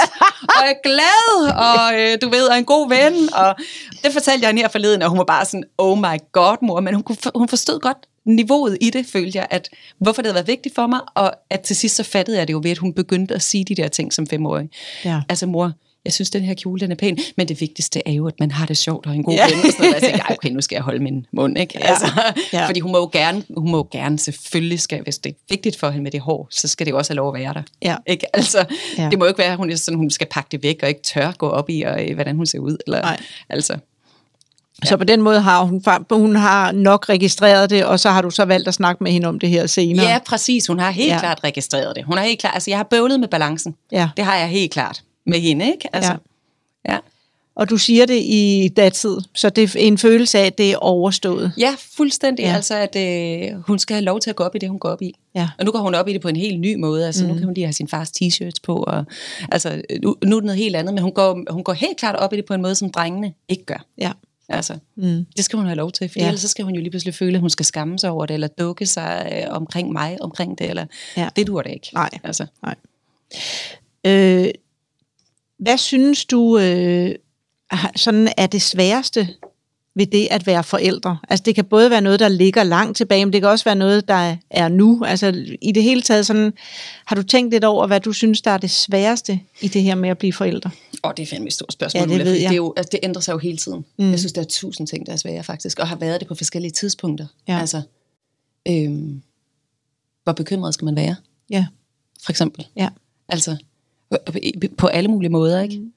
og 0.42 0.62
er 0.66 0.74
glad, 0.82 1.52
og 1.56 2.00
øh, 2.00 2.18
du 2.22 2.28
ved, 2.28 2.48
er 2.48 2.54
en 2.54 2.64
god 2.64 2.88
ven. 2.88 3.34
Og 3.34 3.54
det 4.04 4.12
fortalte 4.12 4.42
jeg 4.42 4.48
hende 4.48 4.62
her 4.62 4.68
forleden, 4.68 5.02
og 5.02 5.08
hun 5.08 5.18
var 5.18 5.24
bare 5.24 5.44
sådan, 5.44 5.64
oh 5.78 5.98
my 5.98 6.18
god, 6.32 6.56
mor, 6.62 6.80
men 6.80 6.94
hun, 6.94 7.02
kunne, 7.02 7.16
hun 7.34 7.48
forstod 7.48 7.80
godt 7.80 7.98
niveauet 8.26 8.78
i 8.80 8.90
det, 8.90 9.06
følte 9.06 9.38
jeg, 9.38 9.46
at 9.50 9.68
hvorfor 9.98 10.22
det 10.22 10.26
havde 10.26 10.34
været 10.34 10.48
vigtigt 10.48 10.74
for 10.74 10.86
mig, 10.86 11.00
og 11.14 11.32
at 11.50 11.60
til 11.60 11.76
sidst 11.76 11.96
så 11.96 12.02
fattede 12.02 12.38
jeg 12.38 12.48
det 12.48 12.52
jo 12.52 12.60
ved, 12.62 12.70
at 12.70 12.78
hun 12.78 12.92
begyndte 12.92 13.34
at 13.34 13.42
sige 13.42 13.64
de 13.64 13.74
der 13.74 13.88
ting 13.88 14.12
som 14.12 14.26
femårig. 14.26 14.68
Ja. 15.04 15.20
Altså 15.28 15.46
mor, 15.46 15.72
jeg 16.04 16.12
synes, 16.12 16.30
den 16.30 16.42
her 16.42 16.54
kjole, 16.54 16.80
den 16.80 16.90
er 16.90 16.94
pæn, 16.94 17.18
men 17.36 17.48
det 17.48 17.60
vigtigste 17.60 18.02
er 18.06 18.12
jo, 18.12 18.26
at 18.28 18.34
man 18.40 18.50
har 18.50 18.66
det 18.66 18.76
sjovt 18.76 19.06
og 19.06 19.14
en 19.14 19.22
god 19.22 19.34
Ja. 19.34 19.44
ven. 19.46 19.54
Og 19.66 19.72
sådan 19.72 19.74
noget. 19.78 19.94
Jeg 19.94 20.02
tænkte, 20.02 20.20
"Ej, 20.22 20.36
okay, 20.38 20.50
nu 20.50 20.60
skal 20.60 20.76
jeg 20.76 20.82
holde 20.82 21.02
min 21.02 21.26
mund, 21.32 21.58
ikke? 21.58 21.78
Ja. 21.78 21.86
Altså, 21.86 22.06
Ja. 22.52 22.66
Fordi 22.68 22.80
hun 22.80 22.92
må 22.92 22.98
jo 22.98 23.10
gerne, 23.12 23.42
hun 23.56 23.70
må 23.70 23.76
jo 23.76 23.88
gerne 23.92 24.18
selvfølgelig 24.18 24.80
skal, 24.80 25.02
hvis 25.02 25.18
det 25.18 25.30
er 25.30 25.34
vigtigt 25.50 25.76
for 25.78 25.90
hende 25.90 26.02
med 26.02 26.10
det 26.10 26.20
hår, 26.20 26.48
så 26.50 26.68
skal 26.68 26.86
det 26.86 26.92
jo 26.92 26.98
også 26.98 27.12
have 27.12 27.16
lov 27.16 27.34
at 27.36 27.40
være 27.40 27.54
der. 27.54 27.62
Ja. 27.82 27.96
Ikke? 28.06 28.36
Altså, 28.36 28.64
Ja. 28.98 29.08
det 29.10 29.18
må 29.18 29.24
jo 29.24 29.28
ikke 29.28 29.38
være, 29.38 29.50
at 29.52 29.56
hun, 29.56 29.70
er 29.70 29.76
sådan, 29.76 29.98
hun 29.98 30.10
skal 30.10 30.26
pakke 30.30 30.48
det 30.52 30.62
væk 30.62 30.78
og 30.82 30.88
ikke 30.88 31.02
tør 31.02 31.32
gå 31.32 31.48
op 31.48 31.70
i, 31.70 31.82
og, 31.82 32.04
øh, 32.08 32.14
hvordan 32.14 32.36
hun 32.36 32.46
ser 32.46 32.58
ud. 32.58 32.76
Eller, 32.86 33.00
Nej. 33.00 33.20
Altså, 33.48 33.78
Så 34.84 34.96
på 34.96 35.04
den 35.04 35.22
måde 35.22 35.40
har 35.40 35.62
hun, 35.64 35.82
hun 36.10 36.36
har 36.36 36.72
nok 36.72 37.08
registreret 37.08 37.70
det, 37.70 37.84
og 37.84 38.00
så 38.00 38.10
har 38.10 38.22
du 38.22 38.30
så 38.30 38.44
valgt 38.44 38.68
at 38.68 38.74
snakke 38.74 39.04
med 39.04 39.12
hende 39.12 39.28
om 39.28 39.38
det 39.38 39.48
her 39.48 39.66
senere. 39.66 40.06
Ja, 40.06 40.18
præcis. 40.26 40.66
Hun 40.66 40.78
har 40.78 40.90
helt 40.90 41.08
Ja. 41.08 41.14
ja. 41.14 41.20
klart 41.20 41.40
registreret 41.44 41.96
det. 41.96 42.04
Hun 42.04 42.16
har 42.18 42.24
helt 42.24 42.40
klart, 42.40 42.54
altså 42.54 42.70
jeg 42.70 42.78
har 42.78 42.84
bøvlet 42.84 43.20
med 43.20 43.28
balancen. 43.28 43.74
Ja. 43.92 44.08
Det 44.16 44.24
har 44.24 44.36
jeg 44.36 44.48
helt 44.48 44.72
klart 44.72 45.02
med 45.26 45.40
hende, 45.40 45.66
ikke? 45.66 45.88
Altså, 45.92 46.16
ja. 46.86 46.92
ja. 46.92 46.98
Og 47.56 47.70
du 47.70 47.76
siger 47.76 48.06
det 48.06 48.22
i 48.24 48.70
datid, 48.76 49.16
så 49.34 49.50
det 49.50 49.64
er 49.76 49.78
en 49.80 49.98
følelse 49.98 50.38
af, 50.38 50.46
at 50.46 50.58
det 50.58 50.72
er 50.72 50.76
overstået. 50.76 51.52
Ja, 51.58 51.74
fuldstændig. 51.96 52.42
Ja. 52.42 52.48
Ja. 52.48 52.54
Altså, 52.56 52.74
at 52.74 52.96
øh, 52.96 53.60
hun 53.66 53.78
skal 53.78 53.94
have 53.94 54.04
lov 54.04 54.20
til 54.20 54.30
at 54.30 54.36
gå 54.36 54.44
op 54.44 54.54
i 54.54 54.58
det, 54.58 54.68
hun 54.68 54.78
går 54.78 54.88
op 54.88 55.02
i. 55.02 55.12
Ja. 55.34 55.48
Og 55.58 55.64
nu 55.64 55.70
går 55.70 55.78
hun 55.78 55.94
op 55.94 56.08
i 56.08 56.12
det 56.12 56.20
på 56.20 56.28
en 56.28 56.36
helt 56.36 56.60
ny 56.60 56.74
måde. 56.74 57.06
Altså, 57.06 57.22
mm. 57.22 57.28
nu 57.28 57.34
kan 57.34 57.44
hun 57.44 57.54
lige 57.54 57.64
have 57.64 57.72
sin 57.72 57.88
fars 57.88 58.10
t-shirts 58.10 58.60
på. 58.62 58.76
Og, 58.76 59.04
altså, 59.52 59.82
nu, 60.02 60.16
nu 60.24 60.36
er 60.36 60.40
det 60.40 60.46
noget 60.46 60.58
helt 60.58 60.76
andet, 60.76 60.94
men 60.94 61.02
hun 61.02 61.12
går, 61.12 61.52
hun 61.52 61.64
går 61.64 61.72
helt 61.72 61.96
klart 61.96 62.16
op 62.16 62.32
i 62.32 62.36
det 62.36 62.44
på 62.44 62.54
en 62.54 62.62
måde, 62.62 62.74
som 62.74 62.90
drengene 62.90 63.32
ikke 63.48 63.64
gør. 63.64 63.84
Ja. 63.98 64.12
Altså, 64.48 64.78
Mm. 64.96 65.26
det 65.36 65.44
skal 65.44 65.56
hun 65.56 65.66
have 65.66 65.76
lov 65.76 65.92
til, 65.92 66.08
for 66.08 66.18
Ja. 66.20 66.26
ellers 66.26 66.40
så 66.40 66.48
skal 66.48 66.64
hun 66.64 66.74
jo 66.74 66.80
lige 66.80 66.90
pludselig 66.90 67.14
føle, 67.14 67.34
at 67.34 67.40
hun 67.40 67.50
skal 67.50 67.66
skamme 67.66 67.98
sig 67.98 68.10
over 68.10 68.26
det, 68.26 68.34
eller 68.34 68.48
dukke 68.48 68.86
sig 68.86 69.32
øh, 69.32 69.56
omkring 69.56 69.92
mig, 69.92 70.16
omkring 70.20 70.58
det, 70.58 70.70
eller 70.70 70.86
Ja. 71.16 71.28
det 71.36 71.46
dur 71.46 71.62
det 71.62 71.70
ikke. 71.72 71.90
Nej. 71.94 72.10
Altså, 72.24 72.46
Øh, 74.06 74.48
hvad 75.58 75.78
synes 75.78 76.24
du 76.24 76.58
øh, 76.58 77.14
sådan 77.96 78.28
er 78.36 78.46
det 78.46 78.62
sværeste 78.62 79.28
ved 79.96 80.06
det 80.06 80.28
at 80.30 80.46
være 80.46 80.64
forældre? 80.64 81.18
Altså 81.28 81.42
det 81.42 81.54
kan 81.54 81.64
både 81.64 81.90
være 81.90 82.00
noget, 82.00 82.20
der 82.20 82.28
ligger 82.28 82.62
langt 82.62 82.96
tilbage, 82.96 83.24
men 83.26 83.32
det 83.32 83.40
kan 83.40 83.50
også 83.50 83.64
være 83.64 83.74
noget, 83.74 84.08
der 84.08 84.36
er 84.50 84.68
nu. 84.68 85.04
Altså 85.04 85.56
i 85.62 85.72
det 85.72 85.82
hele 85.82 86.02
taget 86.02 86.26
sådan, 86.26 86.52
har 87.04 87.16
du 87.16 87.22
tænkt 87.22 87.50
lidt 87.50 87.64
over, 87.64 87.86
hvad 87.86 88.00
du 88.00 88.12
synes, 88.12 88.42
der 88.42 88.50
er 88.50 88.58
det 88.58 88.70
sværeste 88.70 89.40
i 89.60 89.68
det 89.68 89.82
her 89.82 89.94
med 89.94 90.08
at 90.08 90.18
blive 90.18 90.32
forældre? 90.32 90.70
Åh, 91.04 91.10
det 91.16 91.22
er 91.22 91.26
fandme 91.26 91.46
et 91.46 91.52
stort 91.52 91.72
spørgsmål. 91.72 92.00
Ja, 92.00 92.06
det 92.06 92.12
Ulla, 92.12 92.24
ved 92.24 92.32
jeg. 92.32 92.40
Det, 92.40 92.50
er 92.50 92.56
jo, 92.56 92.74
altså, 92.76 92.88
det 92.92 93.00
ændrer 93.02 93.20
sig 93.22 93.32
jo 93.32 93.38
hele 93.38 93.56
tiden. 93.58 93.84
Mm. 93.98 94.10
Jeg 94.10 94.18
synes, 94.18 94.32
der 94.32 94.40
er 94.40 94.46
tusind 94.48 94.86
ting, 94.86 95.06
der 95.06 95.12
er 95.12 95.16
svære 95.16 95.44
faktisk, 95.44 95.78
og 95.78 95.88
har 95.88 95.96
været 95.96 96.20
det 96.20 96.28
på 96.28 96.34
forskellige 96.34 96.72
tidspunkter. 96.72 97.26
Ja. 97.48 97.58
Altså, 97.60 97.82
øhm, 98.68 99.22
hvor 100.24 100.32
bekymret 100.32 100.74
skal 100.74 100.84
man 100.84 100.96
være, 100.96 101.16
Ja. 101.50 101.66
for 102.24 102.30
eksempel? 102.32 102.66
Ja. 102.76 102.88
Altså, 103.28 103.56
på 104.78 104.86
alle 104.86 105.08
mulige 105.08 105.30
måder, 105.30 105.62
ikke? 105.62 105.78
Mm. 105.78 105.92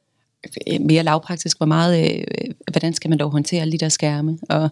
Mere 0.79 1.03
lavpraktisk, 1.03 1.57
hvor 1.57 1.65
meget, 1.65 2.09
øh, 2.09 2.23
hvordan 2.71 2.93
skal 2.93 3.09
man 3.09 3.19
dog 3.19 3.31
håndtere 3.31 3.61
alle 3.61 3.71
de 3.71 3.77
der 3.77 3.89
skærme? 3.89 4.37
Og 4.49 4.69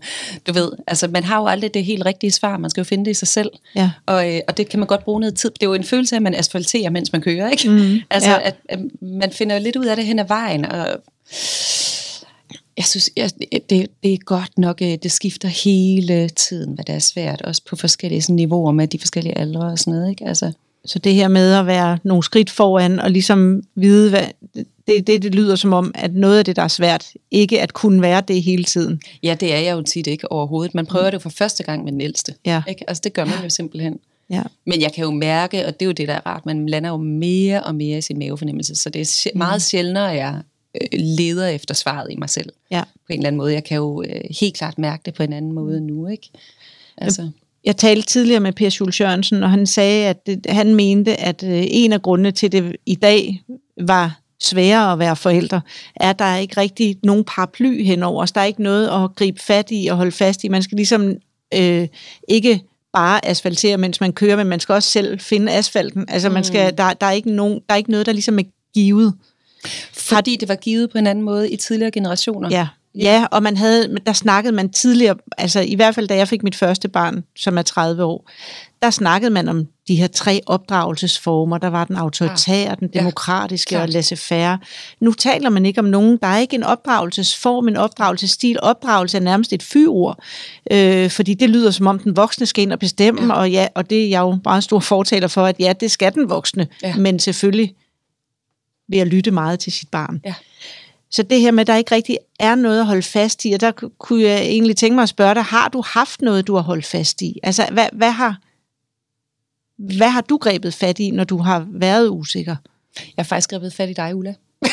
du 0.48 0.54
ved, 0.54 0.72
altså 0.88 1.08
man 1.08 1.24
har 1.24 1.40
jo 1.40 1.48
aldrig 1.48 1.74
det 1.74 1.86
helt 1.86 2.06
rigtige 2.06 2.32
svar, 2.32 2.58
man 2.58 2.70
skal 2.70 2.82
jo 2.82 2.86
finde 2.86 3.06
det 3.06 3.12
i 3.12 3.14
sig 3.14 3.28
selv. 3.28 3.52
Ja. 3.76 3.92
Og, 4.06 4.36
øh, 4.36 4.42
og 4.48 4.58
det 4.58 4.70
kan 4.70 4.80
man 4.80 4.88
godt 4.88 5.04
bruge 5.04 5.20
noget 5.20 5.36
tid. 5.36 5.50
Det 5.50 5.64
er 5.64 5.68
jo 5.68 5.74
en 5.74 5.84
følelse 5.84 6.16
af, 6.16 6.20
at 6.20 6.24
man 6.24 6.36
asfalterer, 6.36 6.90
mens 6.90 7.12
man 7.12 7.22
kører, 7.22 7.50
ikke? 7.50 7.70
Mm, 7.70 8.00
Altså, 8.10 8.30
ja. 8.30 8.48
at, 8.48 8.56
at 8.70 8.80
man 9.02 9.32
finder 9.32 9.60
lidt 9.60 9.76
ud 9.76 9.86
af 9.86 9.96
det 9.96 10.06
hen 10.06 10.20
ad 10.20 10.28
vejen, 10.28 10.66
og 10.66 10.88
jeg 12.78 12.86
synes, 12.86 13.10
jeg, 13.16 13.32
det, 13.70 13.88
det 14.04 14.14
er 14.14 14.18
godt 14.26 14.58
nok, 14.58 14.82
øh, 14.82 14.98
det 15.04 15.12
skifter 15.12 15.48
hele 15.48 16.30
tiden, 16.30 16.74
hvad 16.74 16.86
der 16.86 16.94
er 16.94 17.00
svært, 17.00 17.42
også 17.42 17.62
på 17.70 17.76
forskellige 17.76 18.22
sådan, 18.22 18.36
niveauer 18.36 18.72
med 18.72 18.88
de 18.88 19.00
forskellige 19.00 19.38
aldre 19.38 19.66
og 19.66 19.80
sådan 19.80 19.94
noget, 19.94 20.10
ikke? 20.10 20.26
Altså, 20.28 20.52
Så 20.86 21.00
det 21.00 21.14
her 21.14 21.28
med 21.28 21.54
at 21.54 21.66
være 21.66 22.00
nogle 22.04 22.24
skridt 22.24 22.50
foran 22.50 23.00
og 23.00 23.12
ligesom 23.12 23.64
vide, 23.76 24.10
hvad, 24.10 24.28
det, 24.88 25.08
det, 25.08 25.24
det 25.24 25.36
lyder 25.36 25.56
som 25.56 25.74
om, 25.74 25.92
at 25.96 26.14
noget 26.14 26.40
af 26.40 26.46
det, 26.46 26.56
der 26.56 26.62
er 26.62 26.68
svært, 26.68 27.08
ikke 27.32 27.62
at 27.62 27.74
kunne 27.74 28.02
være 28.02 28.22
det 28.28 28.44
hele 28.44 28.64
tiden. 28.64 29.02
ja, 29.24 29.36
det 29.40 29.54
er 29.54 29.60
jeg 29.60 29.74
jo 29.74 29.82
tit 29.82 30.08
ikke 30.08 30.32
overhovedet. 30.32 30.76
Man 30.76 30.86
prøver 30.86 31.06
det 31.06 31.14
jo 31.14 31.20
for 31.20 31.30
første 31.30 31.64
gang 31.64 31.84
med 31.84 31.92
den 31.92 32.02
ældste. 32.02 32.34
Ja. 32.46 32.62
Ikke? 32.68 32.90
Altså, 32.90 33.02
det 33.04 33.14
gør 33.14 33.26
man 33.26 33.44
jo 33.44 33.50
simpelthen. 33.50 34.00
Ja. 34.30 34.44
Men 34.66 34.82
jeg 34.82 34.94
kan 34.94 35.04
jo 35.04 35.12
mærke, 35.12 35.66
og 35.66 35.74
det 35.74 35.82
er 35.82 35.86
jo 35.86 35.92
det, 35.92 36.08
der 36.08 36.14
er 36.14 36.28
rart, 36.28 36.46
man 36.46 36.70
lander 36.70 36.90
jo 36.90 36.98
mere 36.98 37.64
og 37.64 37.76
mere 37.76 37.98
i 37.98 38.02
sin 38.02 38.20
mavefornemmelse, 38.20 38.76
så 38.76 38.90
det 38.90 39.02
er 39.02 39.06
sj- 39.06 39.38
meget 39.38 39.62
sjældnere, 39.62 40.12
at 40.12 40.18
jeg 40.18 40.42
øh, 40.82 41.00
leder 41.00 41.48
efter 41.48 41.74
svaret 41.76 42.12
i 42.12 42.16
mig 42.16 42.30
selv. 42.30 42.50
Ja. 42.72 42.84
På 42.84 43.14
en 43.14 43.20
eller 43.20 43.28
anden 43.28 43.38
måde. 43.38 43.54
Jeg 43.54 43.64
kan 43.64 43.78
jo 43.78 44.04
øh, 44.04 44.22
helt 44.40 44.56
klart 44.56 44.78
mærke 44.78 45.02
det 45.06 45.14
på 45.14 45.24
en 45.24 45.34
anden 45.34 45.52
måde 45.54 45.82
nu, 45.82 46.08
ikke? 46.08 46.30
Altså, 46.98 47.30
Jeg 47.68 47.78
talte 47.78 48.08
tidligere 48.08 48.40
med 48.40 48.54
Per 48.54 48.76
Jules 48.80 49.02
Jørgensen, 49.02 49.44
og 49.44 49.50
han 49.50 49.66
sagde, 49.66 50.08
at 50.08 50.26
det, 50.26 50.46
han 50.50 50.76
mente, 50.76 51.16
at 51.16 51.44
øh, 51.44 51.64
en 51.68 51.94
af 51.94 52.02
grundene 52.02 52.32
til 52.32 52.52
det 52.52 52.76
i 52.86 52.96
dag 52.96 53.44
var 53.82 54.20
sværere 54.42 54.92
at 54.92 55.00
være 55.00 55.16
forældre, 55.16 55.62
er, 55.96 56.10
at 56.10 56.20
der 56.20 56.26
er 56.26 56.38
ikke 56.38 56.62
rigtig 56.62 56.98
nogen 57.04 57.24
paraply 57.24 57.84
henover 57.84 58.24
os. 58.24 58.32
Der 58.32 58.42
er 58.42 58.46
ikke 58.46 58.64
noget 58.64 58.88
at 58.88 59.16
gribe 59.16 59.40
fat 59.42 59.68
i 59.72 59.88
og 59.88 59.98
holde 59.98 60.12
fast 60.12 60.44
i. 60.44 60.48
Man 60.48 60.64
skal 60.64 60.76
ligesom 60.76 61.14
øh, 61.54 61.88
ikke 62.28 62.62
bare 62.94 63.26
asfaltere, 63.26 63.78
mens 63.78 64.02
man 64.02 64.14
kører, 64.14 64.36
men 64.36 64.48
man 64.48 64.60
skal 64.60 64.74
også 64.74 64.90
selv 64.90 65.20
finde 65.20 65.52
asfalten. 65.52 66.06
Altså 66.08 66.30
man 66.30 66.44
skal, 66.44 66.78
der, 66.78 66.94
der, 66.94 67.06
er 67.06 67.12
ikke 67.12 67.32
nogen, 67.32 67.54
der 67.68 67.74
er 67.74 67.78
ikke 67.78 67.92
noget, 67.92 68.06
der 68.06 68.12
ligesom 68.12 68.40
er 68.40 68.44
givet. 68.74 69.14
fordi 69.94 70.36
det 70.36 70.50
var 70.50 70.56
givet 70.56 70.90
på 70.90 70.98
en 70.98 71.08
anden 71.08 71.26
måde 71.26 71.52
i 71.52 71.56
tidligere 71.56 71.92
generationer. 71.92 72.50
Ja. 72.50 72.68
Ja, 73.00 73.26
og 73.32 73.44
man 73.44 73.58
havde, 73.58 73.96
der 74.06 74.14
snakkede 74.14 74.56
man 74.56 74.70
tidligere, 74.70 75.16
altså 75.38 75.60
i 75.60 75.76
hvert 75.76 75.96
fald 75.96 76.08
da 76.08 76.16
jeg 76.16 76.28
fik 76.28 76.44
mit 76.44 76.56
første 76.56 76.88
barn, 76.88 77.24
som 77.36 77.58
er 77.58 77.62
30 77.62 78.04
år, 78.04 78.30
der 78.82 78.90
snakkede 78.90 79.32
man 79.32 79.48
om 79.50 79.66
de 79.88 79.96
her 79.96 80.08
tre 80.08 80.42
opdragelsesformer. 80.46 81.58
Der 81.58 81.68
var 81.68 81.86
den 81.86 81.96
autoritære, 81.96 82.76
den 82.80 82.90
Ja, 82.94 83.00
demokratiske 83.00 83.70
klart. 83.70 83.82
og 83.84 83.90
laissez-faire. 83.90 84.58
Nu 85.00 85.14
taler 85.14 85.50
man 85.50 85.66
ikke 85.66 85.80
om 85.80 85.86
nogen. 85.86 86.18
Der 86.22 86.28
er 86.28 86.38
ikke 86.38 86.56
en 86.56 86.64
opdragelsesform, 86.64 87.68
en 87.68 87.78
opdragelsesstil. 87.78 88.60
Opdragelse 88.62 89.18
er 89.18 89.22
nærmest 89.22 89.54
et 89.54 89.64
fyord, 89.64 90.20
øh, 90.72 91.10
fordi 91.10 91.34
det 91.34 91.50
lyder 91.50 91.72
som 91.72 91.88
om 91.88 92.00
den 92.00 92.16
voksne 92.16 92.46
skal 92.46 92.62
ind 92.62 92.74
og 92.74 92.80
bestemme, 92.80 93.34
ja. 93.34 93.40
og 93.40 93.52
ja, 93.52 93.68
og 93.76 93.90
det 93.90 94.04
er 94.06 94.10
jeg 94.10 94.20
jo 94.22 94.38
meget 94.44 94.64
stor 94.64 94.80
fortaler 94.80 95.28
for, 95.28 95.46
at 95.46 95.56
ja, 95.60 95.74
det 95.80 95.92
skal 95.92 96.14
den 96.14 96.30
voksne, 96.30 96.68
Ja. 96.84 96.96
men 96.96 97.20
selvfølgelig 97.20 97.76
ved 98.90 99.00
at 99.00 99.08
lytte 99.08 99.32
meget 99.32 99.60
til 99.60 99.72
sit 99.72 99.90
barn. 99.90 100.22
Ja. 100.26 100.34
Så 101.12 101.24
det 101.24 101.42
her 101.42 101.52
med, 101.52 101.62
at 101.62 101.68
der 101.68 101.76
ikke 101.76 101.96
rigtig 101.96 102.18
er 102.40 102.56
noget 102.56 102.80
at 102.80 102.86
holde 102.86 103.02
fast 103.02 103.46
i, 103.46 103.54
og 103.54 103.62
der 103.62 103.72
ku- 103.72 103.90
kunne 104.00 104.24
jeg 104.24 104.40
egentlig 104.42 104.78
tænke 104.78 104.96
mig 104.96 105.04
at 105.04 105.10
spørge 105.10 105.36
dig, 105.36 105.44
har 105.44 105.68
du 105.70 105.82
haft 105.86 106.22
noget, 106.22 106.48
du 106.48 106.56
har 106.56 106.62
holdt 106.62 106.86
fast 106.86 107.22
i? 107.22 107.40
Altså, 107.44 107.68
hvad, 107.72 107.88
hvad, 107.94 108.12
har, 108.12 108.38
hvad 109.78 110.10
har 110.10 110.22
du 110.22 110.38
grebet 110.38 110.74
fat 110.74 111.00
i, 111.00 111.12
når 111.12 111.24
du 111.24 111.38
har 111.38 111.68
været 111.70 112.10
usikker? 112.10 112.56
Jeg 112.98 113.06
har 113.18 113.24
faktisk 113.24 113.50
grebet 113.50 113.74
fat 113.74 113.90
i 113.90 113.94
dig, 113.94 114.16
Ulla. 114.16 114.34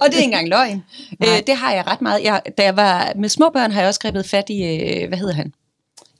og 0.00 0.06
det 0.06 0.14
er 0.14 0.18
ikke 0.18 0.22
engang 0.22 0.48
løgn. 0.48 0.84
Øh, 1.22 1.42
det 1.46 1.56
har 1.56 1.72
jeg 1.72 1.86
ret 1.86 2.02
meget. 2.02 2.22
Jeg, 2.24 2.42
da 2.58 2.62
jeg 2.62 2.76
var 2.76 3.12
med 3.16 3.28
små 3.28 3.50
børn, 3.50 3.72
har 3.72 3.80
jeg 3.80 3.88
også 3.88 4.00
grebet 4.00 4.26
fat 4.26 4.50
i, 4.50 4.62
øh, 4.62 5.08
hvad 5.08 5.18
hedder 5.18 5.34
han? 5.34 5.52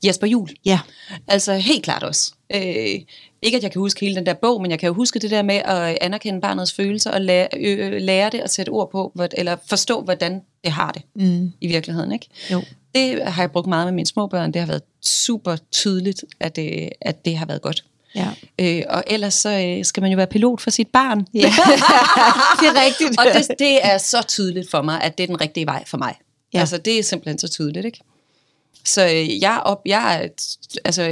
Jesper 0.05 0.27
Jul. 0.27 0.49
Ja, 0.65 0.81
Altså 1.29 1.55
helt 1.55 1.85
klart 1.85 2.03
også. 2.03 2.33
Øh, 2.55 3.01
ikke 3.43 3.57
at 3.57 3.63
jeg 3.63 3.73
kan 3.73 3.81
huske 3.81 4.01
hele 4.01 4.17
den 4.17 4.27
der 4.27 4.35
bog, 4.35 4.63
men 4.63 4.71
jeg 4.71 4.79
kan 4.79 4.87
jo 4.87 4.93
huske 4.93 5.19
det 5.19 5.31
der 5.31 5.43
med 5.43 5.55
at 5.55 5.99
anerkende 6.01 6.41
barnets 6.41 6.73
følelser 6.73 7.11
og 7.11 7.21
lære, 7.21 7.49
øh, 7.57 8.01
lære 8.01 8.31
det 8.31 8.43
og 8.43 8.51
sætte 8.51 8.71
ord 8.71 8.91
på, 8.91 9.13
hvor, 9.15 9.29
eller 9.33 9.57
forstå, 9.69 10.01
hvordan 10.01 10.43
det 10.65 10.73
har 10.73 10.91
det 10.91 11.03
mm, 11.15 11.53
i 11.61 11.67
virkeligheden. 11.67 12.13
Ikke? 12.13 12.27
jo. 12.51 12.63
Det 12.95 13.23
har 13.25 13.43
jeg 13.43 13.51
brugt 13.51 13.67
meget 13.67 13.87
med 13.87 13.93
mine 13.93 14.07
små 14.07 14.27
børn. 14.27 14.53
Det 14.53 14.61
har 14.61 14.67
været 14.67 14.83
super 15.03 15.57
tydeligt, 15.71 16.25
at 16.41 16.57
det, 16.57 16.91
at 17.01 17.25
det 17.25 17.37
har 17.37 17.47
været 17.47 17.63
godt. 17.63 17.85
Ja. 18.15 18.29
Øh, 18.59 18.83
og 18.89 19.05
ellers 19.07 19.35
så 19.35 19.51
øh, 19.51 19.85
skal 19.85 20.01
man 20.01 20.11
jo 20.13 20.17
være 20.17 20.27
pilot 20.27 20.61
for 20.61 20.71
sit 20.71 20.89
barn. 20.89 21.27
ja. 21.35 21.41
det 22.61 22.69
er 22.69 22.85
rigtigt. 22.87 23.19
og 23.19 23.27
det, 23.35 23.59
det 23.59 23.87
er 23.87 23.99
så 23.99 24.25
tydeligt 24.29 24.71
for 24.71 24.83
mig, 24.83 25.03
at 25.03 25.19
det 25.19 25.25
er 25.25 25.29
den 25.29 25.41
rigtige 25.41 25.67
vej 25.67 25.85
for 25.87 25.99
mig. 25.99 26.15
Ja. 26.55 26.61
Altså, 26.61 26.79
det 26.79 26.99
er 26.99 27.03
simpelthen 27.03 27.39
så 27.39 27.49
tydeligt, 27.49 27.87
ikke? 27.87 28.01
Så 28.87 29.07
øh, 29.07 29.41
jeg, 29.43 29.63
op, 29.65 29.83
jeg, 29.87 30.23
er- 30.25 30.29
altså, 30.85 31.03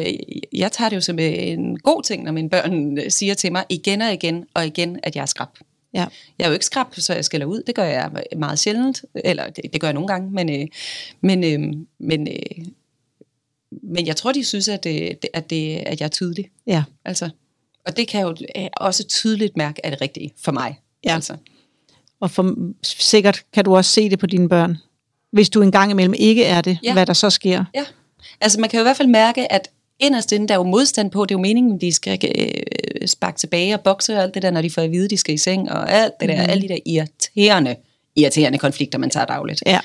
jeg 0.52 0.72
tager 0.72 0.88
det 0.88 0.96
jo 0.96 1.00
som 1.00 1.18
en 1.18 1.78
god 1.78 2.02
ting, 2.02 2.24
når 2.24 2.32
mine 2.32 2.50
børn 2.50 2.98
øh, 2.98 3.10
siger 3.10 3.34
til 3.34 3.52
mig 3.52 3.64
igen 3.68 4.02
og 4.02 4.12
igen 4.12 4.44
og 4.54 4.66
igen, 4.66 4.98
at 5.02 5.16
jeg 5.16 5.22
er 5.22 5.26
skrab. 5.26 5.48
Ja. 5.94 6.06
Jeg 6.38 6.44
er 6.44 6.48
jo 6.48 6.52
ikke 6.52 6.64
skrab, 6.64 6.86
så 6.94 7.14
jeg 7.14 7.24
skælder 7.24 7.46
ud. 7.46 7.62
Det 7.66 7.74
gør 7.74 7.84
jeg 7.84 8.10
meget 8.36 8.58
sjældent. 8.58 9.02
Eller 9.24 9.50
det, 9.50 9.72
det 9.72 9.80
gør 9.80 9.88
jeg 9.88 9.94
nogle 9.94 10.08
gange. 10.08 10.30
Men, 10.30 10.50
øh, 10.60 10.66
men, 11.20 11.44
øh, 11.44 11.76
men, 11.98 12.28
øh, 12.28 12.66
men 13.82 14.06
jeg 14.06 14.16
tror, 14.16 14.32
de 14.32 14.44
synes, 14.44 14.68
at, 14.68 14.86
øh, 14.86 14.92
det, 14.94 15.26
at, 15.34 15.50
det, 15.50 15.76
at 15.76 16.00
jeg 16.00 16.06
er 16.06 16.10
tydelig. 16.10 16.50
ja. 16.66 16.84
Altså. 17.04 17.30
Og 17.86 17.96
det 17.96 18.08
kan 18.08 18.20
jeg 18.20 18.26
jo 18.26 18.62
øh, 18.62 18.68
også 18.76 19.04
tydeligt 19.06 19.56
mærke, 19.56 19.80
er 19.84 19.90
det 19.90 20.00
rigtige 20.00 20.32
for 20.44 20.52
mig. 20.52 20.80
Ja. 21.04 21.14
Altså. 21.14 21.36
Og 22.20 22.30
for, 22.30 22.56
sikkert 22.82 23.42
kan 23.52 23.64
du 23.64 23.76
også 23.76 23.90
se 23.90 24.10
det 24.10 24.18
på 24.18 24.26
dine 24.26 24.48
børn. 24.48 24.76
Hvis 25.32 25.50
du 25.50 25.62
en 25.62 25.72
gang 25.72 25.90
imellem 25.90 26.14
ikke 26.18 26.44
er 26.44 26.60
det, 26.60 26.78
Ja. 26.82 26.92
hvad 26.92 27.06
der 27.06 27.12
så 27.12 27.30
sker. 27.30 27.64
Ja. 27.74 27.84
Altså 28.40 28.60
man 28.60 28.70
kan 28.70 28.78
jo 28.78 28.82
i 28.82 28.84
hvert 28.84 28.96
fald 28.96 29.08
mærke, 29.08 29.52
at 29.52 29.70
inderst 29.98 30.32
inde, 30.32 30.48
der 30.48 30.54
er 30.54 30.58
jo 30.58 30.64
modstand 30.64 31.10
på, 31.10 31.24
det 31.24 31.30
er 31.30 31.38
jo 31.38 31.42
meningen, 31.42 31.80
de 31.80 31.92
skal 31.92 32.18
øh, 32.38 33.08
sparke 33.08 33.38
tilbage 33.38 33.74
og 33.74 33.80
bokse 33.80 34.16
og 34.16 34.22
alt 34.22 34.34
det 34.34 34.42
der, 34.42 34.50
når 34.50 34.62
de 34.62 34.70
får 34.70 34.82
at 34.82 34.90
vide, 34.92 35.08
de 35.08 35.16
skal 35.16 35.34
i 35.34 35.38
seng, 35.38 35.70
og 35.72 35.92
alt 35.92 36.12
det 36.20 36.28
der, 36.28 36.44
mm. 36.44 36.50
alle 36.50 36.62
de 36.62 36.68
der 36.68 36.78
irriterende, 36.86 37.76
irriterende 38.16 38.58
konflikter, 38.58 38.98
man 38.98 39.10
tager 39.10 39.26
dagligt. 39.26 39.62
Ja. 39.66 39.80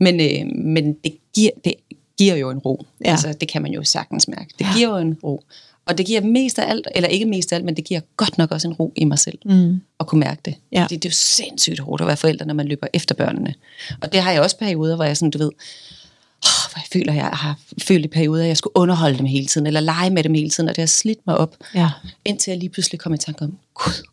Men, 0.00 0.20
øh, 0.20 0.56
men 0.64 0.92
det, 1.04 1.16
giver, 1.34 1.50
det 1.64 1.74
giver 2.18 2.34
jo 2.36 2.50
en 2.50 2.58
ro. 2.58 2.84
Ja. 3.04 3.10
Altså, 3.10 3.32
det 3.32 3.48
kan 3.48 3.62
man 3.62 3.72
jo 3.72 3.82
sagtens 3.84 4.28
mærke. 4.28 4.48
Det 4.58 4.66
giver 4.76 4.88
jo 4.88 4.96
en 4.96 5.18
ro. 5.24 5.42
Og 5.86 5.98
det 5.98 6.06
giver 6.06 6.20
mest 6.20 6.58
af 6.58 6.70
alt, 6.70 6.88
eller 6.94 7.08
ikke 7.08 7.26
mest 7.26 7.52
af 7.52 7.56
alt, 7.56 7.64
men 7.64 7.76
det 7.76 7.84
giver 7.84 8.00
godt 8.16 8.38
nok 8.38 8.50
også 8.50 8.68
en 8.68 8.74
ro 8.74 8.92
i 8.96 9.04
mig 9.04 9.18
selv. 9.18 9.38
Mm. 9.44 9.80
At 10.00 10.06
kunne 10.06 10.20
mærke 10.20 10.40
det. 10.44 10.54
Ja. 10.72 10.86
Det, 10.90 11.02
det 11.02 11.04
er 11.04 11.10
jo 11.10 11.14
sindssygt 11.14 11.78
hårdt 11.80 12.00
at 12.00 12.06
være 12.06 12.16
forældre, 12.16 12.46
når 12.46 12.54
man 12.54 12.68
løber 12.68 12.86
efter 12.92 13.14
børnene. 13.14 13.54
Og 14.00 14.12
det 14.12 14.20
har 14.22 14.32
jeg 14.32 14.40
også 14.42 14.58
perioder, 14.58 14.96
hvor 14.96 15.04
jeg 15.04 15.16
sådan, 15.16 15.30
du 15.30 15.38
ved, 15.38 15.46
åh, 15.46 16.70
hvor 16.72 16.76
jeg 16.76 16.84
føler, 16.92 17.12
jeg 17.12 17.24
har 17.26 17.58
følt 17.82 18.04
i 18.04 18.08
perioder, 18.08 18.42
at 18.42 18.48
jeg 18.48 18.56
skulle 18.56 18.76
underholde 18.76 19.18
dem 19.18 19.26
hele 19.26 19.46
tiden, 19.46 19.66
eller 19.66 19.80
lege 19.80 20.10
med 20.10 20.22
dem 20.24 20.34
hele 20.34 20.50
tiden, 20.50 20.68
og 20.68 20.76
det 20.76 20.82
har 20.82 20.86
slidt 20.86 21.18
mig 21.26 21.36
op, 21.38 21.56
Ja. 21.74 21.90
indtil 22.24 22.50
jeg 22.50 22.58
lige 22.58 22.70
pludselig 22.70 23.00
kom 23.00 23.14
i 23.14 23.18
tanke 23.18 23.44
om, 23.44 23.58
gud, 23.74 24.06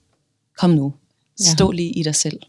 kom 0.57 0.69
nu, 0.69 0.93
Ja. 1.39 1.45
stå 1.45 1.71
lige 1.71 1.91
i 1.91 2.03
dig 2.03 2.15
selv, 2.15 2.39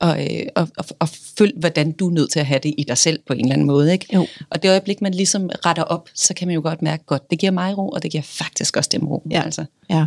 og, 0.00 0.22
øh, 0.22 0.46
og, 0.56 0.68
og, 0.78 0.84
og 0.98 1.08
følg, 1.38 1.52
hvordan 1.56 1.92
du 1.92 2.08
er 2.08 2.12
nødt 2.12 2.30
til 2.30 2.40
at 2.40 2.46
have 2.46 2.60
det 2.62 2.74
i 2.78 2.84
dig 2.88 2.98
selv 2.98 3.20
på 3.26 3.32
en 3.32 3.40
eller 3.40 3.52
anden 3.52 3.66
måde. 3.66 3.92
Ikke? 3.92 4.06
Jo. 4.14 4.26
Og 4.50 4.62
det 4.62 4.68
øjeblik, 4.68 5.02
man 5.02 5.14
ligesom 5.14 5.50
retter 5.66 5.82
op, 5.82 6.08
så 6.14 6.34
kan 6.34 6.48
man 6.48 6.54
jo 6.54 6.60
godt 6.60 6.82
mærke, 6.82 7.04
godt, 7.06 7.30
det 7.30 7.38
giver 7.38 7.52
mig 7.52 7.78
ro, 7.78 7.88
og 7.88 8.02
det 8.02 8.10
giver 8.10 8.22
faktisk 8.22 8.76
også 8.76 8.90
dem 8.92 9.06
ro. 9.06 9.22
Ja. 9.30 9.42
Altså. 9.42 9.64
Ja. 9.90 10.06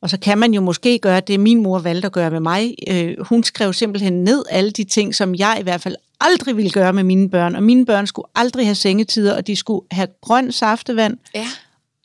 Og 0.00 0.10
så 0.10 0.18
kan 0.18 0.38
man 0.38 0.54
jo 0.54 0.60
måske 0.60 0.98
gøre 0.98 1.20
det, 1.20 1.40
min 1.40 1.62
mor 1.62 1.78
valgte 1.78 2.06
at 2.06 2.12
gøre 2.12 2.30
med 2.30 2.40
mig. 2.40 2.74
Øh, 2.88 3.14
hun 3.20 3.44
skrev 3.44 3.72
simpelthen 3.72 4.24
ned 4.24 4.44
alle 4.50 4.70
de 4.70 4.84
ting, 4.84 5.14
som 5.14 5.34
jeg 5.34 5.56
i 5.60 5.62
hvert 5.62 5.80
fald 5.80 5.96
aldrig 6.20 6.56
ville 6.56 6.70
gøre 6.70 6.92
med 6.92 7.04
mine 7.04 7.30
børn. 7.30 7.56
Og 7.56 7.62
mine 7.62 7.86
børn 7.86 8.06
skulle 8.06 8.26
aldrig 8.34 8.66
have 8.66 8.74
sengetider, 8.74 9.36
og 9.36 9.46
de 9.46 9.56
skulle 9.56 9.86
have 9.90 10.08
grøn 10.20 10.52
saftevand 10.52 11.16
Ja. 11.34 11.46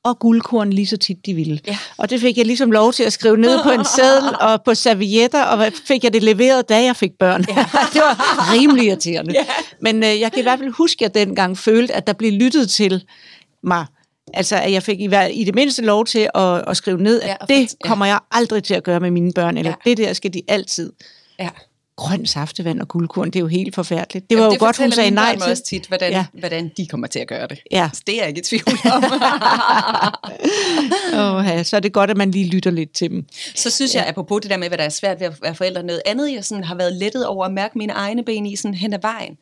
Og 0.10 0.20
guldkorn 0.20 0.70
lige 0.70 0.88
så 0.88 0.98
tit 0.98 1.26
de 1.26 1.34
ville. 1.34 1.60
Ja. 1.68 1.78
Og 1.98 2.10
det 2.10 2.22
fik 2.22 2.38
jeg 2.38 2.46
ligesom 2.46 2.72
lov 2.72 2.94
til 2.94 3.04
at 3.04 3.14
skrive 3.14 3.38
ned 3.38 3.64
på 3.64 3.70
en 3.72 3.86
seddel 3.96 4.36
og 4.40 4.64
på 4.64 4.76
servietter, 4.76 5.44
og 5.44 5.66
fik 5.88 6.04
jeg 6.04 6.14
det 6.14 6.24
leveret, 6.24 6.70
da 6.70 6.84
jeg 6.84 6.96
fik 6.96 7.12
børn. 7.20 7.46
Ja. 7.50 7.56
det 7.94 8.02
var 8.02 8.54
rimelig 8.54 8.86
irriterende. 8.86 9.34
Ja. 9.34 9.46
Men 9.82 10.04
øh, 10.04 10.20
jeg 10.20 10.32
kan 10.32 10.40
i 10.40 10.44
hvert 10.44 10.60
fald 10.60 10.72
huske, 10.72 11.06
at 11.06 11.16
jeg 11.16 11.26
dengang 11.28 11.58
følte, 11.58 11.94
at 11.94 12.08
der 12.08 12.14
blev 12.14 12.32
lyttet 12.32 12.70
til 12.70 13.04
mig. 13.64 13.86
Altså, 14.34 14.56
at 14.56 14.72
jeg 14.72 14.84
fik 14.84 15.00
i, 15.00 15.10
i 15.32 15.44
det 15.44 15.56
mindste 15.56 15.82
lov 15.82 16.06
til 16.06 16.30
at, 16.36 16.70
at 16.70 16.78
skrive 16.78 17.02
ned, 17.02 17.22
at 17.22 17.28
Ja, 17.50 17.56
det 17.56 17.62
ja. 17.62 17.88
kommer 17.88 18.06
jeg 18.06 18.20
aldrig 18.32 18.64
til 18.64 18.74
at 18.74 18.84
gøre 18.84 19.00
med 19.00 19.12
mine 19.12 19.34
børn, 19.34 19.58
eller 19.58 19.74
Ja. 19.86 19.90
det 19.90 19.98
der 19.98 20.14
skal 20.14 20.34
de 20.34 20.42
altid. 20.48 20.92
Ja. 21.40 21.50
Grøn 21.98 22.26
saftevand 22.26 22.82
og 22.82 22.88
guldkorn, 22.88 23.28
det 23.28 23.36
er 23.36 23.40
jo 23.40 23.48
helt 23.48 23.76
forfærdeligt. 23.76 24.30
Det 24.30 24.38
var 24.38 24.44
Jamen, 24.44 24.58
jo 24.58 24.66
godt, 24.66 24.78
hun 24.78 24.92
sagde 24.92 25.12
nej 25.12 25.36
til. 25.36 25.52
også 25.52 25.64
tit, 25.64 25.86
hvordan, 25.86 26.12
ja. 26.12 26.18
Ja. 26.18 26.26
hvordan 26.40 26.72
de 26.78 26.88
kommer 26.88 27.08
til 27.08 27.20
at 27.20 27.28
gøre 27.28 27.48
det. 27.48 27.60
Ja. 27.72 27.90
Så 27.94 28.02
det 28.08 28.16
er 28.16 28.20
jeg 28.20 28.28
ikke 28.28 28.40
i 28.40 28.44
tvivl 28.44 28.64
om. 28.94 29.04
Åh, 31.20 31.46
ja, 31.46 31.64
så 31.64 31.76
er 31.76 31.80
det 31.80 31.94
godt, 31.94 32.10
at 32.10 32.18
man 32.18 32.32
lige 32.32 32.48
lytter 32.48 32.72
lidt 32.72 32.92
til 32.92 33.10
dem. 33.10 33.26
Så 33.56 33.70
synes 33.70 33.96
jeg, 33.96 34.06
apropos 34.08 34.42
det 34.42 34.52
der 34.52 34.58
med, 34.58 34.68
hvad 34.68 34.78
der 34.78 34.84
er 34.84 34.90
svært 34.90 35.20
ved 35.20 35.28
at 35.28 35.34
være 35.42 35.56
forældre, 35.56 35.84
noget 35.84 36.02
andet, 36.06 36.34
jeg 36.34 36.46
sådan 36.46 36.64
har 36.64 36.76
været 36.76 36.94
lettet 36.94 37.28
over 37.28 37.46
at 37.46 37.54
mærke 37.54 37.78
mine 37.78 37.94
egne 37.94 38.24
ben 38.24 38.46
i 38.46 38.56
sådan 38.56 38.76
hen 38.76 38.94
ad 38.94 39.00
vejen, 39.02 39.38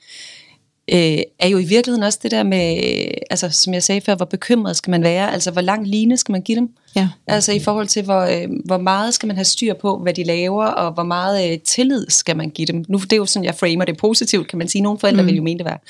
øh, 0.94 1.20
er 1.40 1.48
jo 1.48 1.58
i 1.58 1.64
virkeligheden 1.64 2.04
også 2.04 2.20
det 2.24 2.32
der 2.32 2.44
med, 2.44 2.78
altså 3.30 3.50
som 3.50 3.74
jeg 3.74 3.84
sagde 3.84 4.02
før, 4.02 4.16
hvor 4.16 4.26
bekymret 4.26 4.78
skal 4.78 4.92
man 4.92 5.04
være, 5.04 5.34
altså 5.34 5.52
hvor 5.52 5.62
lang 5.62 5.88
line 5.88 6.18
skal 6.18 6.32
man 6.32 6.42
give 6.42 6.56
dem? 6.56 6.70
Ja. 6.96 7.10
Altså 7.28 7.52
i 7.52 7.60
forhold 7.60 7.88
til, 7.88 8.04
hvor, 8.04 8.22
øh, 8.22 8.50
hvor 8.66 8.78
meget 8.78 9.14
skal 9.14 9.28
man 9.28 9.36
have 9.36 9.46
styr 9.46 9.74
på, 9.74 9.98
hvad 9.98 10.14
de 10.14 10.24
laver, 10.24 10.66
og 10.66 10.92
hvor 10.92 11.04
meget 11.04 11.52
øh, 11.52 11.60
tillid 11.60 12.06
skal 12.10 12.38
man 12.38 12.50
give 12.50 12.66
dem. 12.66 12.86
Nu 12.88 12.98
det 12.98 13.14
er 13.14 13.18
jo 13.18 13.26
sådan, 13.26 13.46
jeg 13.46 13.56
framer 13.56 13.86
det 13.86 13.98
positivt, 13.98 14.48
kan 14.48 14.60
man 14.60 14.68
sige. 14.68 14.82
Nogle 14.82 15.00
forældre 15.00 15.22
mm. 15.22 15.28
vil 15.28 15.36
jo 15.36 15.44
mene, 15.44 15.58
det 15.58 15.66
var 15.66 15.82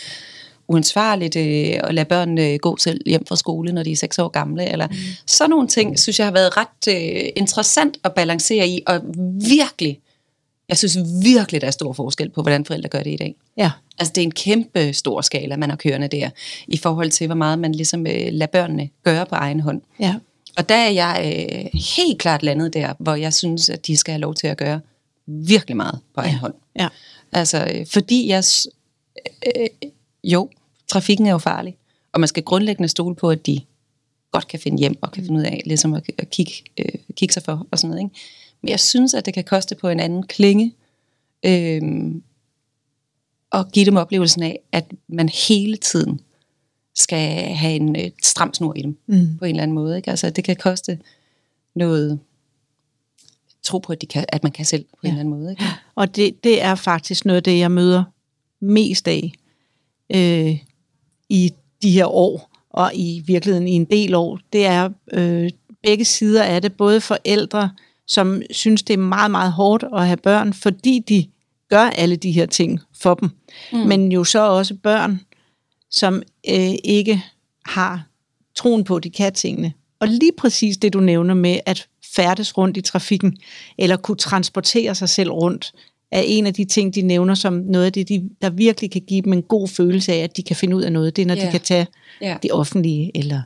uansvarligt 0.68 1.36
øh, 1.36 1.80
at 1.84 1.94
lade 1.94 2.06
børnene 2.06 2.50
øh, 2.50 2.60
gå 2.60 2.78
selv 2.78 3.02
hjem 3.06 3.26
fra 3.26 3.36
skole, 3.36 3.72
når 3.72 3.84
de 3.84 3.92
er 3.92 3.96
seks 3.96 4.20
år 4.20 4.28
gamle. 4.28 4.72
Eller 4.72 4.88
mm. 4.88 4.96
sådan 5.26 5.50
nogle 5.50 5.68
ting, 5.68 6.00
synes 6.00 6.20
jeg 6.20 6.28
har 6.28 6.34
været 6.34 6.58
ret 6.58 6.96
øh, 6.96 7.30
interessant 7.36 7.98
at 8.04 8.14
balancere 8.14 8.68
i, 8.68 8.82
og 8.88 9.02
virkelig, 9.48 10.00
jeg 10.70 10.78
synes 10.78 10.98
virkelig, 11.24 11.62
der 11.62 11.68
er 11.68 11.72
stor 11.72 11.94
forskel 11.94 12.30
på, 12.30 12.42
hvordan 12.42 12.66
forældre 12.66 12.90
gør 12.90 13.04
det 13.04 13.14
i 13.14 13.16
dag. 13.16 13.36
Ja. 13.58 13.72
Altså 14.00 14.12
det 14.16 14.22
er 14.22 14.26
en 14.26 14.32
kæmpe 14.32 14.94
stor 14.94 15.22
skala, 15.22 15.58
man 15.58 15.70
har 15.70 15.78
kørende 15.78 16.08
der, 16.08 16.30
i 16.68 16.78
forhold 16.78 17.12
til, 17.12 17.28
hvor 17.28 17.36
meget 17.36 17.60
man 17.60 17.76
ligesom 17.76 18.08
øh, 18.08 18.28
lader 18.32 18.52
børnene 18.52 18.90
gøre 19.04 19.26
på 19.26 19.36
egen 19.36 19.60
hånd. 19.60 19.82
Ja. 20.00 20.16
Og 20.58 20.70
der 20.70 20.76
er 20.76 20.90
jeg 20.90 21.46
øh, 21.50 21.82
helt 21.98 22.20
klart 22.20 22.44
landet 22.44 22.74
der, 22.74 22.94
hvor 23.00 23.16
jeg 23.16 23.34
synes, 23.34 23.70
at 23.70 23.88
de 23.88 23.98
skal 23.98 24.12
have 24.12 24.22
lov 24.22 24.36
til 24.36 24.48
at 24.48 24.58
gøre 24.58 24.80
virkelig 25.28 25.78
meget 25.78 26.00
på 26.16 26.22
egen 26.22 26.36
hånd. 26.36 26.54
Ja. 26.80 26.88
Altså, 27.32 27.72
øh, 27.74 27.86
fordi 27.88 28.28
jeg... 28.28 28.44
Øh, 29.46 29.90
jo, 30.24 30.50
trafikken 30.88 31.28
er 31.28 31.32
jo 31.32 31.38
farlig, 31.38 31.78
og 32.14 32.20
man 32.20 32.28
skal 32.28 32.44
grundlæggende 32.44 32.90
stole 32.90 33.16
på, 33.16 33.30
at 33.30 33.46
de 33.46 33.62
godt 34.32 34.48
kan 34.48 34.60
finde 34.60 34.78
hjem 34.78 34.98
og 35.02 35.12
kan 35.12 35.24
finde 35.24 35.40
ud 35.40 35.46
af 35.46 35.62
ligesom 35.66 35.94
at, 35.94 36.04
at 36.18 36.30
kigge, 36.30 36.54
øh, 36.78 37.00
kigge 37.16 37.34
sig 37.34 37.44
for 37.44 37.68
og 37.72 37.80
sådan 37.80 37.90
noget. 37.90 38.04
Ikke? 38.04 38.16
Men 38.62 38.70
jeg 38.70 38.80
synes, 38.80 39.14
at 39.14 39.26
det 39.26 39.34
kan 39.34 39.44
koste 39.44 39.76
på 39.76 39.90
en 39.90 40.00
anden 40.00 40.28
klinge 40.28 40.76
øh, 41.46 41.82
og 43.50 43.72
give 43.72 43.86
dem 43.86 43.96
oplevelsen 43.96 44.44
af, 44.44 44.60
at 44.72 44.92
man 45.08 45.30
hele 45.30 45.78
tiden 45.78 46.20
skal 46.96 47.42
have 47.42 47.76
en 47.76 47.96
øh, 47.96 48.12
stram 48.24 48.54
snor 48.54 48.74
i 48.76 48.82
dem 48.82 48.98
Mm. 49.08 49.38
på 49.38 49.46
en 49.46 49.50
eller 49.50 49.64
anden 49.64 49.76
måde. 49.76 49.98
Ikke? 49.98 50.10
Altså, 50.10 50.30
det 50.30 50.44
kan 50.44 50.56
koste 50.56 51.00
noget 51.76 52.20
tro 53.64 53.78
på, 53.80 53.94
at, 53.94 54.02
de 54.02 54.08
kan, 54.08 54.26
at 54.30 54.44
man 54.44 54.52
kan 54.52 54.66
selv 54.66 54.84
på 54.84 55.00
ja. 55.04 55.08
en 55.08 55.14
eller 55.14 55.20
anden 55.20 55.40
måde. 55.40 55.52
Ikke? 55.52 55.64
Og 55.96 56.16
det, 56.16 56.44
det 56.44 56.62
er 56.62 56.76
faktisk 56.76 57.26
noget 57.26 57.38
af 57.38 57.44
det, 57.44 57.60
jeg 57.60 57.72
møder 57.72 58.04
mest 58.60 59.08
af 59.08 59.32
øh, 60.10 60.60
i 61.30 61.54
de 61.82 61.92
her 61.92 62.06
år, 62.06 62.52
og 62.70 62.92
i 62.96 63.24
virkeligheden 63.26 63.68
i 63.68 63.72
en 63.72 63.86
del 63.86 64.16
år. 64.16 64.40
Det 64.54 64.66
er 64.66 64.90
øh, 65.12 65.50
begge 65.84 66.06
sider 66.06 66.44
af 66.44 66.62
det, 66.62 66.74
både 66.78 67.02
forældre, 67.02 67.70
som 68.08 68.42
synes, 68.52 68.84
det 68.84 68.94
er 68.94 68.98
meget, 68.98 69.32
meget 69.32 69.52
hårdt 69.52 69.84
at 69.96 70.06
have 70.08 70.18
børn, 70.18 70.54
fordi 70.54 71.00
de 71.10 71.26
gør 71.70 71.82
alle 71.84 72.16
de 72.16 72.32
her 72.32 72.46
ting 72.46 72.80
for 73.02 73.14
dem. 73.14 73.30
Mm. 73.72 73.78
Men 73.80 74.12
jo 74.12 74.24
så 74.24 74.48
også 74.48 74.76
børn, 74.84 75.22
som 75.92 76.22
øh, 76.50 76.74
ikke 76.84 77.24
har 77.66 78.08
troen 78.56 78.84
på, 78.84 78.96
at 78.96 79.04
de 79.04 79.10
kan 79.10 79.34
tingene. 79.34 79.74
Og 80.00 80.08
lige 80.08 80.32
præcis 80.38 80.78
det, 80.78 80.94
du 80.94 81.00
nævner 81.00 81.34
med 81.34 81.60
at 81.66 81.88
færdes 82.16 82.58
rundt 82.58 82.78
i 82.78 82.82
trafikken, 82.82 83.38
eller 83.78 83.98
kunne 83.98 84.18
transportere 84.18 84.96
sig 84.96 85.10
selv 85.10 85.30
rundt, 85.32 85.72
er 86.12 86.22
en 86.26 86.48
af 86.48 86.54
de 86.54 86.66
ting, 86.66 86.96
de 86.96 87.02
nævner 87.02 87.36
som 87.36 87.54
noget 87.54 87.86
af 87.86 87.94
det, 87.94 88.10
de, 88.10 88.30
der 88.42 88.50
virkelig 88.50 88.92
kan 88.92 89.02
give 89.02 89.22
dem 89.22 89.34
en 89.34 89.42
god 89.44 89.68
følelse 89.68 90.14
af, 90.14 90.18
at 90.18 90.38
de 90.38 90.44
kan 90.44 90.56
finde 90.56 90.76
ud 90.76 90.82
af 90.84 90.92
noget. 90.92 91.16
Det 91.16 91.22
er, 91.22 91.26
når 91.26 91.36
Ja. 91.36 91.46
de 91.46 91.52
kan 91.52 91.62
tage 91.62 91.88
Ja. 92.22 92.38
det 92.44 92.52
offentlige, 92.52 93.12
eller 93.18 93.42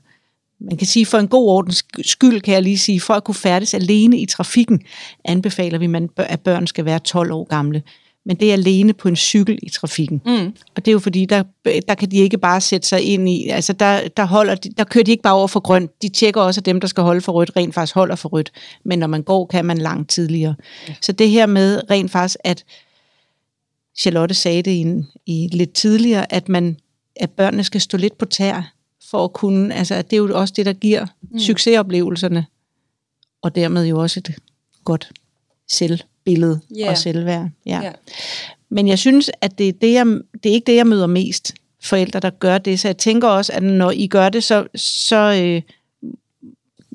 man 0.62 0.78
kan 0.78 0.88
sige, 0.88 1.06
for 1.06 1.17
en 1.17 1.28
god 1.28 1.48
ordens 1.50 1.86
skyld, 2.02 2.41
kan 2.41 2.54
jeg 2.54 2.63
lige 2.63 2.78
sige, 2.78 3.00
for 3.02 3.13
at 3.13 3.24
kunne 3.24 3.36
færdes 3.36 3.74
alene 3.74 4.17
i 4.17 4.26
trafikken, 4.26 4.82
anbefaler 5.26 5.78
vi, 5.78 5.88
man- 5.88 6.10
at 6.17 6.39
børn 6.39 6.67
skal 6.67 6.86
være 6.86 7.00
12 7.00 7.32
år 7.32 7.43
gamle. 7.43 7.84
Men 8.26 8.36
det 8.39 8.50
er 8.50 8.54
alene 8.54 8.93
på 8.93 9.08
en 9.08 9.15
cykel 9.15 9.60
i 9.63 9.69
trafikken. 9.69 10.22
Mm. 10.26 10.54
Og 10.76 10.86
det 10.86 10.88
er 10.88 10.91
jo 10.91 11.00
fordi, 11.00 11.26
der, 11.26 11.43
der 11.88 11.95
kan 11.95 12.12
de 12.12 12.17
ikke 12.17 12.38
bare 12.38 12.62
sætte 12.62 12.88
sig 12.88 13.02
ind 13.02 13.30
i, 13.30 13.48
altså 13.48 13.74
der, 13.74 14.08
der, 14.17 14.26
holder 14.26 14.56
de, 14.56 14.69
der 14.78 14.84
kører 14.84 15.04
de 15.04 15.12
ikke 15.12 15.24
bare 15.24 15.34
over 15.34 15.48
for 15.48 15.60
grønt, 15.60 16.02
de 16.02 16.10
tjekker 16.10 16.41
også, 16.41 16.62
at 16.62 16.65
dem, 16.65 16.80
der 16.80 16.88
skal 16.88 17.04
holde 17.04 17.22
for 17.22 17.32
rødt, 17.32 17.52
rent 17.56 17.74
faktisk 17.74 17.95
holder 17.95 18.15
for 18.15 18.30
rødt. 18.30 18.52
Men 18.86 19.00
når 19.00 19.08
man 19.08 19.24
går, 19.24 19.45
kan 19.45 19.65
man 19.65 19.78
langt 19.78 20.10
tidligere. 20.10 20.56
Ja. 20.88 20.93
Så 21.02 21.12
det 21.12 21.30
her 21.30 21.45
med 21.45 21.82
rent 21.91 22.12
faktisk, 22.12 22.38
at 22.43 22.63
Charlotte 24.00 24.36
sagde 24.36 24.62
det 24.62 24.72
i, 24.72 24.78
en, 24.80 25.08
i 25.26 25.50
lidt 25.52 25.74
tidligere, 25.74 26.34
at 26.34 26.50
man 26.50 26.78
at 27.15 27.30
børnene 27.32 27.63
skal 27.63 27.82
stå 27.82 27.98
lidt 27.98 28.17
på 28.17 28.26
tær, 28.26 28.74
for 29.12 29.24
at 29.24 29.34
kunne, 29.34 29.76
altså 29.76 29.95
at 29.95 30.10
det 30.10 30.15
er 30.15 30.22
jo 30.22 30.39
også 30.39 30.54
det, 30.58 30.65
der 30.65 30.74
giver 30.74 31.06
mm. 31.22 31.39
succesoplevelserne, 31.39 32.45
og 33.41 33.56
dermed 33.56 33.86
jo 33.86 34.02
også 34.02 34.19
et 34.19 34.36
godt 34.84 35.12
selvbillede 35.67 36.60
Ja. 36.76 36.89
og 36.89 36.98
selvværd. 36.98 37.50
Ja. 37.65 37.82
Ja. 37.84 37.91
Men 38.69 38.88
jeg 38.88 39.00
synes, 39.00 39.32
at 39.41 39.58
det 39.58 39.67
er, 39.67 39.74
det, 39.74 39.93
jeg, 39.93 40.06
det 40.43 40.50
er 40.50 40.54
ikke 40.54 40.72
det, 40.72 40.76
jeg 40.76 40.88
møder 40.88 41.08
mest 41.08 41.54
forældre, 41.84 42.19
der 42.19 42.30
gør 42.30 42.58
det. 42.58 42.80
Så 42.80 42.88
jeg 42.88 42.98
tænker 42.98 43.28
også, 43.28 43.54
at 43.54 43.63
når 43.63 43.91
I 43.91 44.08
gør 44.08 44.30
det, 44.30 44.43
så, 44.43 44.67
så 44.76 45.41
øh, 45.43 45.62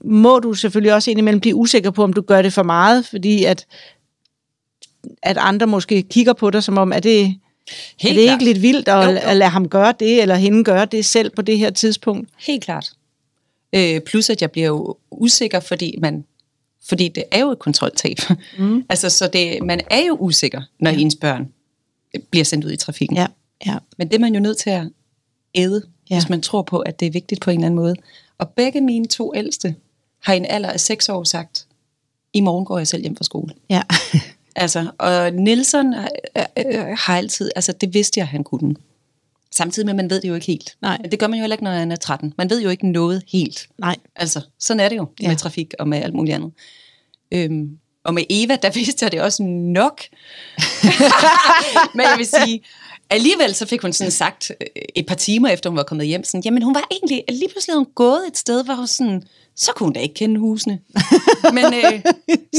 må 0.04 0.38
du 0.38 0.54
selvfølgelig 0.54 0.94
også 0.94 1.10
indimellem 1.10 1.40
blive 1.40 1.54
usikker 1.54 1.90
på, 1.90 2.02
om 2.02 2.12
du 2.12 2.22
gør 2.22 2.42
det 2.42 2.52
for 2.52 2.62
meget, 2.62 3.06
fordi 3.06 3.44
at, 3.44 3.66
at 5.22 5.36
andre 5.36 5.66
måske 5.66 6.02
kigger 6.02 6.32
på 6.32 6.50
dig, 6.50 6.62
som 6.62 6.78
om, 6.78 6.92
er 6.92 7.00
det, 7.00 7.34
Helt 8.00 8.18
er 8.18 8.20
det 8.20 8.26
klart. 8.28 8.40
ikke 8.42 8.52
lidt 8.52 8.62
vildt 8.62 8.88
at, 8.88 9.04
Jo, 9.06 9.10
jo. 9.10 9.18
at 9.22 9.36
lade 9.36 9.50
ham 9.50 9.68
gøre 9.68 9.94
det, 10.00 10.22
eller 10.22 10.34
hende 10.34 10.64
gøre 10.64 10.84
det 10.84 11.04
selv 11.04 11.30
på 11.30 11.42
det 11.42 11.58
her 11.58 11.70
tidspunkt? 11.70 12.28
Helt 12.38 12.64
klart. 12.64 12.92
Øh, 13.72 14.00
plus 14.00 14.30
at 14.30 14.42
jeg 14.42 14.50
bliver 14.50 14.66
jo 14.66 14.96
usikker, 15.10 15.60
fordi 15.60 15.94
man 16.00 16.24
fordi 16.86 17.08
det 17.08 17.24
er 17.30 17.40
jo 17.40 17.50
et 17.50 17.58
kontroltab. 17.58 18.16
Mm. 18.58 18.84
altså, 18.90 19.10
så 19.10 19.26
det, 19.32 19.62
man 19.62 19.80
er 19.90 20.00
jo 20.04 20.16
usikker, 20.20 20.62
når 20.80 20.90
ja. 20.90 20.96
ens 20.98 21.16
børn 21.20 21.48
bliver 22.30 22.44
sendt 22.44 22.64
ud 22.64 22.70
i 22.72 22.76
trafikken. 22.76 23.16
Ja, 23.16 23.26
ja. 23.66 23.76
Men 23.98 24.08
det 24.08 24.14
er 24.14 24.20
man 24.20 24.34
jo 24.34 24.40
nødt 24.40 24.58
til 24.58 24.70
at 24.70 24.88
æde, 25.54 25.82
Ja. 26.10 26.16
hvis 26.16 26.28
man 26.28 26.42
tror 26.42 26.62
på, 26.62 26.78
at 26.78 27.00
det 27.00 27.06
er 27.06 27.10
vigtigt 27.10 27.40
på 27.40 27.50
en 27.50 27.56
eller 27.58 27.66
anden 27.66 27.80
måde. 27.80 27.94
Og 28.38 28.48
begge 28.48 28.80
mine 28.80 29.06
to 29.06 29.32
ældste 29.36 29.74
har 30.22 30.34
i 30.34 30.36
en 30.36 30.46
alder 30.46 30.68
af 30.70 30.80
seks 30.80 31.08
år 31.08 31.24
sagt, 31.24 31.66
i 32.32 32.40
morgen 32.40 32.64
går 32.64 32.78
jeg 32.78 32.88
selv 32.88 33.02
hjem 33.02 33.16
fra 33.16 33.24
skole. 33.24 33.54
ja. 33.70 33.82
Altså, 34.56 34.90
og 34.98 35.32
Nielsen 35.32 35.94
øh, 35.94 36.44
øh, 36.58 36.96
har 36.98 37.16
altid, 37.16 37.50
altså 37.56 37.72
det 37.72 37.94
vidste 37.94 38.20
jeg, 38.20 38.28
han 38.28 38.44
kunne. 38.44 38.76
Samtidig 39.50 39.86
med, 39.86 39.92
at 39.92 39.96
man 39.96 40.10
ved 40.10 40.20
det 40.20 40.28
jo 40.28 40.34
ikke 40.34 40.46
helt. 40.46 40.76
Nej. 40.82 40.96
Det 40.96 41.18
gør 41.18 41.26
man 41.26 41.38
jo 41.38 41.42
heller 41.42 41.54
ikke, 41.54 41.64
når 41.64 41.70
man 41.70 41.92
er 41.92 41.96
13. 41.96 42.34
Man 42.38 42.50
ved 42.50 42.62
jo 42.62 42.68
ikke 42.68 42.88
noget 42.88 43.22
helt. 43.32 43.68
Nej. 43.78 43.96
Altså, 44.16 44.40
sådan 44.58 44.80
er 44.80 44.88
det 44.88 44.96
jo 44.96 45.08
ja. 45.22 45.28
med 45.28 45.36
trafik 45.36 45.74
og 45.78 45.88
med 45.88 46.02
alt 46.02 46.14
muligt 46.14 46.34
andet. 46.34 46.52
Øhm, 47.32 47.78
og 48.04 48.14
med 48.14 48.24
Eva, 48.30 48.56
der 48.56 48.70
vidste 48.78 49.04
jeg 49.04 49.12
det 49.12 49.20
også 49.20 49.42
nok. 49.42 50.00
Men 51.94 52.06
jeg 52.06 52.14
vil 52.18 52.26
sige, 52.26 52.64
alligevel 53.10 53.54
så 53.54 53.66
fik 53.66 53.82
hun 53.82 53.92
sådan 53.92 54.10
sagt 54.10 54.50
øh, 54.60 54.66
et 54.94 55.06
par 55.06 55.14
timer 55.14 55.48
efter 55.48 55.70
hun 55.70 55.76
var 55.76 55.82
kommet 55.82 56.06
hjem, 56.06 56.24
sådan, 56.24 56.42
jamen 56.44 56.62
hun 56.62 56.74
var 56.74 56.86
egentlig, 56.90 57.24
lige 57.28 57.48
pludselig 57.48 57.76
hun 57.76 57.86
gået 57.94 58.20
et 58.28 58.36
sted, 58.38 58.64
hvor 58.64 58.74
hun 58.74 58.86
sådan, 58.86 59.22
så 59.56 59.72
kunne 59.76 59.86
hun 59.86 59.92
da 59.92 60.00
ikke 60.00 60.14
kende 60.14 60.40
husene. 60.40 60.78
Men 61.56 61.64
øh, 61.64 62.00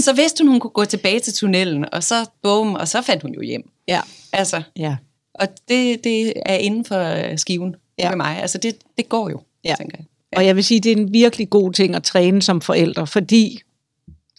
så 0.01 0.13
vidste 0.13 0.43
hun, 0.43 0.47
hun 0.51 0.59
kunne 0.59 0.71
gå 0.71 0.85
tilbage 0.85 1.19
til 1.19 1.33
tunnelen, 1.33 1.85
og 1.93 2.03
så 2.03 2.25
bum, 2.43 2.73
og 2.73 2.87
så 2.87 3.01
fandt 3.01 3.21
hun 3.23 3.33
jo 3.33 3.41
hjem. 3.41 3.69
Ja. 3.87 4.01
Altså, 4.33 4.61
Ja. 4.75 4.95
og 5.33 5.47
det, 5.69 6.03
det 6.03 6.33
er 6.45 6.55
inden 6.55 6.85
for 6.85 6.99
øh, 7.31 7.37
skiven 7.37 7.75
Ja. 7.97 8.03
ja. 8.03 8.09
med 8.09 8.17
mig. 8.17 8.41
Altså, 8.41 8.57
det, 8.57 8.75
det 8.97 9.09
går 9.09 9.29
jo, 9.29 9.41
Ja. 9.63 9.69
ja. 9.69 9.75
tænker 9.75 9.97
jeg. 9.97 10.05
Og 10.37 10.45
jeg 10.45 10.55
vil 10.55 10.63
sige, 10.63 10.79
det 10.79 10.91
er 10.91 10.95
en 10.95 11.13
virkelig 11.13 11.49
god 11.49 11.73
ting 11.73 11.95
at 11.95 12.03
træne 12.03 12.41
som 12.41 12.61
forældre, 12.61 13.07
fordi 13.07 13.61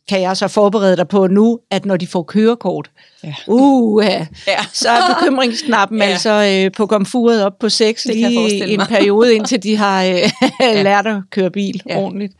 kan 0.08 0.20
jeg 0.20 0.36
så 0.36 0.48
forberede 0.48 0.96
dig 0.96 1.08
på 1.08 1.26
nu, 1.26 1.60
at 1.70 1.84
når 1.86 1.96
de 1.96 2.06
får 2.06 2.22
kørekort, 2.22 2.90
Ja. 3.24 3.34
uh, 3.46 4.04
ja, 4.04 4.26
så 4.72 4.88
er 4.88 5.14
bekymringsknappen 5.14 5.98
ja. 6.02 6.04
Altså 6.04 6.62
øh, 6.64 6.72
på 6.72 6.86
komfuret 6.86 7.44
op 7.44 7.58
på 7.58 7.68
6 7.68 8.02
Det 8.02 8.12
kan 8.12 8.20
jeg 8.22 8.30
lige 8.30 8.40
forestille 8.40 8.72
en 8.72 8.76
mig. 8.78 8.86
periode, 8.88 9.34
indtil 9.34 9.62
de 9.62 9.76
har 9.76 10.04
øh, 10.04 10.18
lært 10.84 11.06
at 11.06 11.16
køre 11.30 11.50
bil 11.50 11.82
ja. 11.88 11.98
Ordentligt. 11.98 12.32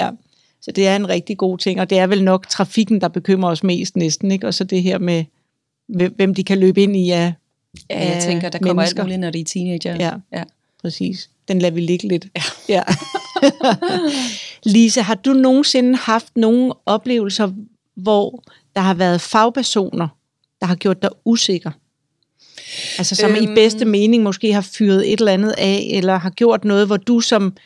Ja. 0.00 0.10
Så 0.62 0.70
det 0.72 0.86
er 0.88 0.96
en 0.96 1.08
rigtig 1.08 1.38
god 1.38 1.58
ting, 1.58 1.80
og 1.80 1.90
det 1.90 1.98
er 1.98 2.06
vel 2.06 2.24
nok 2.24 2.48
trafikken, 2.48 3.00
der 3.00 3.08
bekymrer 3.08 3.50
os 3.50 3.62
mest 3.62 3.96
næsten, 3.96 4.30
ikke? 4.30 4.46
og 4.46 4.54
så 4.54 4.64
det 4.64 4.82
her 4.82 4.98
med, 4.98 5.24
hvem- 5.88 6.34
de 6.34 6.44
kan 6.44 6.58
løbe 6.58 6.82
ind 6.82 6.96
i 6.96 7.10
af, 7.10 7.32
Ja, 7.90 8.12
jeg 8.14 8.22
tænker, 8.22 8.48
der 8.48 8.58
kommer 8.58 8.74
mennesker. 8.74 9.00
alt 9.02 9.06
muligt, 9.06 9.20
når 9.20 9.30
de 9.30 9.40
er 9.40 9.44
teenager. 9.44 9.96
Ja. 10.00 10.10
ja. 10.38 10.42
Præcis. 10.82 11.30
Den 11.48 11.58
lader 11.58 11.74
vi 11.74 11.80
ligge 11.80 12.08
lidt. 12.08 12.26
Ja. 12.36 12.42
ja. 12.68 12.82
Lise, 14.74 15.02
har 15.02 15.14
du 15.14 15.32
nogensinde 15.32 15.96
haft 15.96 16.36
nogle 16.36 16.72
oplevelser, 16.86 17.50
hvor 17.96 18.42
der 18.76 18.80
har 18.80 18.94
været 18.94 19.20
fagpersoner, 19.20 20.08
der 20.60 20.66
har 20.66 20.74
gjort 20.74 21.02
dig 21.02 21.10
usikker? 21.24 21.70
Altså 22.98 23.14
som 23.14 23.30
øhm, 23.30 23.42
i 23.44 23.54
bedste 23.54 23.84
mening 23.84 24.22
måske 24.22 24.52
har 24.52 24.60
fyret 24.60 25.12
et 25.12 25.18
eller 25.18 25.32
andet 25.32 25.54
af, 25.58 25.90
eller 25.92 26.16
har 26.16 26.30
gjort 26.30 26.64
noget, 26.64 26.86
hvor 26.86 26.96
du 26.96 27.20
som 27.20 27.56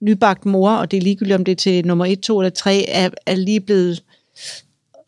nybagt 0.00 0.46
mor, 0.46 0.70
og 0.70 0.90
det 0.90 0.96
er 0.96 1.00
ligegyldigt 1.00 1.34
om 1.34 1.44
det 1.44 1.52
er 1.52 1.56
til 1.56 1.86
nummer 1.86 2.06
1, 2.06 2.20
2 2.20 2.40
eller 2.40 2.50
3, 2.50 2.84
er, 2.88 3.10
er 3.26 3.34
lige 3.34 3.60
blevet, 3.60 4.02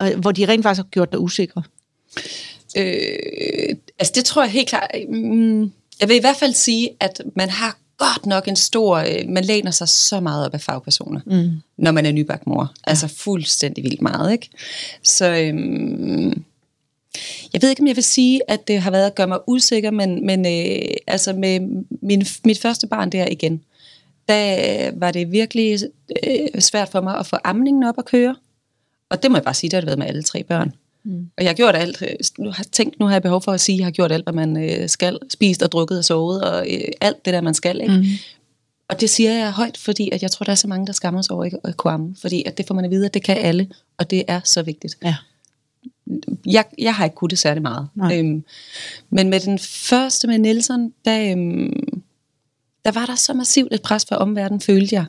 øh, 0.01 0.19
hvor 0.19 0.31
de 0.31 0.47
rent 0.47 0.63
faktisk 0.63 0.85
har 0.85 0.89
gjort 0.89 1.11
dig 1.11 1.19
usikker? 1.19 1.61
Øh, 2.77 3.75
altså 3.99 4.13
det 4.15 4.25
tror 4.25 4.41
jeg 4.41 4.51
helt 4.51 4.69
klart. 4.69 4.89
Mm, 5.09 5.71
jeg 5.99 6.07
vil 6.09 6.15
i 6.15 6.19
hvert 6.19 6.37
fald 6.37 6.53
sige, 6.53 6.89
at 6.99 7.21
man 7.35 7.49
har 7.49 7.77
godt 8.01 8.25
nok 8.25 8.47
en 8.47 8.55
stor, 8.55 8.97
øh, 8.97 9.29
man 9.29 9.43
læner 9.43 9.71
sig 9.71 9.89
så 9.89 10.19
meget 10.19 10.45
op 10.45 10.53
af 10.53 10.61
fagpersoner, 10.61 11.19
mm. 11.25 11.49
når 11.77 11.91
man 11.91 12.05
er 12.05 12.11
nybagt 12.11 12.47
mor. 12.47 12.73
Altså 12.83 13.07
fuldstændig 13.07 13.83
vildt 13.83 14.01
meget, 14.01 14.31
ikke? 14.31 14.49
Så 15.03 15.25
øhm, 15.25 16.43
jeg 17.53 17.61
ved 17.61 17.69
ikke, 17.69 17.81
om 17.81 17.87
jeg 17.87 17.95
vil 17.95 18.03
sige, 18.03 18.41
at 18.47 18.67
det 18.67 18.81
har 18.81 18.91
været 18.91 19.05
at 19.05 19.15
gøre 19.15 19.27
mig 19.27 19.39
usikker, 19.47 19.91
men, 19.91 20.25
men 20.25 20.45
øh, 20.45 20.93
altså 21.07 21.33
med 21.33 21.59
min, 22.01 22.25
mit 22.45 22.59
første 22.59 22.87
barn 22.87 23.09
der 23.09 23.27
igen, 23.31 23.63
der 24.27 24.91
var 24.99 25.11
det 25.11 25.31
virkelig 25.31 25.79
øh, 26.27 26.61
svært 26.61 26.89
for 26.89 27.01
mig 27.01 27.17
at 27.17 27.25
få 27.25 27.37
amningen 27.43 27.83
op 27.83 27.95
at 27.97 28.05
køre. 28.05 28.35
Og 29.09 29.23
det 29.23 29.31
må 29.31 29.37
jeg 29.37 29.43
bare 29.43 29.53
sige, 29.53 29.69
det 29.69 29.73
har 29.73 29.81
det 29.81 29.87
været 29.87 29.99
med 29.99 30.07
alle 30.07 30.23
tre 30.23 30.43
børn. 30.43 30.73
Mm. 31.03 31.29
Og 31.37 31.43
jeg 31.43 31.49
har 31.49 31.55
gjort 31.55 31.75
alt. 31.75 32.01
Øh, 32.01 32.07
nu 32.37 32.51
har 32.51 32.63
tænkt, 32.63 32.99
nu 32.99 33.05
har 33.05 33.13
jeg 33.13 33.21
behov 33.21 33.41
for 33.41 33.51
at 33.51 33.61
sige, 33.61 33.75
at 33.75 33.79
jeg 33.79 33.85
har 33.85 33.91
gjort 33.91 34.11
alt, 34.11 34.25
hvad 34.25 34.33
man 34.33 34.63
øh, 34.63 34.89
skal. 34.89 35.19
Spist 35.29 35.63
og 35.63 35.71
drukket 35.71 35.97
og 35.97 36.05
sovet, 36.05 36.43
og 36.43 36.67
øh, 36.71 36.87
alt 37.01 37.25
det 37.25 37.33
der, 37.33 37.41
man 37.41 37.53
skal. 37.53 37.81
Ikke? 37.81 37.97
Mm. 37.97 38.05
Og 38.89 39.01
det 39.01 39.09
siger 39.09 39.31
jeg 39.31 39.51
højt, 39.51 39.77
fordi 39.77 40.09
at 40.11 40.21
jeg 40.21 40.31
tror, 40.31 40.43
der 40.43 40.51
er 40.51 40.55
så 40.55 40.67
mange, 40.67 40.87
der 40.87 40.93
skammer 40.93 41.21
sig 41.21 41.35
over 41.35 41.45
ikke 41.45 41.57
at 41.63 41.77
kunne 41.77 41.93
amme. 41.93 42.15
Fordi 42.21 42.43
at 42.45 42.57
det 42.57 42.67
får 42.67 42.75
man 42.75 42.85
at 42.85 42.91
vide, 42.91 43.05
at 43.05 43.13
det 43.13 43.23
kan 43.23 43.37
alle, 43.37 43.69
og 43.97 44.09
det 44.09 44.23
er 44.27 44.39
så 44.43 44.61
vigtigt. 44.63 44.97
Ja. 45.03 45.15
Jeg, 46.45 46.65
jeg 46.77 46.95
har 46.95 47.03
ikke 47.03 47.15
kunnet 47.15 47.31
det 47.31 47.39
særlig 47.39 47.61
meget. 47.61 47.87
Øhm, 48.13 48.43
men 49.09 49.29
med 49.29 49.39
den 49.39 49.59
første 49.59 50.27
med 50.27 50.37
Nelson, 50.37 50.93
der, 51.05 51.31
øhm, 51.31 52.03
der 52.85 52.91
var 52.91 53.05
der 53.05 53.15
så 53.15 53.33
massivt 53.33 53.73
et 53.73 53.81
pres 53.81 54.05
fra 54.05 54.15
omverdenen, 54.15 54.61
følte 54.61 54.95
jeg. 54.95 55.05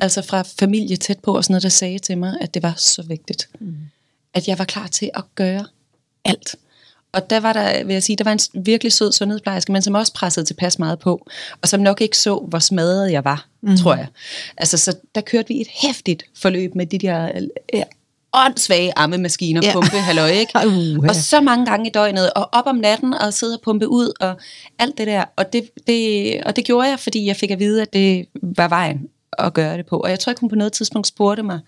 Altså 0.00 0.22
fra 0.22 0.42
familie 0.42 0.96
tæt 0.96 1.18
på 1.18 1.36
og 1.36 1.44
sådan 1.44 1.52
noget, 1.52 1.62
der 1.62 1.68
sagde 1.68 1.98
til 1.98 2.18
mig, 2.18 2.36
at 2.40 2.54
det 2.54 2.62
var 2.62 2.74
så 2.76 3.02
vigtigt. 3.02 3.48
Mm 3.60 3.76
at 4.38 4.48
jeg 4.48 4.58
var 4.58 4.64
klar 4.64 4.86
til 4.86 5.10
at 5.14 5.24
gøre 5.34 5.66
alt. 6.24 6.56
Og 7.12 7.30
der 7.30 7.40
var 7.40 7.52
der, 7.52 7.84
vil 7.84 7.92
jeg 7.92 8.02
sige, 8.02 8.16
der 8.16 8.24
var 8.24 8.32
en 8.32 8.64
virkelig 8.64 8.92
sød 8.92 9.12
sundhedsplejerske, 9.12 9.72
men 9.72 9.82
som 9.82 9.94
også 9.94 10.12
pressede 10.12 10.46
tilpas 10.46 10.78
meget 10.78 10.98
på, 10.98 11.26
og 11.62 11.68
som 11.68 11.80
nok 11.80 12.00
ikke 12.00 12.18
så, 12.18 12.38
hvor 12.48 12.58
smadret 12.58 13.12
jeg 13.12 13.24
var, 13.24 13.46
mm. 13.60 13.76
tror 13.76 13.94
jeg. 13.94 14.06
Altså, 14.56 14.78
så 14.78 14.96
der 15.14 15.20
kørte 15.20 15.48
vi 15.48 15.60
et 15.60 15.66
hæftigt 15.70 16.24
forløb 16.36 16.74
med 16.74 16.86
de 16.86 16.98
der 16.98 17.30
ja, 17.74 17.82
åndssvage 18.32 18.92
ammemaskiner, 18.96 19.60
ja. 19.64 19.72
pumpe, 19.72 19.96
halløj, 19.96 20.28
ikke? 20.28 20.52
Uh, 20.66 21.04
Og 21.08 21.14
så 21.14 21.40
mange 21.40 21.66
gange 21.66 21.86
i 21.86 21.92
døgnet, 21.92 22.32
og 22.32 22.48
op 22.52 22.66
om 22.66 22.76
natten, 22.76 23.14
og 23.14 23.34
sidde 23.34 23.54
og 23.54 23.60
pumpe 23.64 23.88
ud, 23.88 24.12
og 24.20 24.34
alt 24.78 24.98
det 24.98 25.06
der. 25.06 25.24
Og 25.36 25.52
det, 25.52 25.70
det, 25.86 26.42
og 26.46 26.56
det 26.56 26.64
gjorde 26.64 26.88
jeg, 26.88 27.00
fordi 27.00 27.26
jeg 27.26 27.36
fik 27.36 27.50
at 27.50 27.58
vide, 27.58 27.82
at 27.82 27.92
det 27.92 28.26
var 28.42 28.68
vejen 28.68 29.08
at 29.38 29.54
gøre 29.54 29.76
det 29.76 29.86
på. 29.86 29.96
Og 29.96 30.10
jeg 30.10 30.20
tror 30.20 30.30
ikke, 30.30 30.40
hun 30.40 30.50
på 30.50 30.56
noget 30.56 30.72
tidspunkt 30.72 31.06
spurgte 31.06 31.42
mig, 31.42 31.60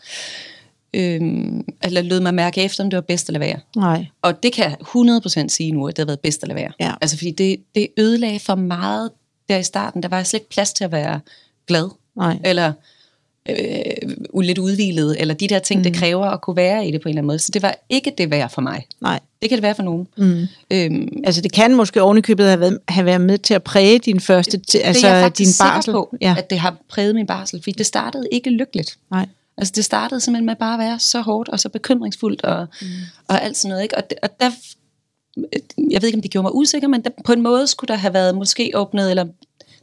øhm, 0.95 1.65
eller 1.85 2.03
lød 2.03 2.21
mig 2.21 2.35
mærke 2.35 2.63
efter, 2.63 2.85
om 2.85 2.91
det 2.91 2.97
var 2.97 3.01
bedst 3.01 3.29
at 3.29 3.33
lade 3.33 3.41
være. 3.41 3.59
Nej. 3.77 4.07
Og 4.23 4.43
det 4.43 4.53
kan 4.53 4.65
jeg 4.65 4.77
100% 5.45 5.49
sige 5.49 5.73
nu, 5.73 5.89
at 5.89 5.97
det 5.97 6.03
har 6.03 6.07
været 6.07 6.21
bedst 6.21 6.43
at 6.43 6.49
lade 6.49 6.61
være. 6.61 6.73
Ja. 6.81 6.93
Altså 7.01 7.17
fordi 7.19 7.31
det, 7.31 7.57
det 7.75 7.89
ødelagde 7.99 8.39
for 8.39 8.55
meget 8.55 9.11
der 9.49 9.57
i 9.57 9.63
starten. 9.63 10.03
Der 10.03 10.09
var 10.09 10.23
slet 10.23 10.41
ikke 10.41 10.51
plads 10.51 10.73
til 10.73 10.85
at 10.85 10.93
være 10.93 11.21
glad. 11.67 11.89
Nej. 12.17 12.39
Eller 12.45 12.73
øh, 13.49 14.41
lidt 14.43 14.59
udvilet, 14.59 15.21
eller 15.21 15.35
de 15.35 15.49
der 15.49 15.59
ting, 15.59 15.79
mm. 15.79 15.85
det 15.85 15.95
kræver 15.95 16.27
at 16.27 16.41
kunne 16.41 16.57
være 16.57 16.89
i 16.89 16.91
det 16.91 17.01
på 17.01 17.09
en 17.09 17.11
eller 17.11 17.21
anden 17.21 17.27
måde. 17.27 17.39
Så 17.39 17.51
det 17.53 17.63
var 17.63 17.75
ikke 17.89 18.13
det 18.19 18.31
værd 18.31 18.51
for 18.51 18.61
mig. 18.61 18.87
Nej. 19.01 19.21
Det 19.43 19.49
kan 19.49 19.57
det 19.57 19.63
være 19.63 19.75
for 19.75 19.83
nogen. 19.83 20.07
Mm. 20.17 20.47
Øhm, 20.71 21.23
altså 21.25 21.41
det 21.41 21.53
kan 21.53 21.75
måske 21.77 22.03
ovenikøbet 22.03 22.47
have 22.47 22.61
været, 22.61 22.79
have 22.89 23.07
været 23.07 23.21
med 23.21 23.39
til 23.39 23.55
at 23.55 23.63
præge 23.63 23.99
din 23.99 24.21
første, 24.21 24.57
det, 24.59 24.81
altså 24.85 25.07
det 25.07 25.13
er 25.13 25.17
jeg 25.17 25.39
din 25.39 25.47
barsel. 25.61 25.93
på, 25.93 26.17
ja. 26.21 26.35
at 26.39 26.51
det 26.51 26.59
har 26.59 26.77
præget 26.89 27.15
min 27.15 27.27
barsel, 27.27 27.63
fordi 27.63 27.73
det 27.73 27.87
startede 27.87 28.29
ikke 28.33 28.51
lykkeligt. 28.51 28.99
Nej. 29.11 29.27
Altså 29.57 29.73
det 29.77 29.85
startede 29.85 30.21
simpelthen 30.21 30.47
med 30.47 30.57
bare 30.57 30.75
at 30.75 30.79
være 30.79 30.99
så 30.99 31.21
hårdt 31.21 31.49
og 31.49 31.61
så 31.61 31.69
bekymringsfuldt 31.69 32.45
og, 32.45 32.67
mm. 32.83 32.89
og 33.29 33.43
alt 33.43 33.57
sådan 33.57 33.69
noget. 33.69 33.83
Ikke? 33.83 33.97
Og, 33.97 34.03
og 34.23 34.29
der, 34.41 34.51
jeg 35.91 36.03
ved 36.03 36.09
ikke, 36.09 36.17
om 36.17 36.23
det 36.23 36.31
gjorde 36.31 36.43
mig 36.43 36.55
usikker, 36.55 36.89
men 36.89 37.05
der, 37.05 37.11
på 37.25 37.33
en 37.33 37.43
måde 37.43 37.67
skulle 37.67 37.89
der 37.89 37.95
have 37.95 38.15
været 38.15 38.35
måske 38.35 38.73
åbnet, 38.75 39.11
eller 39.11 39.27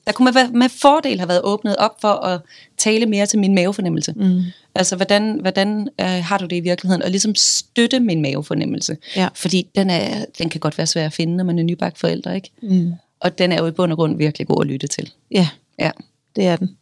der 0.08 0.14
kunne 0.14 0.32
man 0.32 0.58
med 0.58 0.70
fordel 0.70 1.20
have 1.20 1.30
været 1.30 1.42
åbnet 1.44 1.76
op 1.76 2.02
for 2.02 2.14
at 2.14 2.42
tale 2.78 3.06
mere 3.06 3.26
til 3.26 3.40
min 3.40 3.56
mavefornemmelse. 3.56 4.14
Mm. 4.16 4.42
Altså, 4.76 4.96
hvordan, 4.96 5.40
hvordan 5.42 5.90
øh, 6.02 6.08
har 6.08 6.38
du 6.38 6.46
det 6.46 6.56
i 6.56 6.60
virkeligheden? 6.60 7.04
Og 7.04 7.10
ligesom 7.10 7.36
støtte 7.36 8.00
min 8.00 8.22
mavefornemmelse. 8.22 8.98
Ja. 9.16 9.28
Fordi 9.34 9.70
den, 9.76 9.90
er, 9.90 10.26
den 10.38 10.50
kan 10.50 10.60
godt 10.60 10.78
være 10.78 10.88
svær 10.88 11.06
at 11.06 11.14
finde, 11.14 11.38
når 11.38 11.44
man 11.44 11.60
er 11.60 11.64
nybagt 11.64 11.98
forældre, 11.98 12.36
ikke? 12.36 12.52
Mm. 12.62 12.94
Og 13.20 13.38
den 13.38 13.52
er 13.52 13.58
jo 13.58 13.68
i 13.68 13.72
bund 13.72 13.92
og 13.92 13.98
grund 13.98 14.18
virkelig 14.18 14.48
god 14.48 14.66
at 14.66 14.68
lytte 14.68 14.88
til. 14.88 15.12
Ja, 15.32 15.50
ja. 15.80 15.92
det 16.36 16.48
er 16.48 16.56
den. 16.56 16.78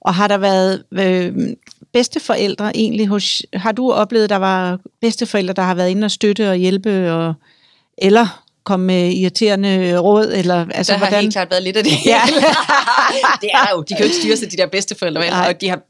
Og 0.00 0.14
har 0.14 0.28
der 0.28 0.38
været 0.38 0.84
øh, 0.92 1.56
bedsteforældre 1.94 2.76
egentlig 2.76 3.06
hos... 3.06 3.42
Har 3.52 3.72
du 3.72 3.92
oplevet, 3.92 4.30
der 4.30 4.36
var 4.36 4.78
bedsteforældre, 5.00 5.54
der 5.54 5.62
har 5.62 5.74
været 5.74 5.90
inde 5.90 6.04
og 6.04 6.10
støtte 6.10 6.50
og 6.50 6.56
hjælpe, 6.56 7.12
og, 7.12 7.34
eller 7.98 8.44
komme 8.64 8.86
med 8.86 9.12
irriterende 9.12 9.98
råd? 9.98 10.32
Eller, 10.34 10.66
altså, 10.70 10.92
der 10.92 10.98
har 10.98 11.06
hvordan? 11.06 11.20
helt 11.20 11.32
klart 11.32 11.50
været 11.50 11.62
lidt 11.62 11.76
af 11.76 11.84
det. 11.84 11.92
Ja. 12.06 12.20
det 13.42 13.50
er 13.52 13.68
jo, 13.74 13.82
de 13.82 13.94
kan 13.94 13.98
jo 13.98 14.04
ikke 14.04 14.16
styre 14.16 14.36
sig, 14.36 14.52
de 14.52 14.56
der 14.56 14.66
bedsteforældre, 14.66 15.20
vel? 15.20 15.32
og 15.48 15.60
de 15.60 15.68
har 15.68 15.80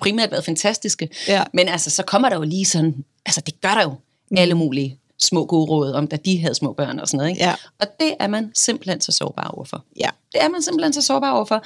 primært 0.00 0.30
været 0.30 0.44
fantastiske. 0.44 1.08
Ja. 1.28 1.42
Men 1.54 1.68
altså, 1.68 1.90
så 1.90 2.02
kommer 2.02 2.28
der 2.28 2.36
jo 2.36 2.42
lige 2.42 2.64
sådan... 2.64 2.94
Altså, 3.26 3.40
det 3.40 3.60
gør 3.60 3.74
der 3.74 3.82
jo 3.82 3.94
mm. 4.30 4.36
alle 4.38 4.54
mulige 4.54 4.98
små 5.18 5.46
gode 5.46 5.66
råd 5.70 5.92
om, 5.92 6.06
da 6.06 6.16
de 6.16 6.40
havde 6.40 6.54
små 6.54 6.72
børn 6.72 6.98
og 6.98 7.08
sådan 7.08 7.18
noget. 7.18 7.30
Ikke? 7.30 7.42
Ja. 7.42 7.54
Og 7.80 7.86
det 8.00 8.14
er 8.20 8.26
man 8.26 8.50
simpelthen 8.54 9.00
så 9.00 9.12
sårbar 9.12 9.48
overfor. 9.48 9.84
Ja. 10.00 10.08
Det 10.32 10.42
er 10.42 10.48
man 10.48 10.62
simpelthen 10.62 10.92
så 10.92 11.02
sårbar 11.02 11.30
overfor. 11.30 11.64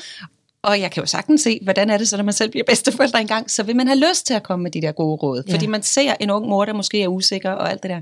Og 0.63 0.81
jeg 0.81 0.91
kan 0.91 1.03
jo 1.03 1.07
sagtens 1.07 1.41
se, 1.41 1.59
hvordan 1.63 1.91
er 1.91 1.99
det 1.99 2.09
så, 2.09 2.17
når 2.17 2.25
man 2.25 2.35
selv 2.35 2.51
bliver 2.51 2.65
bedsteforældre 2.65 3.21
engang, 3.21 3.51
så 3.51 3.63
vil 3.63 3.77
man 3.77 3.87
have 3.87 3.99
lyst 4.11 4.27
til 4.27 4.35
at 4.35 4.43
komme 4.43 4.63
med 4.63 4.71
de 4.71 4.83
der 4.83 4.93
gode 4.93 5.17
råd. 5.17 5.43
Ja. 5.49 5.53
Fordi 5.53 5.67
man 5.67 5.83
ser 5.83 6.15
en 6.21 6.31
ung 6.31 6.49
mor, 6.49 6.65
der 6.65 6.73
måske 6.73 7.03
er 7.03 7.09
usikker 7.09 7.51
og 7.51 7.71
alt 7.71 7.83
det 7.83 7.91
der. 7.91 8.01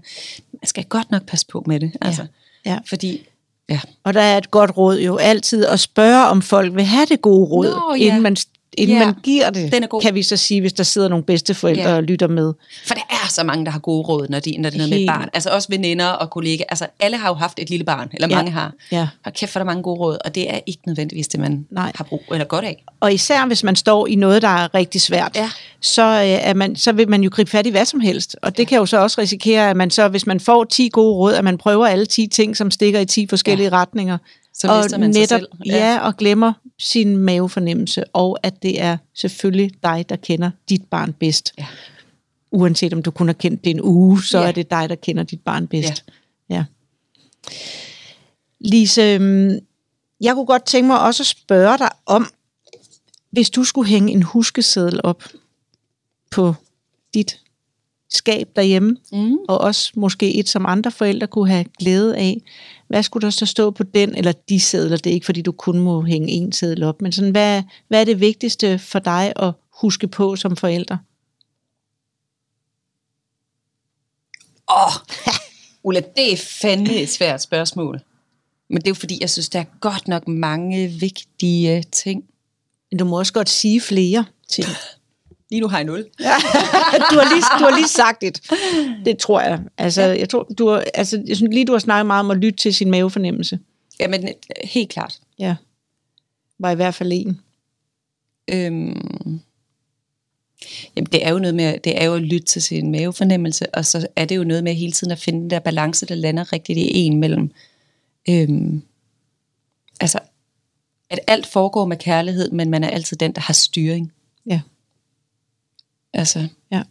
Man 0.52 0.64
skal 0.64 0.84
godt 0.84 1.10
nok 1.10 1.26
passe 1.26 1.46
på 1.46 1.62
med 1.66 1.80
det. 1.80 1.92
Altså. 2.00 2.26
Ja. 2.64 2.70
ja. 2.70 2.78
Fordi 2.86 3.26
Ja. 3.68 3.80
Og 4.04 4.14
der 4.14 4.20
er 4.20 4.38
et 4.38 4.50
godt 4.50 4.76
råd 4.76 5.00
jo 5.00 5.16
altid 5.16 5.66
at 5.66 5.80
spørge, 5.80 6.26
om 6.26 6.42
folk 6.42 6.74
vil 6.74 6.84
have 6.84 7.06
det 7.06 7.20
gode 7.20 7.46
råd, 7.46 7.70
Nå, 7.70 7.94
ja. 7.94 8.04
inden 8.04 8.22
man 8.22 8.36
inden 8.76 8.98
ja, 8.98 9.04
man 9.04 9.14
giver 9.22 9.50
det, 9.50 9.72
den 9.72 9.82
er 9.82 9.86
god. 9.86 10.00
kan 10.00 10.14
vi 10.14 10.22
så 10.22 10.36
sige, 10.36 10.60
hvis 10.60 10.72
der 10.72 10.82
sidder 10.82 11.08
nogle 11.08 11.24
bedsteforældre 11.24 11.90
ja. 11.90 11.96
og 11.96 12.02
lytter 12.02 12.28
med. 12.28 12.52
For 12.86 12.94
der 12.94 13.00
er 13.10 13.28
så 13.28 13.44
mange, 13.44 13.64
der 13.64 13.70
har 13.70 13.78
gode 13.78 14.02
råd, 14.02 14.26
når, 14.28 14.40
de, 14.40 14.56
når 14.58 14.70
det 14.70 14.74
er 14.74 14.78
noget 14.78 14.90
med 14.90 15.00
et 15.00 15.06
barn. 15.06 15.28
Altså 15.34 15.50
også 15.50 15.68
veninder 15.70 16.06
og 16.06 16.30
kollegaer. 16.30 16.66
Altså 16.68 16.86
alle 17.00 17.16
har 17.16 17.28
jo 17.28 17.34
haft 17.34 17.58
et 17.58 17.70
lille 17.70 17.84
barn, 17.84 18.08
eller 18.12 18.28
ja. 18.28 18.36
mange 18.36 18.50
har. 18.50 18.72
Ja. 18.92 19.08
Og 19.24 19.32
kæft 19.32 19.52
for 19.52 19.60
der 19.60 19.64
mange 19.64 19.82
gode 19.82 20.00
råd, 20.00 20.18
og 20.24 20.34
det 20.34 20.54
er 20.54 20.60
ikke 20.66 20.82
nødvendigvis 20.86 21.28
det, 21.28 21.40
man 21.40 21.66
Nej. 21.70 21.92
har 21.94 22.04
brug 22.04 22.22
eller 22.32 22.44
godt 22.44 22.64
af. 22.64 22.84
Og 23.00 23.14
især 23.14 23.46
hvis 23.46 23.62
man 23.64 23.76
står 23.76 24.06
i 24.06 24.14
noget, 24.14 24.42
der 24.42 24.48
er 24.48 24.74
rigtig 24.74 25.00
svært, 25.00 25.32
ja. 25.36 25.50
så, 25.80 26.02
øh, 26.02 26.26
er 26.26 26.54
man, 26.54 26.76
så 26.76 26.92
vil 26.92 27.08
man 27.08 27.22
jo 27.22 27.30
gribe 27.32 27.50
fat 27.50 27.66
i 27.66 27.70
hvad 27.70 27.84
som 27.84 28.00
helst. 28.00 28.36
Og 28.42 28.56
det 28.56 28.62
ja. 28.62 28.68
kan 28.68 28.78
jo 28.78 28.86
så 28.86 28.98
også 28.98 29.20
risikere, 29.20 29.70
at 29.70 29.76
man 29.76 29.90
så, 29.90 30.08
hvis 30.08 30.26
man 30.26 30.40
får 30.40 30.64
10 30.64 30.88
gode 30.92 31.14
råd, 31.14 31.34
at 31.34 31.44
man 31.44 31.58
prøver 31.58 31.86
alle 31.86 32.06
10 32.06 32.26
ting, 32.26 32.56
som 32.56 32.70
stikker 32.70 33.00
i 33.00 33.06
10 33.06 33.26
forskellige 33.26 33.68
ja. 33.68 33.76
retninger. 33.76 34.18
Så 34.58 34.68
og 34.68 35.00
man 35.00 35.10
netop, 35.10 35.16
sig 35.16 35.28
selv. 35.28 35.48
Ja. 35.66 35.92
ja, 35.92 35.98
og 35.98 36.16
glemmer 36.16 36.52
sin 36.78 37.16
mavefornemmelse, 37.16 38.04
og 38.12 38.38
at 38.42 38.62
det 38.62 38.80
er 38.80 38.96
selvfølgelig 39.14 39.70
dig, 39.82 40.04
der 40.08 40.16
kender 40.16 40.50
dit 40.68 40.84
barn 40.84 41.12
bedst. 41.12 41.52
Ja. 41.58 41.66
Uanset 42.50 42.92
om 42.92 43.02
du 43.02 43.10
kun 43.10 43.28
har 43.28 43.32
kendt 43.32 43.64
det 43.64 43.70
en 43.70 43.80
uge, 43.82 44.22
så 44.22 44.38
ja. 44.38 44.46
er 44.46 44.52
det 44.52 44.70
dig, 44.70 44.88
der 44.88 44.94
kender 44.94 45.22
dit 45.22 45.40
barn 45.40 45.66
bedst. 45.66 46.04
Ja. 46.50 46.54
ja. 46.54 46.64
Lise, 48.60 49.02
øhm, 49.02 49.58
jeg 50.20 50.34
kunne 50.34 50.46
godt 50.46 50.64
tænke 50.64 50.86
mig 50.86 51.00
også 51.00 51.22
at 51.22 51.26
spørge 51.26 51.78
dig 51.78 51.88
om, 52.06 52.26
hvis 53.30 53.50
du 53.50 53.64
skulle 53.64 53.88
hænge 53.88 54.12
en 54.12 54.22
huskeseddel 54.22 55.00
op 55.04 55.24
på 56.30 56.54
dit 57.14 57.40
skab 58.10 58.48
derhjemme, 58.56 58.96
mm. 59.12 59.36
og 59.48 59.58
også 59.58 59.92
måske 59.94 60.34
et, 60.34 60.48
som 60.48 60.66
andre 60.66 60.90
forældre 60.90 61.26
kunne 61.26 61.48
have 61.48 61.64
glæde 61.78 62.16
af. 62.16 62.42
Hvad 62.88 63.02
skulle 63.02 63.24
der 63.24 63.30
så 63.30 63.46
stå 63.46 63.70
på 63.70 63.82
den, 63.82 64.14
eller 64.14 64.32
de 64.32 64.60
sædler? 64.60 64.96
Det 64.96 65.10
er 65.10 65.14
ikke, 65.14 65.26
fordi 65.26 65.42
du 65.42 65.52
kun 65.52 65.78
må 65.78 66.02
hænge 66.02 66.28
en 66.28 66.52
sædel 66.52 66.82
op, 66.82 67.02
men 67.02 67.12
sådan, 67.12 67.30
hvad, 67.30 67.62
hvad 67.88 68.00
er 68.00 68.04
det 68.04 68.20
vigtigste 68.20 68.78
for 68.78 68.98
dig 68.98 69.32
at 69.36 69.52
huske 69.80 70.08
på 70.08 70.36
som 70.36 70.56
forældre? 70.56 70.98
Åh, 74.70 74.86
oh, 74.86 74.92
Ulla, 75.82 76.00
det 76.16 76.32
er 76.32 76.36
fandme 76.36 76.94
et 76.94 77.08
svært 77.08 77.42
spørgsmål. 77.42 78.00
Men 78.68 78.78
det 78.78 78.86
er 78.86 78.90
jo 78.90 78.94
fordi, 78.94 79.18
jeg 79.20 79.30
synes, 79.30 79.48
der 79.48 79.60
er 79.60 79.78
godt 79.80 80.08
nok 80.08 80.28
mange 80.28 80.88
vigtige 80.88 81.82
ting. 81.82 82.24
Men 82.90 82.98
du 82.98 83.04
må 83.04 83.18
også 83.18 83.32
godt 83.32 83.48
sige 83.48 83.80
flere 83.80 84.24
ting. 84.48 84.68
Lige 85.50 85.60
nu 85.60 85.68
har 85.68 85.78
jeg 85.78 85.84
0. 85.84 86.06
Ja. 86.20 86.24
du, 87.10 87.18
har 87.18 87.34
lige, 87.34 87.42
du 87.58 87.64
har 87.64 87.76
lige 87.76 87.88
sagt 87.88 88.20
det. 88.20 88.40
Det 89.04 89.18
tror 89.18 89.40
jeg. 89.40 89.60
Altså, 89.78 90.02
jeg, 90.02 90.28
tror, 90.28 90.42
du 90.58 90.68
har, 90.68 90.84
altså, 90.94 91.22
jeg 91.26 91.36
synes 91.36 91.54
lige, 91.54 91.66
du 91.66 91.72
har 91.72 91.78
snakket 91.78 92.06
meget 92.06 92.20
om 92.20 92.30
at 92.30 92.36
lytte 92.36 92.58
til 92.58 92.74
sin 92.74 92.90
mavefornemmelse. 92.90 93.58
Jamen, 94.00 94.28
helt 94.64 94.88
klart. 94.88 95.18
Ja. 95.38 95.56
Var 96.58 96.70
i 96.70 96.74
hvert 96.74 96.94
fald 96.94 97.12
en. 97.12 97.40
Øhm, 98.52 99.40
Jamen, 100.96 101.08
det 101.12 101.26
er 101.26 101.30
jo 101.30 101.38
noget 101.38 101.54
med, 101.54 101.78
det 101.78 102.02
er 102.02 102.04
jo 102.04 102.14
at 102.14 102.22
lytte 102.22 102.46
til 102.46 102.62
sin 102.62 102.90
mavefornemmelse, 102.90 103.74
og 103.74 103.86
så 103.86 104.06
er 104.16 104.24
det 104.24 104.36
jo 104.36 104.44
noget 104.44 104.64
med 104.64 104.74
hele 104.74 104.92
tiden 104.92 105.10
at 105.10 105.18
finde 105.18 105.40
den 105.40 105.50
der 105.50 105.58
balance, 105.58 106.06
der 106.06 106.14
lander 106.14 106.52
rigtigt 106.52 106.78
i 106.78 106.98
en 106.98 107.20
mellem, 107.20 107.50
øhm, 108.28 108.82
altså, 110.00 110.18
at 111.10 111.18
alt 111.26 111.46
foregår 111.46 111.86
med 111.86 111.96
kærlighed, 111.96 112.50
men 112.50 112.70
man 112.70 112.84
er 112.84 112.88
altid 112.88 113.16
den, 113.16 113.32
der 113.32 113.40
har 113.40 113.54
styring. 113.54 114.12
Ja. 114.46 114.60
Altså, 116.16 116.48
Ja. 116.72 116.82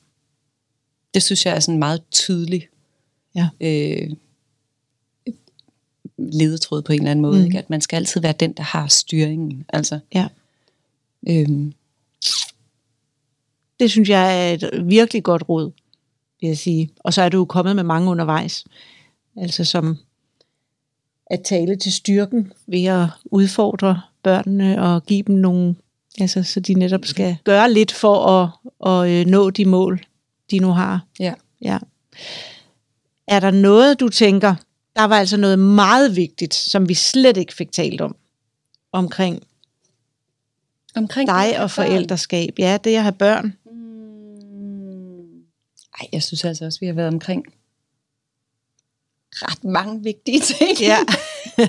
det 1.13 1.23
synes 1.23 1.45
jeg 1.45 1.55
er 1.55 1.59
sådan 1.59 1.79
meget 1.79 2.01
tydelig 2.11 2.67
Ja. 3.35 3.49
øh, 3.61 4.11
ledetråd 6.17 6.81
på 6.81 6.91
en 6.93 6.99
eller 6.99 7.11
anden 7.11 7.21
måde, 7.21 7.39
mm. 7.39 7.45
ikke? 7.45 7.57
at 7.57 7.69
man 7.69 7.81
skal 7.81 7.95
altid 7.97 8.21
være 8.21 8.33
den, 8.39 8.53
der 8.53 8.63
har 8.63 8.87
styringen. 8.87 9.65
Altså, 9.73 9.99
Ja. 10.15 10.27
øhm, 11.29 11.73
Det 13.79 13.91
synes 13.91 14.09
jeg 14.09 14.49
er 14.49 14.53
et 14.53 14.69
virkelig 14.89 15.23
godt 15.23 15.49
råd, 15.49 15.71
vil 16.41 16.47
jeg 16.47 16.57
sige. 16.57 16.89
Og 16.99 17.13
så 17.13 17.21
er 17.21 17.29
du 17.29 17.45
kommet 17.45 17.75
med 17.75 17.83
mange 17.83 18.09
undervejs. 18.11 18.65
Altså 19.37 19.65
som 19.65 19.97
at 21.27 21.41
tale 21.45 21.75
til 21.75 21.93
styrken 21.93 22.53
ved 22.67 22.83
at 22.85 23.07
udfordre 23.25 24.01
børnene 24.23 24.81
og 24.83 25.05
give 25.05 25.23
dem 25.23 25.35
nogle, 25.35 25.75
altså 26.19 26.43
så 26.43 26.59
de 26.59 26.73
netop 26.73 27.05
skal 27.05 27.37
gøre 27.43 27.73
lidt 27.73 27.91
for 27.91 28.25
at, 28.25 28.49
at 28.91 29.11
øh, 29.11 29.25
nå 29.25 29.49
de 29.49 29.65
mål, 29.65 30.05
de 30.51 30.59
nu 30.59 30.71
har. 30.71 31.05
ja. 31.19 31.33
Ja. 31.61 31.77
Er 33.27 33.39
der 33.39 33.51
noget, 33.51 33.99
du 33.99 34.09
tænker, 34.09 34.55
der 34.95 35.03
var 35.03 35.19
altså 35.19 35.37
noget 35.37 35.59
meget 35.59 36.15
vigtigt, 36.15 36.53
som 36.53 36.89
vi 36.89 36.93
slet 36.93 37.37
ikke 37.37 37.53
fik 37.53 37.71
talt 37.71 38.01
om, 38.01 38.15
omkring 38.91 39.43
Omkring 40.95 41.29
dig 41.29 41.59
og 41.59 41.71
forældreskab? 41.71 42.59
Ja, 42.59 42.77
det 42.83 42.95
at 42.95 43.01
have 43.01 43.11
børn. 43.11 43.57
Mm. 43.65 45.43
Ej, 45.99 46.07
jeg 46.13 46.23
synes 46.23 46.45
altså 46.45 46.65
også, 46.65 46.79
vi 46.79 46.85
har 46.85 46.93
været 46.93 47.07
omkring 47.07 47.45
ret 49.31 49.63
mange 49.63 50.03
vigtige 50.03 50.39
ting. 50.39 50.79
Ja. 50.79 50.97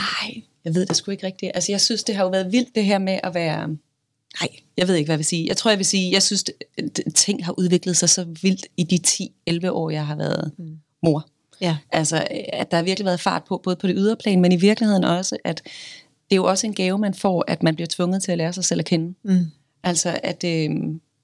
Nej, 0.00 0.42
jeg 0.66 0.74
ved 0.74 0.86
det 0.86 0.96
sgu 0.96 1.10
ikke 1.10 1.26
rigtigt. 1.26 1.52
Altså, 1.54 1.72
jeg 1.72 1.80
synes, 1.80 2.04
det 2.04 2.14
har 2.16 2.24
jo 2.24 2.30
været 2.30 2.52
vildt, 2.52 2.74
det 2.74 2.84
her 2.84 2.98
med 2.98 3.20
at 3.22 3.34
være... 3.34 3.68
Nej, 4.40 4.48
jeg 4.76 4.88
ved 4.88 4.94
ikke, 4.94 5.06
hvad 5.08 5.14
jeg 5.14 5.18
vil 5.18 5.26
sige. 5.26 5.46
Jeg 5.48 5.56
tror, 5.56 5.70
jeg 5.70 5.78
vil 5.78 5.86
sige, 5.86 6.12
jeg 6.12 6.22
synes, 6.22 6.44
ting 7.14 7.44
har 7.44 7.54
udviklet 7.58 7.96
sig 7.96 8.08
så 8.10 8.24
vildt 8.42 8.66
i 8.76 8.82
de 8.84 8.98
10-11 9.66 9.70
år, 9.70 9.90
jeg 9.90 10.06
har 10.06 10.16
været 10.16 10.52
Mm. 10.58 10.78
mor. 11.02 11.28
Ja. 11.60 11.76
Altså, 11.92 12.26
at 12.52 12.70
der 12.70 12.76
har 12.76 12.84
virkelig 12.84 13.04
været 13.04 13.20
fart 13.20 13.44
på, 13.48 13.60
både 13.64 13.76
på 13.76 13.86
det 13.86 13.94
ydre 13.98 14.16
plan, 14.16 14.40
men 14.40 14.52
i 14.52 14.56
virkeligheden 14.56 15.04
også, 15.04 15.36
at 15.44 15.62
det 16.30 16.32
er 16.32 16.36
jo 16.36 16.44
også 16.44 16.66
en 16.66 16.74
gave, 16.74 16.98
man 16.98 17.14
får, 17.14 17.44
at 17.48 17.62
man 17.62 17.74
bliver 17.74 17.88
tvunget 17.90 18.22
til 18.22 18.32
at 18.32 18.38
lære 18.38 18.52
sig 18.52 18.64
selv 18.64 18.80
at 18.80 18.84
kende. 18.86 19.14
Mm. 19.22 19.46
Altså, 19.82 20.20
at, 20.22 20.44
øh, 20.44 20.70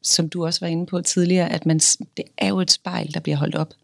som 0.03 0.29
du 0.29 0.45
også 0.45 0.61
var 0.61 0.67
inde 0.67 0.87
på 0.87 1.01
tidligere, 1.01 1.53
at 1.53 1.67
man, 1.67 1.79
det 2.17 2.25
er 2.39 2.49
jo 2.49 2.61
et 2.61 2.71
spejl, 2.71 3.15
der 3.15 3.21
bliver 3.21 3.37
holdt 3.37 3.55
op 3.55 3.75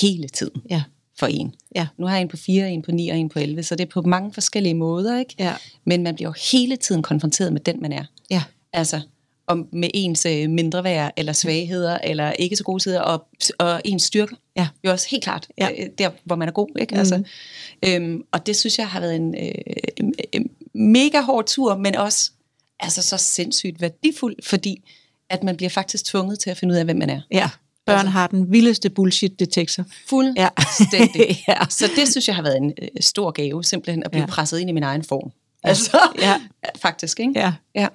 hele 0.00 0.28
tiden 0.28 0.62
Ja. 0.70 0.82
For 1.18 1.26
en. 1.26 1.54
Ja. 1.74 1.86
Nu 1.98 2.06
har 2.06 2.14
jeg 2.14 2.22
en 2.22 2.28
på 2.28 2.36
4, 2.36 2.70
en 2.70 2.82
på 2.82 2.92
9 2.92 3.08
og 3.08 3.16
en 3.18 3.28
på 3.28 3.38
11, 3.38 3.62
så 3.62 3.74
det 3.74 3.84
er 3.84 3.90
på 3.90 4.02
mange 4.02 4.32
forskellige 4.32 4.74
måder, 4.74 5.18
ikke? 5.18 5.34
Ja. 5.38 5.54
Men 5.84 6.02
man 6.02 6.14
bliver 6.14 6.28
jo 6.28 6.34
hele 6.52 6.76
tiden 6.76 7.02
konfronteret 7.02 7.52
med 7.52 7.60
den, 7.60 7.82
man 7.82 7.92
er. 7.92 8.04
Ja. 8.30 8.42
Altså, 8.72 9.00
om 9.46 9.68
med 9.72 9.88
ens 9.94 10.26
øh, 10.26 10.50
mindre 10.50 10.84
værd, 10.84 11.12
eller 11.16 11.32
svagheder, 11.32 11.98
eller 11.98 12.32
ikke 12.32 12.56
så 12.56 12.64
gode 12.64 12.80
sider, 12.80 13.00
og, 13.00 13.26
og 13.58 13.80
ens 13.84 14.02
styrker. 14.02 14.36
Ja. 14.56 14.68
Jo 14.84 14.90
også 14.90 15.06
helt 15.10 15.24
klart, 15.24 15.48
Ja. 15.58 15.68
øh, 15.78 15.86
der 15.98 16.10
hvor 16.24 16.36
man 16.36 16.48
er 16.48 16.52
god. 16.52 16.68
Ikke? 16.80 16.92
Mhm. 16.94 16.98
Altså, 16.98 17.22
øhm, 17.86 18.22
og 18.32 18.46
det 18.46 18.56
synes 18.56 18.78
jeg 18.78 18.88
har 18.88 19.00
været 19.00 19.16
en 19.16 19.34
øh, 20.34 20.40
mega 20.74 21.20
hård 21.20 21.46
tur, 21.46 21.76
men 21.76 21.96
også 21.96 22.30
altså, 22.80 23.02
så 23.02 23.16
sindssygt 23.16 23.80
værdifuld, 23.80 24.36
fordi 24.44 24.82
at 25.30 25.42
man 25.42 25.56
bliver 25.56 25.70
faktisk 25.70 26.04
tvunget 26.04 26.38
til 26.38 26.50
at 26.50 26.56
finde 26.56 26.72
ud 26.72 26.78
af, 26.78 26.84
hvem 26.84 26.96
man 26.96 27.10
er. 27.10 27.20
Ja. 27.30 27.50
Børn 27.86 27.96
Altså- 27.98 28.10
har 28.10 28.26
den 28.26 28.52
vildeste 28.52 28.90
bullshit-detektor. 28.90 29.84
Fuldstændig. 30.08 31.42
Ja. 31.48 31.52
ja. 31.60 31.66
Så 31.68 31.90
det 31.96 32.08
synes 32.08 32.28
jeg 32.28 32.36
har 32.36 32.42
været 32.42 32.56
en 32.56 32.72
øh, 32.82 32.88
stor 33.00 33.30
gave, 33.30 33.64
simpelthen 33.64 34.02
at 34.04 34.10
blive 34.10 34.20
Ja. 34.22 34.26
presset 34.26 34.58
ind 34.58 34.70
i 34.70 34.72
min 34.72 34.82
egen 34.82 35.04
form. 35.04 35.30
Altså, 35.64 35.98
Ja. 36.22 36.34
faktisk, 36.82 37.20
ikke? 37.20 37.32
Ja. 37.36 37.52
ja. 37.74 37.88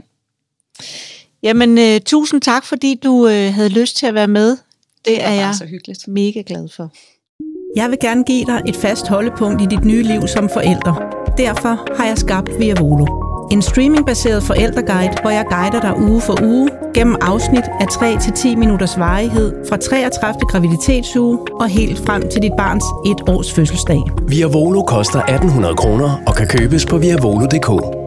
Jamen, 1.43 1.77
øh, 1.77 2.01
tusind 2.01 2.41
tak, 2.41 2.65
fordi 2.65 2.95
du 3.03 3.27
øh, 3.27 3.53
havde 3.53 3.69
lyst 3.69 3.97
til 3.97 4.05
at 4.05 4.13
være 4.13 4.27
med. 4.27 4.57
Det 5.05 5.13
er 5.23 5.29
var 5.29 5.35
bare 5.35 5.45
jeg 5.45 5.55
så 5.55 5.65
hyggeligt. 5.65 6.07
mega 6.07 6.43
glad 6.45 6.69
for. 6.69 6.91
Jeg 7.75 7.89
vil 7.89 7.97
gerne 8.01 8.23
give 8.23 8.45
dig 8.45 8.61
et 8.67 8.75
fast 8.75 9.07
holdepunkt 9.07 9.61
i 9.61 9.65
dit 9.65 9.85
nye 9.85 10.03
liv 10.03 10.27
som 10.27 10.49
forælder. 10.49 10.93
Derfor 11.37 11.95
har 11.97 12.05
jeg 12.05 12.17
skabt 12.17 12.49
Via 12.59 12.73
Volo. 12.81 13.26
En 13.51 13.61
streamingbaseret 13.61 14.43
forældreguide, 14.43 15.13
hvor 15.21 15.29
jeg 15.29 15.45
guider 15.49 15.81
dig 15.81 16.01
uge 16.01 16.21
for 16.21 16.43
uge 16.43 16.69
gennem 16.93 17.15
afsnit 17.21 17.63
af 17.79 17.85
3-10 17.85 18.55
minutters 18.55 18.99
varighed 18.99 19.53
fra 19.69 19.77
33. 19.77 20.39
graviditetsuge 20.49 21.39
og 21.59 21.67
helt 21.67 22.05
frem 22.05 22.29
til 22.29 22.41
dit 22.41 22.53
barns 22.57 22.83
et 23.05 23.29
års 23.29 23.53
fødselsdag. 23.53 24.01
Via 24.27 24.47
Volo 24.47 24.81
koster 24.81 25.19
1800 25.19 25.75
kroner 25.75 26.21
og 26.27 26.35
kan 26.35 26.47
købes 26.47 26.85
på 26.85 26.97
viavolo.dk. 26.97 28.06